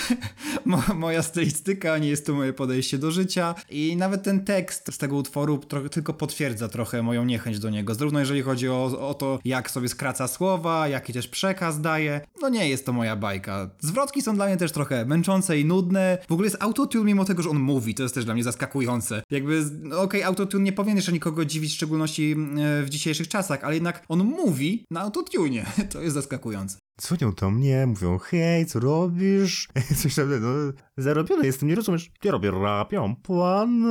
mo, 0.65 0.83
moja 0.95 1.23
stylistyka, 1.23 1.99
nie 1.99 2.09
jest 2.09 2.27
to 2.27 2.35
moje 2.35 2.53
podejście 2.53 2.99
do 2.99 3.11
życia 3.11 3.55
i 3.71 3.97
nawet 3.97 4.23
ten 4.23 4.45
tekst 4.45 4.95
z 4.95 4.99
tego 4.99 5.17
utworu 5.17 5.61
tylko 5.91 6.15
potwierdza 6.15 6.69
trochę 6.69 7.03
moją 7.03 7.25
niechęć 7.25 7.59
do 7.59 7.71
niego. 7.71 7.95
Zarówno 7.95 8.21
jeżeli 8.21 8.43
chodzi 8.43 8.69
o, 8.69 9.09
o 9.09 9.15
to, 9.15 9.39
jak 9.45 9.71
sobie 9.71 9.89
skraca 9.89 10.29
słowa, 10.29 10.89
jaki 10.89 11.13
też 11.13 11.29
przekaz 11.29 11.81
daje. 11.81 12.21
No 12.41 12.49
nie 12.49 12.69
jest 12.69 12.87
to 12.87 12.93
moja 12.93 13.17
bajka. 13.17 13.71
Zwrotki 13.81 14.23
są 14.23 14.35
dla 14.35 14.47
mnie 14.47 14.57
też 14.57 14.73
trochę 14.73 15.05
męczące 15.05 15.59
i 15.59 15.65
nudne. 15.65 16.19
W 16.29 16.33
ogóle 16.33 16.47
jest 16.47 16.63
autotune 16.63 17.05
mimo 17.05 17.25
tego, 17.25 17.43
że 17.43 17.51
on 17.51 17.59
mówi, 17.59 17.95
to 17.95 18.03
jest 18.03 18.15
też 18.15 18.24
dla 18.25 18.35
mnie 18.35 18.45
zaskakujące. 18.45 19.23
Jakby, 19.31 19.65
no 19.83 19.97
okej, 19.97 20.21
okay, 20.21 20.27
autotune 20.27 20.65
nie 20.65 20.73
powinien 20.73 20.97
jeszcze 20.97 21.13
nikogo 21.13 21.45
dziwić, 21.45 21.73
w 21.73 21.75
szczególności 21.75 22.33
mm, 22.33 22.85
w 22.85 22.91
dzisiejszych 22.91 23.29
czasach, 23.29 23.65
ale 23.65 23.75
jednak 23.75 24.05
on 24.09 24.25
mówi 24.25 24.85
na 24.91 25.01
autotune. 25.01 25.65
To 25.93 26.01
jest 26.01 26.15
zaskakujące. 26.15 26.79
Dzwonią 27.01 27.33
do 27.33 27.51
mnie, 27.51 27.87
mówią, 27.87 28.19
hej, 28.19 28.67
co 28.67 28.81
robisz? 28.81 29.69
Coś 30.03 30.15
tam, 30.15 30.41
no, 30.41 30.49
zarobiony 30.97 31.47
jestem, 31.47 31.69
nie 31.69 31.75
rozumiesz? 31.75 32.11
Ja 32.25 32.33
robię 32.33 32.51
rap, 32.51 32.93
ja 32.93 33.01
mam 33.01 33.17
plan. 33.17 33.85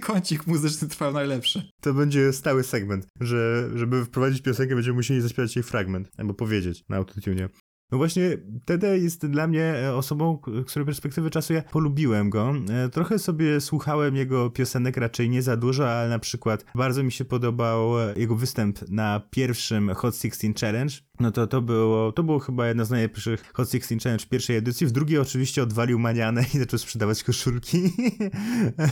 Kącik 0.00 0.46
muzyczny 0.46 0.88
trwał 0.88 1.12
najlepszy. 1.12 1.70
To 1.80 1.94
będzie 1.94 2.32
stały 2.32 2.64
segment, 2.64 3.06
że 3.20 3.68
żeby 3.74 4.04
wprowadzić 4.04 4.42
piosenkę, 4.42 4.74
będziemy 4.74 4.96
musieli 4.96 5.20
zaśpiewać 5.20 5.56
jej 5.56 5.62
fragment, 5.62 6.10
albo 6.18 6.34
powiedzieć 6.34 6.84
na 6.88 6.96
autotune. 6.96 7.48
No 7.92 7.98
właśnie, 7.98 8.38
Tede 8.64 8.98
jest 8.98 9.26
dla 9.26 9.46
mnie 9.46 9.62
e, 9.62 9.94
osobą, 9.94 10.38
z 10.66 10.70
której 10.70 10.86
perspektywy 10.86 11.30
czasu 11.30 11.52
ja 11.52 11.62
polubiłem 11.62 12.30
go. 12.30 12.52
E, 12.70 12.88
trochę 12.88 13.18
sobie 13.18 13.60
słuchałem 13.60 14.16
jego 14.16 14.50
piosenek, 14.50 14.96
raczej 14.96 15.30
nie 15.30 15.42
za 15.42 15.56
dużo, 15.56 15.90
ale 15.90 16.08
na 16.08 16.18
przykład 16.18 16.64
bardzo 16.74 17.02
mi 17.02 17.12
się 17.12 17.24
podobał 17.24 17.90
jego 18.16 18.36
występ 18.36 18.88
na 18.88 19.20
pierwszym 19.30 19.94
Hot 19.94 20.16
16 20.16 20.52
Challenge. 20.60 20.94
No 21.20 21.30
to 21.30 21.46
to 21.46 21.62
było, 21.62 22.12
to 22.12 22.22
było 22.22 22.38
chyba 22.38 22.68
jedna 22.68 22.84
z 22.84 22.90
najlepszych 22.90 23.52
Hot 23.52 23.70
16 23.70 23.98
Challenge 24.02 24.24
pierwszej 24.30 24.56
edycji. 24.56 24.86
W 24.86 24.92
drugiej 24.92 25.18
oczywiście 25.18 25.62
odwalił 25.62 25.98
manianę 25.98 26.44
i 26.54 26.58
zaczął 26.58 26.78
sprzedawać 26.78 27.22
koszulki. 27.24 27.92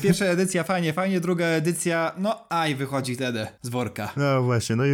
Pierwsza 0.03 0.25
edycja 0.25 0.65
fajnie, 0.65 0.93
fajnie, 0.93 1.21
druga 1.21 1.47
edycja, 1.47 2.13
no 2.19 2.49
aj, 2.49 2.75
wychodzi 2.75 3.17
Tede 3.17 3.49
z 3.63 3.69
worka. 3.69 4.13
No 4.17 4.43
właśnie, 4.43 4.77
no 4.77 4.87
i 4.87 4.91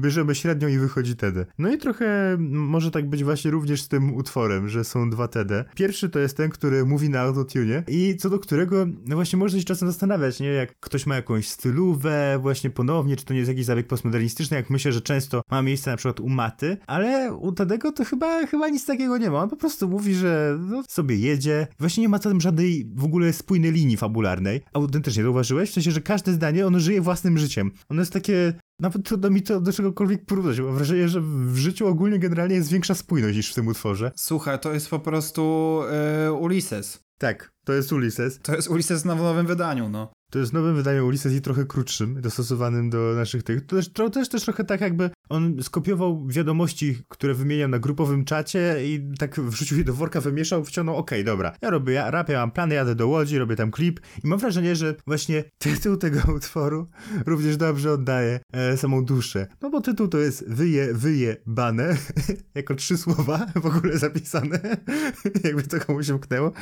bierzemy 0.00 0.34
średnią 0.34 0.68
i 0.68 0.78
wychodzi 0.78 1.16
Tede. 1.16 1.46
No 1.58 1.72
i 1.72 1.78
trochę 1.78 2.36
może 2.40 2.90
tak 2.90 3.08
być 3.08 3.24
właśnie 3.24 3.50
również 3.50 3.82
z 3.82 3.88
tym 3.88 4.14
utworem, 4.14 4.68
że 4.68 4.84
są 4.84 5.10
dwa 5.10 5.28
TD. 5.28 5.64
Pierwszy 5.74 6.08
to 6.08 6.18
jest 6.18 6.36
ten, 6.36 6.50
który 6.50 6.84
mówi 6.84 7.10
na 7.10 7.20
autotune 7.20 7.82
i 7.88 8.16
co 8.16 8.30
do 8.30 8.38
którego, 8.38 8.86
no 9.06 9.16
właśnie 9.16 9.38
można 9.38 9.58
się 9.58 9.64
czasem 9.64 9.88
zastanawiać, 9.88 10.40
nie? 10.40 10.48
Jak 10.48 10.80
ktoś 10.80 11.06
ma 11.06 11.16
jakąś 11.16 11.48
stylówę 11.48 12.38
właśnie 12.40 12.70
ponownie, 12.70 13.16
czy 13.16 13.24
to 13.24 13.32
nie 13.32 13.38
jest 13.38 13.48
jakiś 13.48 13.64
zabieg 13.64 13.86
postmodernistyczny, 13.86 14.56
jak 14.56 14.70
myślę, 14.70 14.92
że 14.92 15.00
często 15.00 15.42
ma 15.50 15.62
miejsce 15.62 15.90
na 15.90 15.96
przykład 15.96 16.20
u 16.20 16.28
Maty, 16.28 16.67
ale 16.86 17.32
u 17.32 17.52
Tedego 17.52 17.92
to 17.92 18.04
chyba, 18.04 18.46
chyba 18.46 18.68
nic 18.68 18.86
takiego 18.86 19.18
nie 19.18 19.30
ma. 19.30 19.42
On 19.42 19.50
po 19.50 19.56
prostu 19.56 19.88
mówi, 19.88 20.14
że 20.14 20.58
no, 20.60 20.82
sobie 20.88 21.16
jedzie. 21.16 21.66
Właśnie 21.78 22.02
nie 22.02 22.08
ma 22.08 22.18
tam 22.18 22.40
żadnej 22.40 22.90
w 22.94 23.04
ogóle 23.04 23.32
spójnej 23.32 23.72
linii 23.72 23.96
fabularnej. 23.96 24.60
Autentycznie 24.72 25.22
zauważyłeś? 25.22 25.70
W 25.70 25.74
sensie, 25.74 25.90
że 25.90 26.00
każde 26.00 26.32
zdanie, 26.32 26.66
ono 26.66 26.80
żyje 26.80 27.00
własnym 27.00 27.38
życiem. 27.38 27.70
Ono 27.88 28.02
jest 28.02 28.12
takie 28.12 28.52
nawet 28.80 29.04
trudno 29.04 29.30
mi 29.30 29.42
to 29.42 29.60
do 29.60 29.72
czegokolwiek 29.72 30.24
porównać. 30.24 30.60
Mam 30.60 30.74
wrażenie, 30.74 31.08
że 31.08 31.20
w 31.20 31.56
życiu 31.56 31.86
ogólnie 31.86 32.18
generalnie 32.18 32.54
jest 32.54 32.70
większa 32.70 32.94
spójność 32.94 33.36
niż 33.36 33.50
w 33.50 33.54
tym 33.54 33.68
utworze. 33.68 34.12
Słuchaj, 34.16 34.58
to 34.58 34.72
jest 34.72 34.90
po 34.90 34.98
prostu 34.98 35.80
yy, 36.24 36.32
Ulysses. 36.32 37.00
Tak, 37.18 37.50
to 37.64 37.72
jest 37.72 37.92
Ulysses. 37.92 38.38
To 38.42 38.56
jest 38.56 38.68
Ulysses 38.68 39.02
w 39.02 39.06
nowym 39.06 39.46
wydaniu, 39.46 39.88
no. 39.88 40.12
To 40.30 40.38
jest 40.38 40.52
nowym 40.52 40.76
wydaniem 40.76 41.04
Ulysses 41.04 41.32
i 41.32 41.40
trochę 41.40 41.64
krótszym, 41.64 42.20
dostosowanym 42.20 42.90
do 42.90 43.14
naszych 43.14 43.42
tych. 43.42 43.66
To 43.66 43.76
też, 43.76 43.92
to 43.92 44.10
też, 44.10 44.28
też 44.28 44.42
trochę 44.42 44.64
tak 44.64 44.80
jakby 44.80 45.10
on 45.28 45.62
skopiował 45.62 46.26
wiadomości, 46.26 46.98
które 47.08 47.34
wymieniam 47.34 47.70
na 47.70 47.78
grupowym 47.78 48.24
czacie 48.24 48.76
i 48.84 49.12
tak 49.18 49.40
wrzucił 49.40 49.78
je 49.78 49.84
do 49.84 49.94
worka, 49.94 50.20
wymieszał, 50.20 50.64
wciągnął, 50.64 50.96
okej, 50.96 51.18
okay, 51.20 51.24
dobra, 51.24 51.52
ja 51.62 51.70
robię 51.70 51.92
ja, 51.92 52.10
rap, 52.10 52.28
ja 52.28 52.40
mam 52.40 52.50
plany, 52.50 52.74
jadę 52.74 52.94
do 52.94 53.08
Łodzi, 53.08 53.38
robię 53.38 53.56
tam 53.56 53.70
klip 53.70 54.00
i 54.24 54.28
mam 54.28 54.38
wrażenie, 54.38 54.76
że 54.76 54.94
właśnie 55.06 55.44
tytuł 55.58 55.96
tego 55.96 56.20
utworu 56.36 56.88
również 57.26 57.56
dobrze 57.56 57.92
oddaje 57.92 58.40
e, 58.52 58.76
samą 58.76 59.04
duszę. 59.04 59.46
No 59.62 59.70
bo 59.70 59.80
tytuł 59.80 60.08
to 60.08 60.18
jest 60.18 60.48
wyje, 60.48 60.94
wyje, 60.94 61.36
bane, 61.46 61.96
jako 62.54 62.74
trzy 62.74 62.96
słowa 62.96 63.46
w 63.54 63.66
ogóle 63.66 63.98
zapisane, 63.98 64.60
jakby 65.44 65.62
to 65.62 65.80
komuś 65.80 66.08
umknęło. 66.08 66.52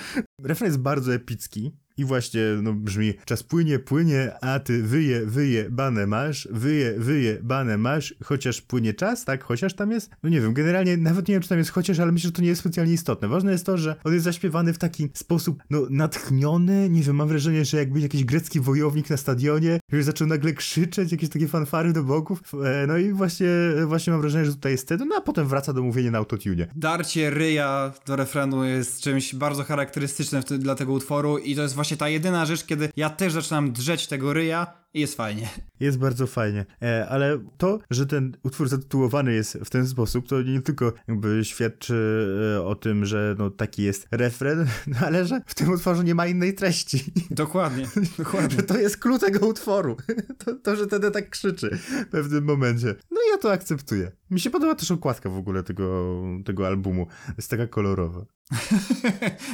Refren 0.43 0.67
jest 0.67 0.79
bardzo 0.79 1.15
epicki, 1.15 1.73
i 1.97 2.05
właśnie, 2.05 2.41
no 2.63 2.73
brzmi, 2.73 3.15
czas 3.25 3.43
płynie, 3.43 3.79
płynie, 3.79 4.33
a 4.41 4.59
ty 4.59 4.83
wyje, 4.83 5.27
wyje, 5.27 5.71
bane 5.71 6.07
masz, 6.07 6.49
wyje, 6.51 6.95
wyje, 6.99 7.39
bane 7.43 7.79
masz, 7.79 8.15
chociaż 8.25 8.63
płynie 8.63 8.95
czas, 8.95 9.25
tak? 9.25 9.45
Chociaż 9.45 9.75
tam 9.75 9.91
jest? 9.91 10.11
No 10.23 10.29
nie 10.29 10.41
wiem, 10.41 10.55
generalnie 10.55 10.97
nawet 10.97 11.29
nie 11.29 11.35
wiem, 11.35 11.43
czy 11.43 11.49
tam 11.49 11.59
jest 11.59 11.71
chociaż, 11.71 11.99
ale 11.99 12.13
myślę, 12.13 12.29
że 12.29 12.33
to 12.33 12.43
nie 12.43 12.49
jest 12.49 12.61
specjalnie 12.61 12.93
istotne. 12.93 13.29
Ważne 13.29 13.53
jest 13.53 13.67
to, 13.67 13.79
że 13.79 13.97
on 14.05 14.13
jest 14.13 14.25
zaśpiewany 14.25 14.73
w 14.73 14.79
taki 14.79 15.09
sposób, 15.15 15.63
no, 15.71 15.87
natchniony, 15.91 16.91
nie 16.91 17.03
wiem, 17.03 17.17
mam 17.17 17.29
wrażenie, 17.29 17.65
że 17.65 17.77
jakby 17.77 18.01
jakiś 18.01 18.25
grecki 18.25 18.61
wojownik 18.61 19.11
na 19.11 19.17
stadionie, 19.17 19.81
już 19.93 20.05
zaczął 20.05 20.29
nagle 20.29 20.53
krzyczeć, 20.53 21.13
jakieś 21.13 21.29
takie 21.29 21.49
fanfary 21.49 21.93
do 21.93 22.03
boków, 22.03 22.41
e, 22.65 22.87
no 22.87 22.99
i 22.99 23.13
właśnie, 23.13 23.49
właśnie 23.87 24.11
mam 24.11 24.21
wrażenie, 24.21 24.45
że 24.45 24.53
tutaj 24.53 24.73
jest 24.73 24.85
wtedy, 24.85 25.05
no 25.05 25.17
a 25.17 25.21
potem 25.21 25.47
wraca 25.47 25.73
do 25.73 25.83
mówienia 25.83 26.11
na 26.11 26.19
autotune. 26.19 26.67
Darcie 26.77 27.31
ryja 27.31 27.93
do 28.07 28.17
refrenu 28.17 28.65
jest 28.65 29.01
czymś 29.01 29.35
bardzo 29.35 29.65
charakterystycznym 29.65 30.43
dla 30.59 30.75
tego 30.75 30.93
utworu 30.93 31.39
i 31.39 31.57
to 31.57 31.63
jest 31.63 31.75
właśnie 31.75 31.86
właśnie 31.87 31.97
ta 31.97 32.09
jedyna 32.09 32.47
rzecz, 32.47 32.65
kiedy 32.65 32.89
ja 32.97 33.11
też 33.11 33.33
zaczynam 33.33 33.73
drzeć 33.73 34.07
tego 34.07 34.33
ryja 34.33 34.67
i 34.95 35.01
jest 35.01 35.17
fajnie. 35.17 35.49
Jest 35.81 35.99
bardzo 35.99 36.27
fajnie, 36.27 36.67
e, 36.83 37.09
ale 37.09 37.39
to, 37.57 37.79
że 37.91 38.07
ten 38.07 38.37
utwór 38.43 38.69
zatytułowany 38.69 39.35
jest 39.35 39.59
w 39.65 39.71
ten 39.71 39.87
sposób, 39.87 40.29
to 40.29 40.43
nie 40.43 40.61
tylko 40.61 40.93
jakby 41.09 41.45
świadczy 41.45 42.27
e, 42.57 42.63
o 42.63 42.75
tym, 42.75 43.05
że 43.05 43.35
no 43.39 43.51
taki 43.51 43.83
jest 43.83 44.09
refren, 44.11 44.67
no, 44.87 44.97
ale 45.07 45.25
że 45.25 45.41
w 45.47 45.55
tym 45.55 45.71
utworze 45.71 46.05
nie 46.05 46.15
ma 46.15 46.27
innej 46.27 46.55
treści. 46.55 47.05
Dokładnie, 47.31 47.89
dokładnie. 48.19 48.63
to 48.63 48.79
jest 48.79 48.97
klucz 48.97 49.21
tego 49.21 49.47
utworu. 49.47 49.97
To, 50.39 50.55
to, 50.55 50.77
że 50.77 50.87
ten 50.87 51.13
tak 51.13 51.31
krzyczy 51.31 51.71
w 52.07 52.07
pewnym 52.11 52.45
momencie. 52.45 52.95
No 53.11 53.21
i 53.27 53.31
ja 53.31 53.39
to 53.39 53.53
akceptuję. 53.53 54.13
Mi 54.31 54.41
się 54.41 54.51
podoba 54.51 54.75
też 54.75 54.91
okładka 54.91 55.31
w 55.31 55.37
ogóle 55.37 55.63
tego, 55.63 56.23
tego 56.45 56.67
albumu. 56.67 57.07
Jest 57.37 57.51
taka 57.51 57.67
kolorowa. 57.67 58.27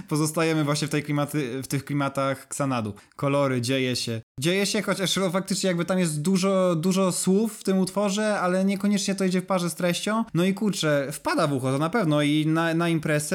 Pozostajemy 0.09 0.65
właśnie 0.65 0.89
w, 0.89 0.91
tej 0.91 1.03
klimaty, 1.03 1.63
w 1.63 1.67
tych 1.67 1.85
klimatach 1.85 2.47
Xanadu. 2.47 2.95
Kolory, 3.17 3.61
dzieje 3.61 3.97
się. 3.97 4.23
Dzieje 4.41 4.67
się, 4.67 4.83
chociaż 4.83 5.19
faktycznie 5.33 5.69
jakby 5.69 5.85
tam 5.85 5.99
jest 5.99 6.23
dużo, 6.23 6.77
dużo 6.77 7.13
słów 7.13 7.59
w 7.59 7.65
tym 7.65 7.79
utworze, 7.79 8.41
ale 8.41 8.65
niekoniecznie 8.65 9.15
to 9.15 9.25
idzie 9.25 9.41
w 9.41 9.47
parze 9.47 9.71
z 9.71 9.75
treścią. 9.75 10.25
No 10.35 10.45
i 10.45 10.55
kurczę, 10.55 11.09
wpada 11.13 11.47
w 11.47 11.53
ucho 11.53 11.73
to 11.73 11.79
na 11.79 11.91
pewno 11.91 12.23
i 12.23 12.47
na, 12.47 12.75
na 12.75 12.87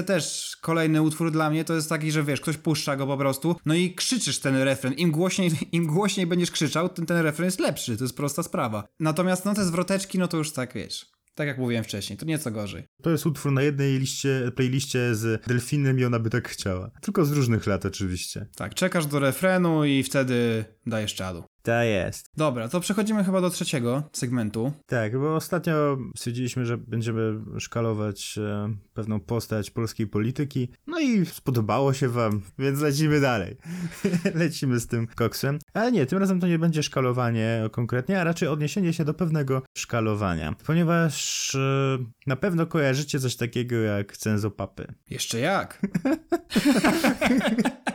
też 0.06 0.56
kolejny 0.62 1.02
utwór 1.02 1.32
dla 1.32 1.50
mnie 1.50 1.66
to 1.66 1.74
jest 1.74 1.90
taki, 1.90 2.12
że 2.12 2.24
wiesz, 2.24 2.42
ktoś 2.42 2.58
puszcza 2.58 2.96
go 2.96 3.08
po 3.08 3.18
prostu, 3.18 3.56
no 3.66 3.74
i 3.74 3.96
krzyczysz 3.96 4.40
ten 4.40 4.56
refren. 4.56 4.94
Im 4.94 5.12
głośniej, 5.12 5.52
im 5.72 5.88
głośniej 5.88 6.28
będziesz 6.28 6.52
krzyczał, 6.52 6.90
tym 6.90 7.06
ten 7.06 7.18
refren 7.18 7.46
jest 7.46 7.60
lepszy, 7.60 7.98
to 7.98 8.04
jest 8.04 8.18
prosta 8.18 8.44
sprawa. 8.44 8.88
Natomiast 9.00 9.46
no 9.46 9.54
te 9.54 9.66
zwroteczki, 9.66 10.20
no 10.20 10.28
to 10.28 10.38
już 10.38 10.54
tak, 10.54 10.74
wiesz, 10.74 11.17
tak 11.38 11.47
jak 11.47 11.58
mówiłem 11.58 11.84
wcześniej, 11.84 12.17
to 12.17 12.26
nieco 12.26 12.52
gorzej. 12.52 12.84
To 13.02 13.10
jest 13.10 13.26
utwór 13.26 13.52
na 13.52 13.62
jednej 13.62 14.00
liście, 14.00 14.52
playliście 14.56 15.15
z 15.15 15.47
Delfinem 15.47 16.00
i 16.00 16.06
ona 16.06 16.19
by 16.19 16.30
tak 16.30 16.50
chciała. 16.50 16.91
Tylko 17.02 17.26
z 17.26 17.32
różnych 17.32 17.67
lat 17.67 17.86
oczywiście. 17.86 18.45
Tak, 18.56 18.73
czekasz 18.73 19.06
do 19.06 19.19
refrenu 19.19 19.86
i 19.86 20.04
wtedy 20.04 20.65
dajesz 20.86 21.15
czadu. 21.15 21.43
To 21.68 21.84
jest. 21.84 22.30
Dobra, 22.38 22.70
to 22.70 22.80
przechodzimy 22.80 23.24
chyba 23.24 23.42
do 23.42 23.50
trzeciego 23.50 24.04
segmentu. 24.14 24.72
Tak, 24.86 25.20
bo 25.20 25.36
ostatnio 25.36 25.98
stwierdziliśmy, 26.16 26.66
że 26.66 26.78
będziemy 26.78 27.40
szkalować 27.60 28.38
e, 28.38 28.74
pewną 28.94 29.20
postać 29.20 29.72
polskiej 29.72 30.08
polityki. 30.08 30.70
No 30.88 31.00
i 31.00 31.26
spodobało 31.26 31.94
się 31.94 32.10
wam, 32.10 32.42
więc 32.60 32.80
lecimy 32.82 33.20
dalej. 33.20 33.58
lecimy 34.36 34.80
z 34.80 34.88
tym 34.88 35.08
koksem. 35.08 35.60
Ale 35.74 35.92
nie, 35.92 36.06
tym 36.06 36.20
razem 36.20 36.40
to 36.40 36.48
nie 36.48 36.60
będzie 36.60 36.84
szkalowanie 36.84 37.70
konkretnie, 37.72 38.22
a 38.22 38.24
raczej 38.24 38.48
odniesienie 38.48 38.94
się 38.94 39.06
do 39.06 39.14
pewnego 39.14 39.62
szkalowania. 39.78 40.56
Ponieważ 40.66 41.56
e, 41.56 41.98
na 42.28 42.36
pewno 42.36 42.65
kojarzycie 42.65 43.20
coś 43.20 43.36
takiego 43.36 43.76
jak 43.76 44.18
cenzopapy. 44.18 44.94
Jeszcze 45.10 45.40
jak? 45.40 45.82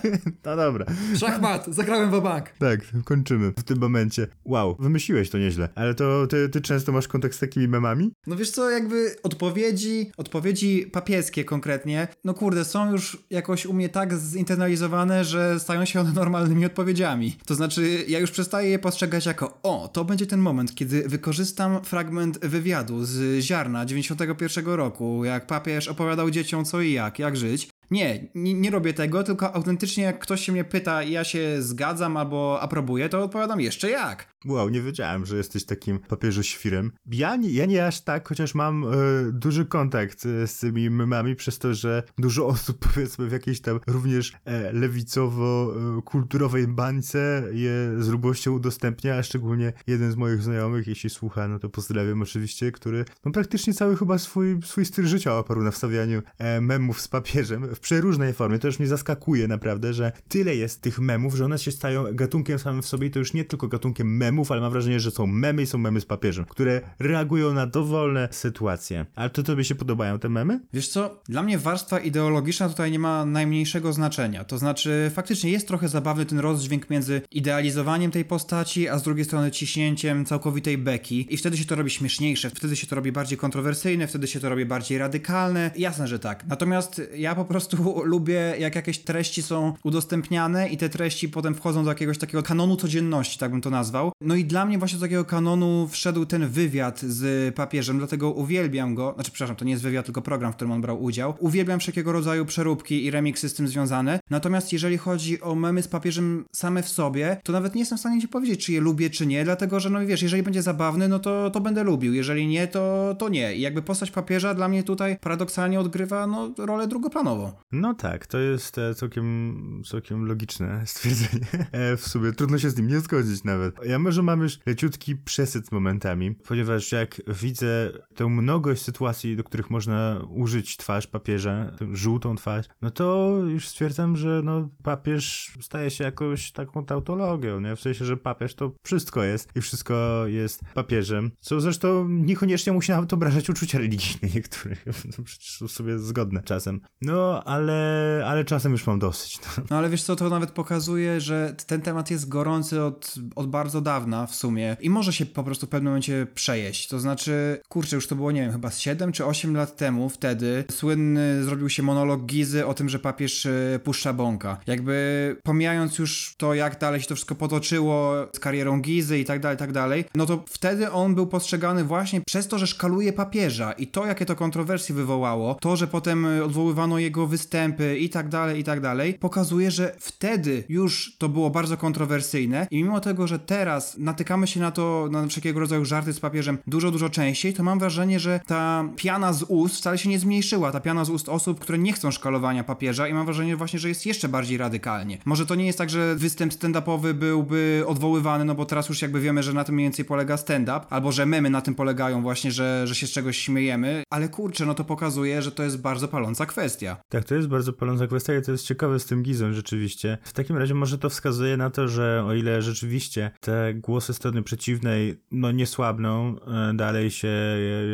no 0.44 0.56
dobra. 0.56 0.86
Szachmat, 1.16 1.66
zagrałem 1.66 2.10
w 2.10 2.20
bank. 2.22 2.48
Tak, 2.58 2.80
kończymy 3.04 3.52
w 3.62 3.64
tym 3.64 3.78
momencie. 3.78 4.26
Wow, 4.44 4.76
wymyśliłeś 4.78 5.30
to 5.30 5.38
nieźle. 5.38 5.68
Ale 5.74 5.94
to 5.94 6.26
ty, 6.26 6.48
ty 6.48 6.60
często 6.60 6.92
masz 6.92 7.08
kontakt 7.08 7.34
z 7.34 7.38
takimi 7.38 7.68
memami? 7.68 8.12
No 8.26 8.36
wiesz 8.36 8.50
co, 8.50 8.70
jakby 8.70 9.16
odpowiedzi, 9.22 10.12
odpowiedzi 10.16 10.86
papieskie 10.92 11.44
konkretnie, 11.44 12.08
no 12.24 12.34
kurde, 12.34 12.64
są 12.64 12.92
już 12.92 13.24
jakoś 13.30 13.66
u 13.66 13.72
mnie 13.72 13.88
tak 13.88 14.18
zinternalizowane, 14.18 15.24
że 15.24 15.60
stają 15.60 15.84
się 15.84 16.00
one 16.00 16.12
normalnymi 16.12 16.66
odpowiedziami. 16.66 17.36
To 17.46 17.54
znaczy, 17.54 18.04
ja 18.08 18.18
już 18.18 18.30
przestaję 18.30 18.70
je 18.70 18.78
postrzegać 18.78 19.26
jako, 19.26 19.58
o, 19.62 19.88
to 19.92 20.04
będzie 20.04 20.26
ten 20.26 20.40
moment, 20.40 20.74
kiedy 20.74 21.08
wykorzystam 21.08 21.84
fragment 21.84 22.38
wywiadu 22.46 23.04
z 23.04 23.40
Ziarna 23.40 23.86
91 23.86 24.66
roku, 24.66 25.24
jak 25.24 25.46
papież 25.46 25.88
opowiadał 25.88 26.30
dzieciom 26.30 26.64
co 26.64 26.80
i 26.80 26.92
jak, 26.92 27.18
jak 27.18 27.36
żyć. 27.36 27.68
Nie, 27.92 28.28
nie, 28.34 28.54
nie, 28.54 28.70
robię 28.70 28.94
tego, 28.94 29.22
tylko 29.22 29.54
autentycznie 29.54 30.04
jak 30.04 30.18
ktoś 30.18 30.40
się 30.40 30.52
mnie 30.52 30.64
pyta 30.64 31.02
i 31.02 31.12
ja 31.12 31.24
się 31.24 31.62
zgadzam 31.62 32.16
albo 32.16 32.60
aprobuję, 32.60 33.08
to 33.08 33.22
odpowiadam 33.22 33.60
jeszcze 33.60 33.90
jak. 33.90 34.31
Wow, 34.44 34.68
nie 34.68 34.82
wiedziałem, 34.82 35.26
że 35.26 35.36
jesteś 35.36 35.64
takim 35.64 35.98
papieżu 35.98 36.42
świrem. 36.42 36.92
Ja 37.12 37.36
nie, 37.36 37.50
ja 37.50 37.66
nie 37.66 37.86
aż 37.86 38.00
tak, 38.00 38.28
chociaż 38.28 38.54
mam 38.54 38.84
e, 38.84 38.88
duży 39.32 39.66
kontakt 39.66 40.26
e, 40.26 40.46
z 40.46 40.58
tymi 40.58 40.90
memami 40.90 41.36
przez 41.36 41.58
to, 41.58 41.74
że 41.74 42.02
dużo 42.18 42.46
osób 42.46 42.78
powiedzmy 42.92 43.28
w 43.28 43.32
jakiejś 43.32 43.60
tam 43.60 43.80
również 43.86 44.32
e, 44.44 44.72
lewicowo-kulturowej 44.72 46.66
bańce 46.66 47.44
je 47.52 47.92
z 47.98 48.08
lubością 48.08 48.52
udostępnia, 48.52 49.16
a 49.16 49.22
szczególnie 49.22 49.72
jeden 49.86 50.12
z 50.12 50.16
moich 50.16 50.42
znajomych, 50.42 50.86
jeśli 50.86 51.10
słucha, 51.10 51.48
no 51.48 51.58
to 51.58 51.68
pozdrawiam 51.68 52.22
oczywiście, 52.22 52.72
który 52.72 53.04
no 53.24 53.32
praktycznie 53.32 53.74
cały 53.74 53.96
chyba 53.96 54.18
swój, 54.18 54.62
swój 54.64 54.84
styl 54.84 55.06
życia 55.06 55.38
oparł 55.38 55.62
na 55.62 55.70
wstawianiu 55.70 56.22
e, 56.38 56.60
memów 56.60 57.00
z 57.00 57.08
papieżem 57.08 57.74
w 57.74 57.80
przeróżnej 57.80 58.32
formie. 58.32 58.58
To 58.58 58.66
już 58.66 58.78
mnie 58.78 58.88
zaskakuje 58.88 59.48
naprawdę, 59.48 59.94
że 59.94 60.12
tyle 60.28 60.56
jest 60.56 60.80
tych 60.80 60.98
memów, 60.98 61.34
że 61.34 61.44
one 61.44 61.58
się 61.58 61.72
stają 61.72 62.04
gatunkiem 62.12 62.58
samym 62.58 62.82
w 62.82 62.86
sobie 62.86 63.06
i 63.06 63.10
to 63.10 63.18
już 63.18 63.32
nie 63.34 63.44
tylko 63.44 63.68
gatunkiem 63.68 64.16
memów, 64.16 64.31
memów, 64.32 64.52
ale 64.52 64.60
mam 64.60 64.72
wrażenie, 64.72 65.00
że 65.00 65.10
są 65.10 65.26
memy 65.26 65.62
i 65.62 65.66
są 65.66 65.78
memy 65.78 66.00
z 66.00 66.04
papieżem, 66.04 66.44
które 66.44 66.80
reagują 66.98 67.52
na 67.52 67.66
dowolne 67.66 68.28
sytuacje. 68.30 69.06
Ale 69.14 69.30
to 69.30 69.42
tobie 69.42 69.64
się 69.64 69.74
podobają 69.74 70.18
te 70.18 70.28
memy? 70.28 70.60
Wiesz 70.72 70.88
co, 70.88 71.20
dla 71.28 71.42
mnie 71.42 71.58
warstwa 71.58 71.98
ideologiczna 71.98 72.68
tutaj 72.68 72.90
nie 72.90 72.98
ma 72.98 73.24
najmniejszego 73.24 73.92
znaczenia. 73.92 74.44
To 74.44 74.58
znaczy, 74.58 75.10
faktycznie 75.14 75.50
jest 75.50 75.68
trochę 75.68 75.88
zabawny 75.88 76.26
ten 76.26 76.38
rozdźwięk 76.38 76.90
między 76.90 77.22
idealizowaniem 77.30 78.10
tej 78.10 78.24
postaci, 78.24 78.88
a 78.88 78.98
z 78.98 79.02
drugiej 79.02 79.24
strony 79.24 79.50
ciśnięciem 79.50 80.24
całkowitej 80.24 80.78
beki. 80.78 81.34
I 81.34 81.36
wtedy 81.36 81.56
się 81.56 81.64
to 81.64 81.74
robi 81.74 81.90
śmieszniejsze, 81.90 82.50
wtedy 82.50 82.76
się 82.76 82.86
to 82.86 82.96
robi 82.96 83.12
bardziej 83.12 83.38
kontrowersyjne, 83.38 84.06
wtedy 84.06 84.26
się 84.26 84.40
to 84.40 84.48
robi 84.48 84.64
bardziej 84.64 84.98
radykalne. 84.98 85.70
Jasne, 85.76 86.08
że 86.08 86.18
tak. 86.18 86.46
Natomiast 86.46 87.02
ja 87.16 87.34
po 87.34 87.44
prostu 87.44 87.76
lubię, 88.04 88.54
jak 88.58 88.76
jakieś 88.76 88.98
treści 88.98 89.42
są 89.42 89.74
udostępniane 89.82 90.68
i 90.68 90.76
te 90.76 90.88
treści 90.88 91.28
potem 91.28 91.54
wchodzą 91.54 91.84
do 91.84 91.90
jakiegoś 91.90 92.18
takiego 92.18 92.42
kanonu 92.42 92.76
codzienności, 92.76 93.38
tak 93.38 93.50
bym 93.50 93.60
to 93.60 93.70
nazwał. 93.70 94.12
No 94.24 94.34
i 94.34 94.44
dla 94.44 94.66
mnie 94.66 94.78
właśnie 94.78 94.98
do 94.98 95.04
takiego 95.04 95.24
kanonu 95.24 95.88
wszedł 95.90 96.26
ten 96.26 96.48
wywiad 96.48 97.00
z 97.00 97.54
papieżem, 97.54 97.98
dlatego 97.98 98.30
uwielbiam 98.30 98.94
go. 98.94 99.12
Znaczy, 99.14 99.30
przepraszam, 99.30 99.56
to 99.56 99.64
nie 99.64 99.70
jest 99.70 99.82
wywiad, 99.82 100.04
tylko 100.04 100.22
program, 100.22 100.52
w 100.52 100.56
którym 100.56 100.72
on 100.72 100.80
brał 100.80 101.02
udział. 101.02 101.34
Uwielbiam 101.38 101.80
wszelkiego 101.80 102.12
rodzaju 102.12 102.44
przeróbki 102.44 103.04
i 103.04 103.10
remiksy 103.10 103.48
z 103.48 103.54
tym 103.54 103.68
związane. 103.68 104.20
Natomiast 104.30 104.72
jeżeli 104.72 104.98
chodzi 104.98 105.40
o 105.40 105.54
memy 105.54 105.82
z 105.82 105.88
papieżem 105.88 106.44
same 106.52 106.82
w 106.82 106.88
sobie, 106.88 107.40
to 107.44 107.52
nawet 107.52 107.74
nie 107.74 107.80
jestem 107.80 107.98
w 107.98 108.00
stanie 108.00 108.20
ci 108.20 108.28
powiedzieć, 108.28 108.66
czy 108.66 108.72
je 108.72 108.80
lubię, 108.80 109.10
czy 109.10 109.26
nie, 109.26 109.44
dlatego 109.44 109.80
że, 109.80 109.90
no 109.90 110.06
wiesz, 110.06 110.22
jeżeli 110.22 110.42
będzie 110.42 110.62
zabawny, 110.62 111.08
no 111.08 111.18
to, 111.18 111.50
to 111.50 111.60
będę 111.60 111.84
lubił. 111.84 112.14
Jeżeli 112.14 112.46
nie, 112.46 112.68
to, 112.68 113.14
to 113.18 113.28
nie. 113.28 113.56
I 113.56 113.60
jakby 113.60 113.82
postać 113.82 114.10
papieża 114.10 114.54
dla 114.54 114.68
mnie 114.68 114.82
tutaj 114.82 115.16
paradoksalnie 115.20 115.80
odgrywa, 115.80 116.26
no, 116.26 116.50
rolę 116.58 116.86
drugoplanową. 116.86 117.52
No 117.72 117.94
tak, 117.94 118.26
to 118.26 118.38
jest 118.38 118.78
e, 118.78 118.94
całkiem, 118.94 119.82
całkiem 119.90 120.26
logiczne 120.26 120.82
stwierdzenie. 120.86 121.46
E, 121.72 121.96
w 121.96 122.08
sumie 122.08 122.32
trudno 122.32 122.58
się 122.58 122.70
z 122.70 122.76
nim 122.76 122.88
nie 122.88 123.00
zgodzić 123.00 123.44
nawet. 123.44 123.74
Ja 123.86 123.98
może 123.98 124.11
że 124.12 124.22
mam 124.22 124.40
już 124.40 124.58
leciutki 124.66 125.16
przesyt 125.16 125.72
momentami, 125.72 126.34
ponieważ 126.34 126.92
jak 126.92 127.20
widzę 127.42 127.90
tę 128.14 128.28
mnogość 128.28 128.82
sytuacji, 128.82 129.36
do 129.36 129.44
których 129.44 129.70
można 129.70 130.20
użyć 130.30 130.76
twarz 130.76 131.06
papieża, 131.06 131.70
tę 131.78 131.86
żółtą 131.92 132.36
twarz, 132.36 132.66
no 132.82 132.90
to 132.90 133.38
już 133.48 133.68
stwierdzam, 133.68 134.16
że 134.16 134.40
no 134.44 134.68
papież 134.82 135.52
staje 135.60 135.90
się 135.90 136.04
jakąś 136.04 136.52
taką 136.52 136.84
tautologią, 136.84 137.60
nie? 137.60 137.76
W 137.76 137.80
sensie, 137.80 138.04
że 138.04 138.16
papież 138.16 138.54
to 138.54 138.72
wszystko 138.82 139.22
jest 139.22 139.56
i 139.56 139.60
wszystko 139.60 140.26
jest 140.26 140.60
papieżem, 140.74 141.30
co 141.40 141.60
zresztą 141.60 142.08
niekoniecznie 142.08 142.72
musi 142.72 142.90
nawet 142.90 143.12
obrażać 143.12 143.50
uczucia 143.50 143.78
religijne 143.78 144.28
niektórych, 144.34 144.86
no 145.18 145.24
przecież 145.24 145.56
są 145.56 145.68
sobie 145.68 145.98
zgodne 145.98 146.42
czasem. 146.42 146.80
No, 147.00 147.44
ale, 147.44 148.22
ale 148.26 148.44
czasem 148.44 148.72
już 148.72 148.86
mam 148.86 148.98
dosyć. 148.98 149.40
No. 149.40 149.64
no 149.70 149.76
ale 149.76 149.90
wiesz 149.90 150.02
co, 150.02 150.16
to 150.16 150.28
nawet 150.28 150.50
pokazuje, 150.50 151.20
że 151.20 151.56
ten 151.66 151.80
temat 151.80 152.10
jest 152.10 152.28
gorący 152.28 152.82
od, 152.82 153.14
od 153.36 153.50
bardzo 153.50 153.80
dawna 153.80 154.01
dawna 154.02 154.26
w 154.26 154.34
sumie 154.34 154.76
i 154.80 154.90
może 154.90 155.12
się 155.12 155.26
po 155.26 155.44
prostu 155.44 155.66
w 155.66 155.68
pewnym 155.68 155.90
momencie 155.90 156.26
przejeść. 156.34 156.88
To 156.88 157.00
znaczy, 157.00 157.60
kurczę, 157.68 157.96
już 157.96 158.06
to 158.06 158.16
było, 158.16 158.32
nie 158.32 158.40
wiem, 158.40 158.52
chyba 158.52 158.70
7 158.70 159.12
czy 159.12 159.26
8 159.26 159.56
lat 159.56 159.76
temu 159.76 160.08
wtedy 160.08 160.64
słynny 160.70 161.44
zrobił 161.44 161.68
się 161.68 161.82
monolog 161.82 162.26
Gizy 162.26 162.66
o 162.66 162.74
tym, 162.74 162.88
że 162.88 162.98
papież 162.98 163.46
e, 163.46 163.80
puszcza 163.84 164.12
bąka. 164.12 164.58
Jakby 164.66 165.36
pomijając 165.42 165.98
już 165.98 166.34
to, 166.38 166.54
jak 166.54 166.78
dalej 166.78 167.00
się 167.00 167.06
to 167.06 167.14
wszystko 167.14 167.34
potoczyło 167.34 168.14
z 168.34 168.38
karierą 168.38 168.80
Gizy 168.80 169.18
i 169.18 169.24
tak 169.24 169.40
dalej, 169.40 169.58
tak 169.58 169.72
dalej, 169.72 170.04
no 170.14 170.26
to 170.26 170.44
wtedy 170.48 170.90
on 170.90 171.14
był 171.14 171.26
postrzegany 171.26 171.84
właśnie 171.84 172.20
przez 172.20 172.48
to, 172.48 172.58
że 172.58 172.66
szkaluje 172.66 173.12
papieża 173.12 173.72
i 173.72 173.86
to, 173.86 174.06
jakie 174.06 174.26
to 174.26 174.36
kontrowersje 174.36 174.94
wywołało, 174.94 175.56
to, 175.60 175.76
że 175.76 175.86
potem 175.86 176.26
odwoływano 176.44 176.98
jego 176.98 177.26
występy 177.26 177.98
i 177.98 178.08
tak 178.08 178.28
dalej, 178.28 178.60
i 178.60 178.64
tak 178.64 178.80
dalej, 178.80 179.14
pokazuje, 179.14 179.70
że 179.70 179.96
wtedy 180.00 180.64
już 180.68 181.16
to 181.18 181.28
było 181.28 181.50
bardzo 181.50 181.76
kontrowersyjne 181.76 182.66
i 182.70 182.84
mimo 182.84 183.00
tego, 183.00 183.26
że 183.26 183.38
teraz 183.38 183.91
natykamy 183.98 184.46
się 184.46 184.60
na 184.60 184.70
to, 184.70 185.08
na 185.10 185.26
wszelkiego 185.26 185.60
rodzaju 185.60 185.84
żarty 185.84 186.12
z 186.12 186.20
papieżem 186.20 186.58
dużo, 186.66 186.90
dużo 186.90 187.10
częściej, 187.10 187.54
to 187.54 187.62
mam 187.62 187.78
wrażenie, 187.78 188.20
że 188.20 188.40
ta 188.46 188.84
piana 188.96 189.32
z 189.32 189.42
ust 189.42 189.76
wcale 189.76 189.98
się 189.98 190.08
nie 190.08 190.18
zmniejszyła. 190.18 190.72
Ta 190.72 190.80
piana 190.80 191.04
z 191.04 191.10
ust 191.10 191.28
osób, 191.28 191.60
które 191.60 191.78
nie 191.78 191.92
chcą 191.92 192.10
szkalowania 192.10 192.64
papieża 192.64 193.08
i 193.08 193.14
mam 193.14 193.24
wrażenie 193.24 193.56
właśnie, 193.56 193.78
że 193.78 193.88
jest 193.88 194.06
jeszcze 194.06 194.28
bardziej 194.28 194.58
radykalnie. 194.58 195.18
Może 195.24 195.46
to 195.46 195.54
nie 195.54 195.66
jest 195.66 195.78
tak, 195.78 195.90
że 195.90 196.14
występ 196.16 196.52
stand-upowy 196.52 197.12
byłby 197.12 197.84
odwoływany, 197.86 198.44
no 198.44 198.54
bo 198.54 198.64
teraz 198.64 198.88
już 198.88 199.02
jakby 199.02 199.20
wiemy, 199.20 199.42
że 199.42 199.52
na 199.52 199.64
tym 199.64 199.74
mniej 199.74 199.84
więcej 199.84 200.04
polega 200.04 200.36
stand-up, 200.36 200.80
albo 200.90 201.12
że 201.12 201.26
memy 201.26 201.50
na 201.50 201.60
tym 201.60 201.74
polegają 201.74 202.22
właśnie, 202.22 202.52
że, 202.52 202.86
że 202.86 202.94
się 202.94 203.06
z 203.06 203.10
czegoś 203.10 203.38
śmiejemy, 203.38 204.02
ale 204.10 204.28
kurczę, 204.28 204.66
no 204.66 204.74
to 204.74 204.84
pokazuje, 204.84 205.42
że 205.42 205.52
to 205.52 205.62
jest 205.62 205.80
bardzo 205.80 206.08
paląca 206.08 206.46
kwestia. 206.46 206.96
Tak, 207.08 207.24
to 207.24 207.34
jest 207.34 207.48
bardzo 207.48 207.72
paląca 207.72 208.06
kwestia 208.06 208.36
i 208.36 208.42
to 208.42 208.52
jest 208.52 208.66
ciekawe 208.66 209.00
z 209.00 209.06
tym 209.06 209.22
Gizą 209.22 209.52
rzeczywiście. 209.52 210.18
W 210.24 210.32
takim 210.32 210.56
razie 210.56 210.74
może 210.74 210.98
to 210.98 211.10
wskazuje 211.10 211.56
na 211.56 211.70
to, 211.70 211.88
że 211.88 212.24
o 212.26 212.34
ile 212.34 212.62
rzeczywiście 212.62 213.30
te 213.40 213.71
głosy 213.74 214.14
strony 214.14 214.42
przeciwnej 214.42 215.20
no 215.30 215.52
nie 215.52 215.66
słabną, 215.66 216.36
e, 216.40 216.74
dalej 216.74 217.10
się 217.10 217.28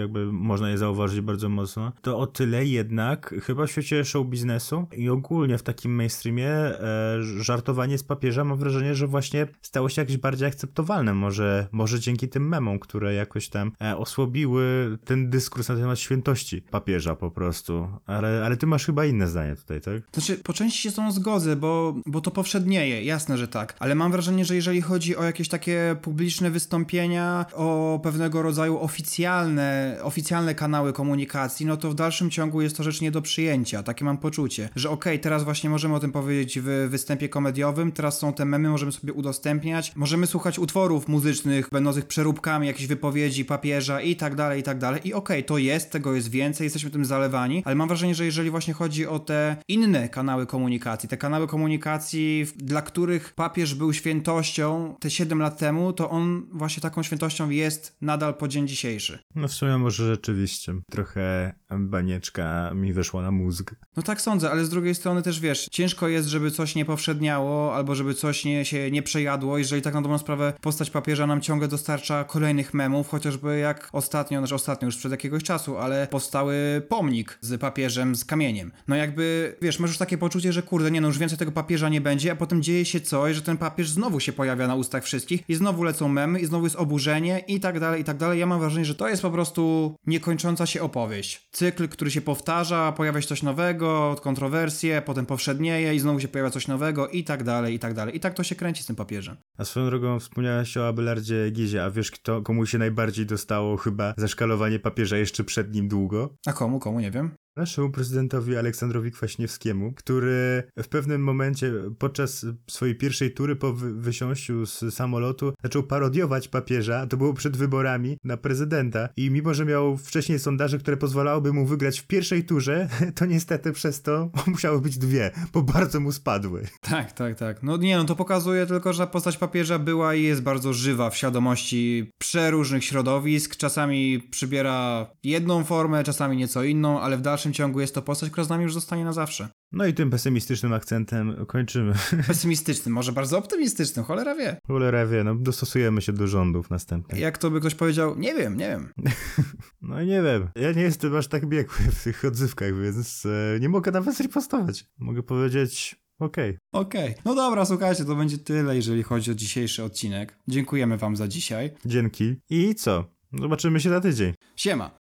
jakby 0.00 0.32
można 0.32 0.70
je 0.70 0.78
zauważyć 0.78 1.20
bardzo 1.20 1.48
mocno, 1.48 1.92
to 2.02 2.18
o 2.18 2.26
tyle 2.26 2.64
jednak 2.64 3.34
chyba 3.42 3.66
w 3.66 3.70
świecie 3.70 4.04
show 4.04 4.26
biznesu 4.26 4.86
i 4.96 5.08
ogólnie 5.08 5.58
w 5.58 5.62
takim 5.62 5.94
mainstreamie 5.94 6.48
e, 6.48 7.22
żartowanie 7.22 7.98
z 7.98 8.04
papieża 8.04 8.44
mam 8.44 8.58
wrażenie, 8.58 8.94
że 8.94 9.06
właśnie 9.06 9.46
stało 9.62 9.88
się 9.88 10.02
jakieś 10.02 10.16
bardziej 10.16 10.48
akceptowalne, 10.48 11.14
może, 11.14 11.66
może 11.72 12.00
dzięki 12.00 12.28
tym 12.28 12.48
memom, 12.48 12.78
które 12.78 13.14
jakoś 13.14 13.48
tam 13.48 13.72
e, 13.82 13.96
osłabiły 13.96 14.98
ten 15.04 15.30
dyskurs 15.30 15.68
na 15.68 15.76
temat 15.76 15.98
świętości 15.98 16.62
papieża 16.62 17.16
po 17.16 17.30
prostu, 17.30 17.88
ale, 18.06 18.42
ale 18.44 18.56
ty 18.56 18.66
masz 18.66 18.86
chyba 18.86 19.04
inne 19.04 19.28
zdanie 19.28 19.56
tutaj, 19.56 19.80
tak? 19.80 20.02
Znaczy, 20.12 20.36
po 20.36 20.52
części 20.52 20.82
się 20.82 20.90
z 20.90 20.94
tą 20.94 21.12
zgodzę, 21.12 21.56
bo, 21.56 21.94
bo 22.06 22.20
to 22.20 22.30
powszednieje, 22.30 23.04
jasne, 23.04 23.38
że 23.38 23.48
tak, 23.48 23.76
ale 23.78 23.94
mam 23.94 24.12
wrażenie, 24.12 24.44
że 24.44 24.54
jeżeli 24.54 24.80
chodzi 24.80 25.16
o 25.16 25.24
jakieś 25.24 25.48
takie 25.48 25.67
takie 25.68 25.96
publiczne 26.02 26.50
wystąpienia, 26.50 27.46
o 27.54 28.00
pewnego 28.02 28.42
rodzaju 28.42 28.78
oficjalne, 28.78 29.98
oficjalne 30.02 30.54
kanały 30.54 30.92
komunikacji, 30.92 31.66
no 31.66 31.76
to 31.76 31.90
w 31.90 31.94
dalszym 31.94 32.30
ciągu 32.30 32.62
jest 32.62 32.76
to 32.76 32.82
rzecz 32.82 33.00
nie 33.00 33.10
do 33.10 33.22
przyjęcia. 33.22 33.82
Takie 33.82 34.04
mam 34.04 34.18
poczucie, 34.18 34.68
że 34.76 34.90
okej, 34.90 35.12
okay, 35.12 35.18
teraz 35.18 35.44
właśnie 35.44 35.70
możemy 35.70 35.94
o 35.94 36.00
tym 36.00 36.12
powiedzieć 36.12 36.60
w 36.60 36.88
występie 36.90 37.28
komediowym, 37.28 37.92
teraz 37.92 38.18
są 38.18 38.32
te 38.32 38.44
memy, 38.44 38.68
możemy 38.68 38.92
sobie 38.92 39.12
udostępniać, 39.12 39.92
możemy 39.96 40.26
słuchać 40.26 40.58
utworów 40.58 41.08
muzycznych 41.08 41.68
będących 41.72 42.06
przeróbkami 42.06 42.66
jakichś 42.66 42.86
wypowiedzi 42.86 43.44
papieża 43.44 44.00
i 44.00 44.16
tak 44.16 44.34
dalej, 44.34 44.60
i 44.60 44.62
tak 44.62 44.78
dalej. 44.78 45.00
I 45.04 45.14
okej, 45.14 45.38
okay, 45.38 45.42
to 45.42 45.58
jest, 45.58 45.90
tego 45.90 46.14
jest 46.14 46.30
więcej, 46.30 46.64
jesteśmy 46.64 46.90
tym 46.90 47.04
zalewani, 47.04 47.62
ale 47.64 47.74
mam 47.74 47.88
wrażenie, 47.88 48.14
że 48.14 48.24
jeżeli 48.24 48.50
właśnie 48.50 48.74
chodzi 48.74 49.06
o 49.06 49.18
te 49.18 49.56
inne 49.68 50.08
kanały 50.08 50.46
komunikacji, 50.46 51.08
te 51.08 51.16
kanały 51.16 51.46
komunikacji, 51.46 52.46
dla 52.56 52.82
których 52.82 53.32
papież 53.34 53.74
był 53.74 53.92
świętością 53.92 54.94
te 55.00 55.10
7 55.10 55.38
lat 55.38 55.57
temu, 55.58 55.92
to 55.92 56.10
on 56.10 56.46
właśnie 56.52 56.80
taką 56.80 57.02
świętością 57.02 57.50
jest 57.50 57.96
nadal 58.00 58.34
po 58.34 58.48
dzień 58.48 58.68
dzisiejszy. 58.68 59.18
No 59.34 59.48
w 59.48 59.52
sumie 59.52 59.78
może 59.78 60.06
rzeczywiście 60.06 60.74
trochę 60.90 61.54
banieczka 61.70 62.70
mi 62.74 62.92
weszła 62.92 63.22
na 63.22 63.30
mózg. 63.30 63.74
No 63.96 64.02
tak 64.02 64.20
sądzę, 64.20 64.50
ale 64.50 64.64
z 64.64 64.68
drugiej 64.68 64.94
strony 64.94 65.22
też 65.22 65.40
wiesz, 65.40 65.68
ciężko 65.70 66.08
jest, 66.08 66.28
żeby 66.28 66.50
coś 66.50 66.74
nie 66.74 66.84
powszedniało, 66.84 67.74
albo 67.74 67.94
żeby 67.94 68.14
coś 68.14 68.44
nie, 68.44 68.64
się 68.64 68.90
nie 68.90 69.02
przejadło, 69.02 69.58
jeżeli 69.58 69.82
tak 69.82 69.94
na 69.94 70.02
dobrą 70.02 70.18
sprawę 70.18 70.52
postać 70.60 70.90
papieża 70.90 71.26
nam 71.26 71.40
ciągle 71.40 71.68
dostarcza 71.68 72.24
kolejnych 72.24 72.74
memów, 72.74 73.08
chociażby 73.08 73.58
jak 73.58 73.88
ostatnio, 73.92 74.38
znaczy 74.38 74.54
ostatnio 74.54 74.86
już 74.86 74.96
przed 74.96 75.12
jakiegoś 75.12 75.42
czasu, 75.42 75.78
ale 75.78 76.06
powstały 76.10 76.82
pomnik 76.88 77.38
z 77.40 77.60
papieżem 77.60 78.16
z 78.16 78.24
kamieniem. 78.24 78.72
No 78.88 78.96
jakby, 78.96 79.56
wiesz, 79.62 79.78
masz 79.78 79.90
już 79.90 79.98
takie 79.98 80.18
poczucie, 80.18 80.52
że 80.52 80.62
kurde, 80.62 80.90
nie 80.90 81.00
no, 81.00 81.08
już 81.08 81.18
więcej 81.18 81.38
tego 81.38 81.52
papieża 81.52 81.88
nie 81.88 82.00
będzie, 82.00 82.32
a 82.32 82.36
potem 82.36 82.62
dzieje 82.62 82.84
się 82.84 83.00
coś, 83.00 83.36
że 83.36 83.42
ten 83.42 83.56
papież 83.56 83.90
znowu 83.90 84.20
się 84.20 84.32
pojawia 84.32 84.66
na 84.66 84.74
ustach 84.74 85.04
wszystkich 85.04 85.42
i 85.48 85.54
znowu 85.54 85.82
lecą 85.82 86.08
memy 86.08 86.40
i 86.40 86.46
znowu 86.46 86.66
jest 86.66 86.76
oburzenie 86.76 87.38
i 87.38 87.60
tak 87.60 87.80
dalej, 87.80 88.00
i 88.00 88.04
tak 88.04 88.16
dalej. 88.16 88.40
Ja 88.40 88.46
mam 88.46 88.60
wrażenie, 88.60 88.84
że 88.84 88.94
to 88.94 89.08
jest 89.08 89.22
po 89.22 89.30
prostu 89.30 89.94
niekończąca 90.06 90.66
się 90.66 90.82
opowieść. 90.82 91.48
Cykl, 91.58 91.88
który 91.88 92.10
się 92.10 92.20
powtarza, 92.20 92.92
pojawia 92.92 93.20
się 93.20 93.28
coś 93.28 93.42
nowego, 93.42 94.16
kontrowersje, 94.22 95.02
potem 95.02 95.26
powszednieje 95.26 95.94
i 95.94 95.98
znowu 95.98 96.20
się 96.20 96.28
pojawia 96.28 96.50
coś 96.50 96.68
nowego 96.68 97.08
i 97.08 97.24
tak 97.24 97.44
dalej, 97.44 97.74
i 97.74 97.78
tak 97.78 97.94
dalej. 97.94 98.16
I 98.16 98.20
tak 98.20 98.34
to 98.34 98.42
się 98.42 98.54
kręci 98.54 98.82
z 98.82 98.86
tym 98.86 98.96
papieżem. 98.96 99.36
A 99.58 99.64
swoją 99.64 99.86
drogą 99.86 100.20
wspomniałeś 100.20 100.76
o 100.76 100.88
Abelardzie 100.88 101.50
Gizie, 101.50 101.84
a 101.84 101.90
wiesz 101.90 102.10
kto, 102.10 102.42
komu 102.42 102.66
się 102.66 102.78
najbardziej 102.78 103.26
dostało 103.26 103.76
chyba 103.76 104.14
zaszkalowanie 104.16 104.78
papieża 104.78 105.16
jeszcze 105.16 105.44
przed 105.44 105.74
nim 105.74 105.88
długo? 105.88 106.34
A 106.46 106.52
komu, 106.52 106.78
komu, 106.78 107.00
nie 107.00 107.10
wiem 107.10 107.30
naszemu 107.58 107.90
prezydentowi 107.90 108.56
Aleksandrowi 108.56 109.10
Kwaśniewskiemu, 109.10 109.92
który 109.92 110.62
w 110.76 110.88
pewnym 110.88 111.22
momencie 111.22 111.72
podczas 111.98 112.46
swojej 112.70 112.94
pierwszej 112.94 113.34
tury 113.34 113.56
po 113.56 113.72
wysiąściu 113.72 114.66
z 114.66 114.94
samolotu 114.94 115.52
zaczął 115.62 115.82
parodiować 115.82 116.48
papieża, 116.48 117.06
to 117.06 117.16
było 117.16 117.34
przed 117.34 117.56
wyborami 117.56 118.18
na 118.24 118.36
prezydenta 118.36 119.08
i 119.16 119.30
mimo, 119.30 119.54
że 119.54 119.64
miał 119.64 119.96
wcześniej 119.96 120.38
sondaże, 120.38 120.78
które 120.78 120.96
pozwalałyby 120.96 121.52
mu 121.52 121.66
wygrać 121.66 122.00
w 122.00 122.06
pierwszej 122.06 122.44
turze, 122.44 122.88
to 123.16 123.26
niestety 123.26 123.72
przez 123.72 124.02
to 124.02 124.30
musiały 124.46 124.80
być 124.80 124.98
dwie, 124.98 125.30
bo 125.52 125.62
bardzo 125.62 126.00
mu 126.00 126.12
spadły. 126.12 126.62
Tak, 126.80 127.12
tak, 127.12 127.38
tak. 127.38 127.62
No 127.62 127.76
nie, 127.76 127.96
no 127.96 128.04
to 128.04 128.16
pokazuje 128.16 128.66
tylko, 128.66 128.92
że 128.92 129.06
postać 129.06 129.36
papieża 129.36 129.78
była 129.78 130.14
i 130.14 130.22
jest 130.22 130.42
bardzo 130.42 130.72
żywa 130.72 131.10
w 131.10 131.16
świadomości 131.16 132.10
przeróżnych 132.18 132.84
środowisk, 132.84 133.56
czasami 133.56 134.20
przybiera 134.30 135.06
jedną 135.22 135.64
formę, 135.64 136.04
czasami 136.04 136.36
nieco 136.36 136.64
inną, 136.64 137.00
ale 137.00 137.16
w 137.16 137.20
dalszym 137.20 137.47
dalszym 137.48 137.52
ciągu 137.52 137.80
jest 137.80 137.94
to 137.94 138.02
postać, 138.02 138.30
która 138.30 138.44
z 138.44 138.48
nami 138.48 138.62
już 138.62 138.74
zostanie 138.74 139.04
na 139.04 139.12
zawsze. 139.12 139.48
No 139.72 139.86
i 139.86 139.94
tym 139.94 140.10
pesymistycznym 140.10 140.72
akcentem 140.72 141.46
kończymy. 141.46 141.94
Pesymistycznym, 142.26 142.94
może 142.94 143.12
bardzo 143.12 143.38
optymistycznym, 143.38 144.04
cholera 144.04 144.34
wie. 144.34 144.58
Cholera 144.66 145.06
wie, 145.06 145.24
no 145.24 145.34
dostosujemy 145.34 146.02
się 146.02 146.12
do 146.12 146.26
rządów 146.26 146.70
następnych. 146.70 147.20
Jak 147.20 147.38
to 147.38 147.50
by 147.50 147.60
ktoś 147.60 147.74
powiedział, 147.74 148.18
nie 148.18 148.34
wiem, 148.34 148.56
nie 148.56 148.68
wiem. 148.68 148.92
no 149.82 150.02
nie 150.02 150.22
wiem, 150.22 150.48
ja 150.54 150.72
nie 150.72 150.82
jestem 150.82 151.16
aż 151.16 151.28
tak 151.28 151.46
biegły 151.46 151.76
w 151.92 152.04
tych 152.04 152.24
odzywkach, 152.24 152.80
więc 152.82 153.26
e, 153.26 153.60
nie 153.60 153.68
mogę 153.68 153.92
nawet 153.92 154.20
ripostować. 154.20 154.84
Mogę 154.98 155.22
powiedzieć 155.22 155.96
Okej. 156.18 156.50
Okay. 156.50 156.82
Okej. 156.82 157.10
Okay. 157.10 157.22
No 157.24 157.34
dobra, 157.34 157.64
słuchajcie, 157.64 158.04
to 158.04 158.14
będzie 158.14 158.38
tyle, 158.38 158.76
jeżeli 158.76 159.02
chodzi 159.02 159.30
o 159.30 159.34
dzisiejszy 159.34 159.84
odcinek. 159.84 160.38
Dziękujemy 160.48 160.96
wam 160.98 161.16
za 161.16 161.28
dzisiaj. 161.28 161.70
Dzięki. 161.84 162.36
I 162.50 162.74
co? 162.74 163.04
Zobaczymy 163.32 163.80
się 163.80 163.90
za 163.90 164.00
tydzień. 164.00 164.34
Siema. 164.56 164.97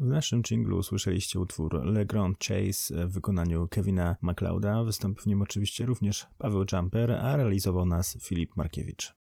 W 0.00 0.06
naszym 0.06 0.42
jinglu 0.42 0.82
słyszeliście 0.82 1.40
utwór 1.40 1.84
Le 1.84 2.06
Grand 2.06 2.38
Chase 2.38 3.06
w 3.06 3.12
wykonaniu 3.12 3.68
Kevina 3.68 4.16
MacLeoda. 4.22 4.84
Wystąpił 4.84 5.22
w 5.22 5.26
nim 5.26 5.42
oczywiście 5.42 5.86
również 5.86 6.26
Paweł 6.38 6.64
Jumper, 6.72 7.12
a 7.12 7.36
realizował 7.36 7.86
nas 7.86 8.18
Filip 8.20 8.56
Markiewicz. 8.56 9.17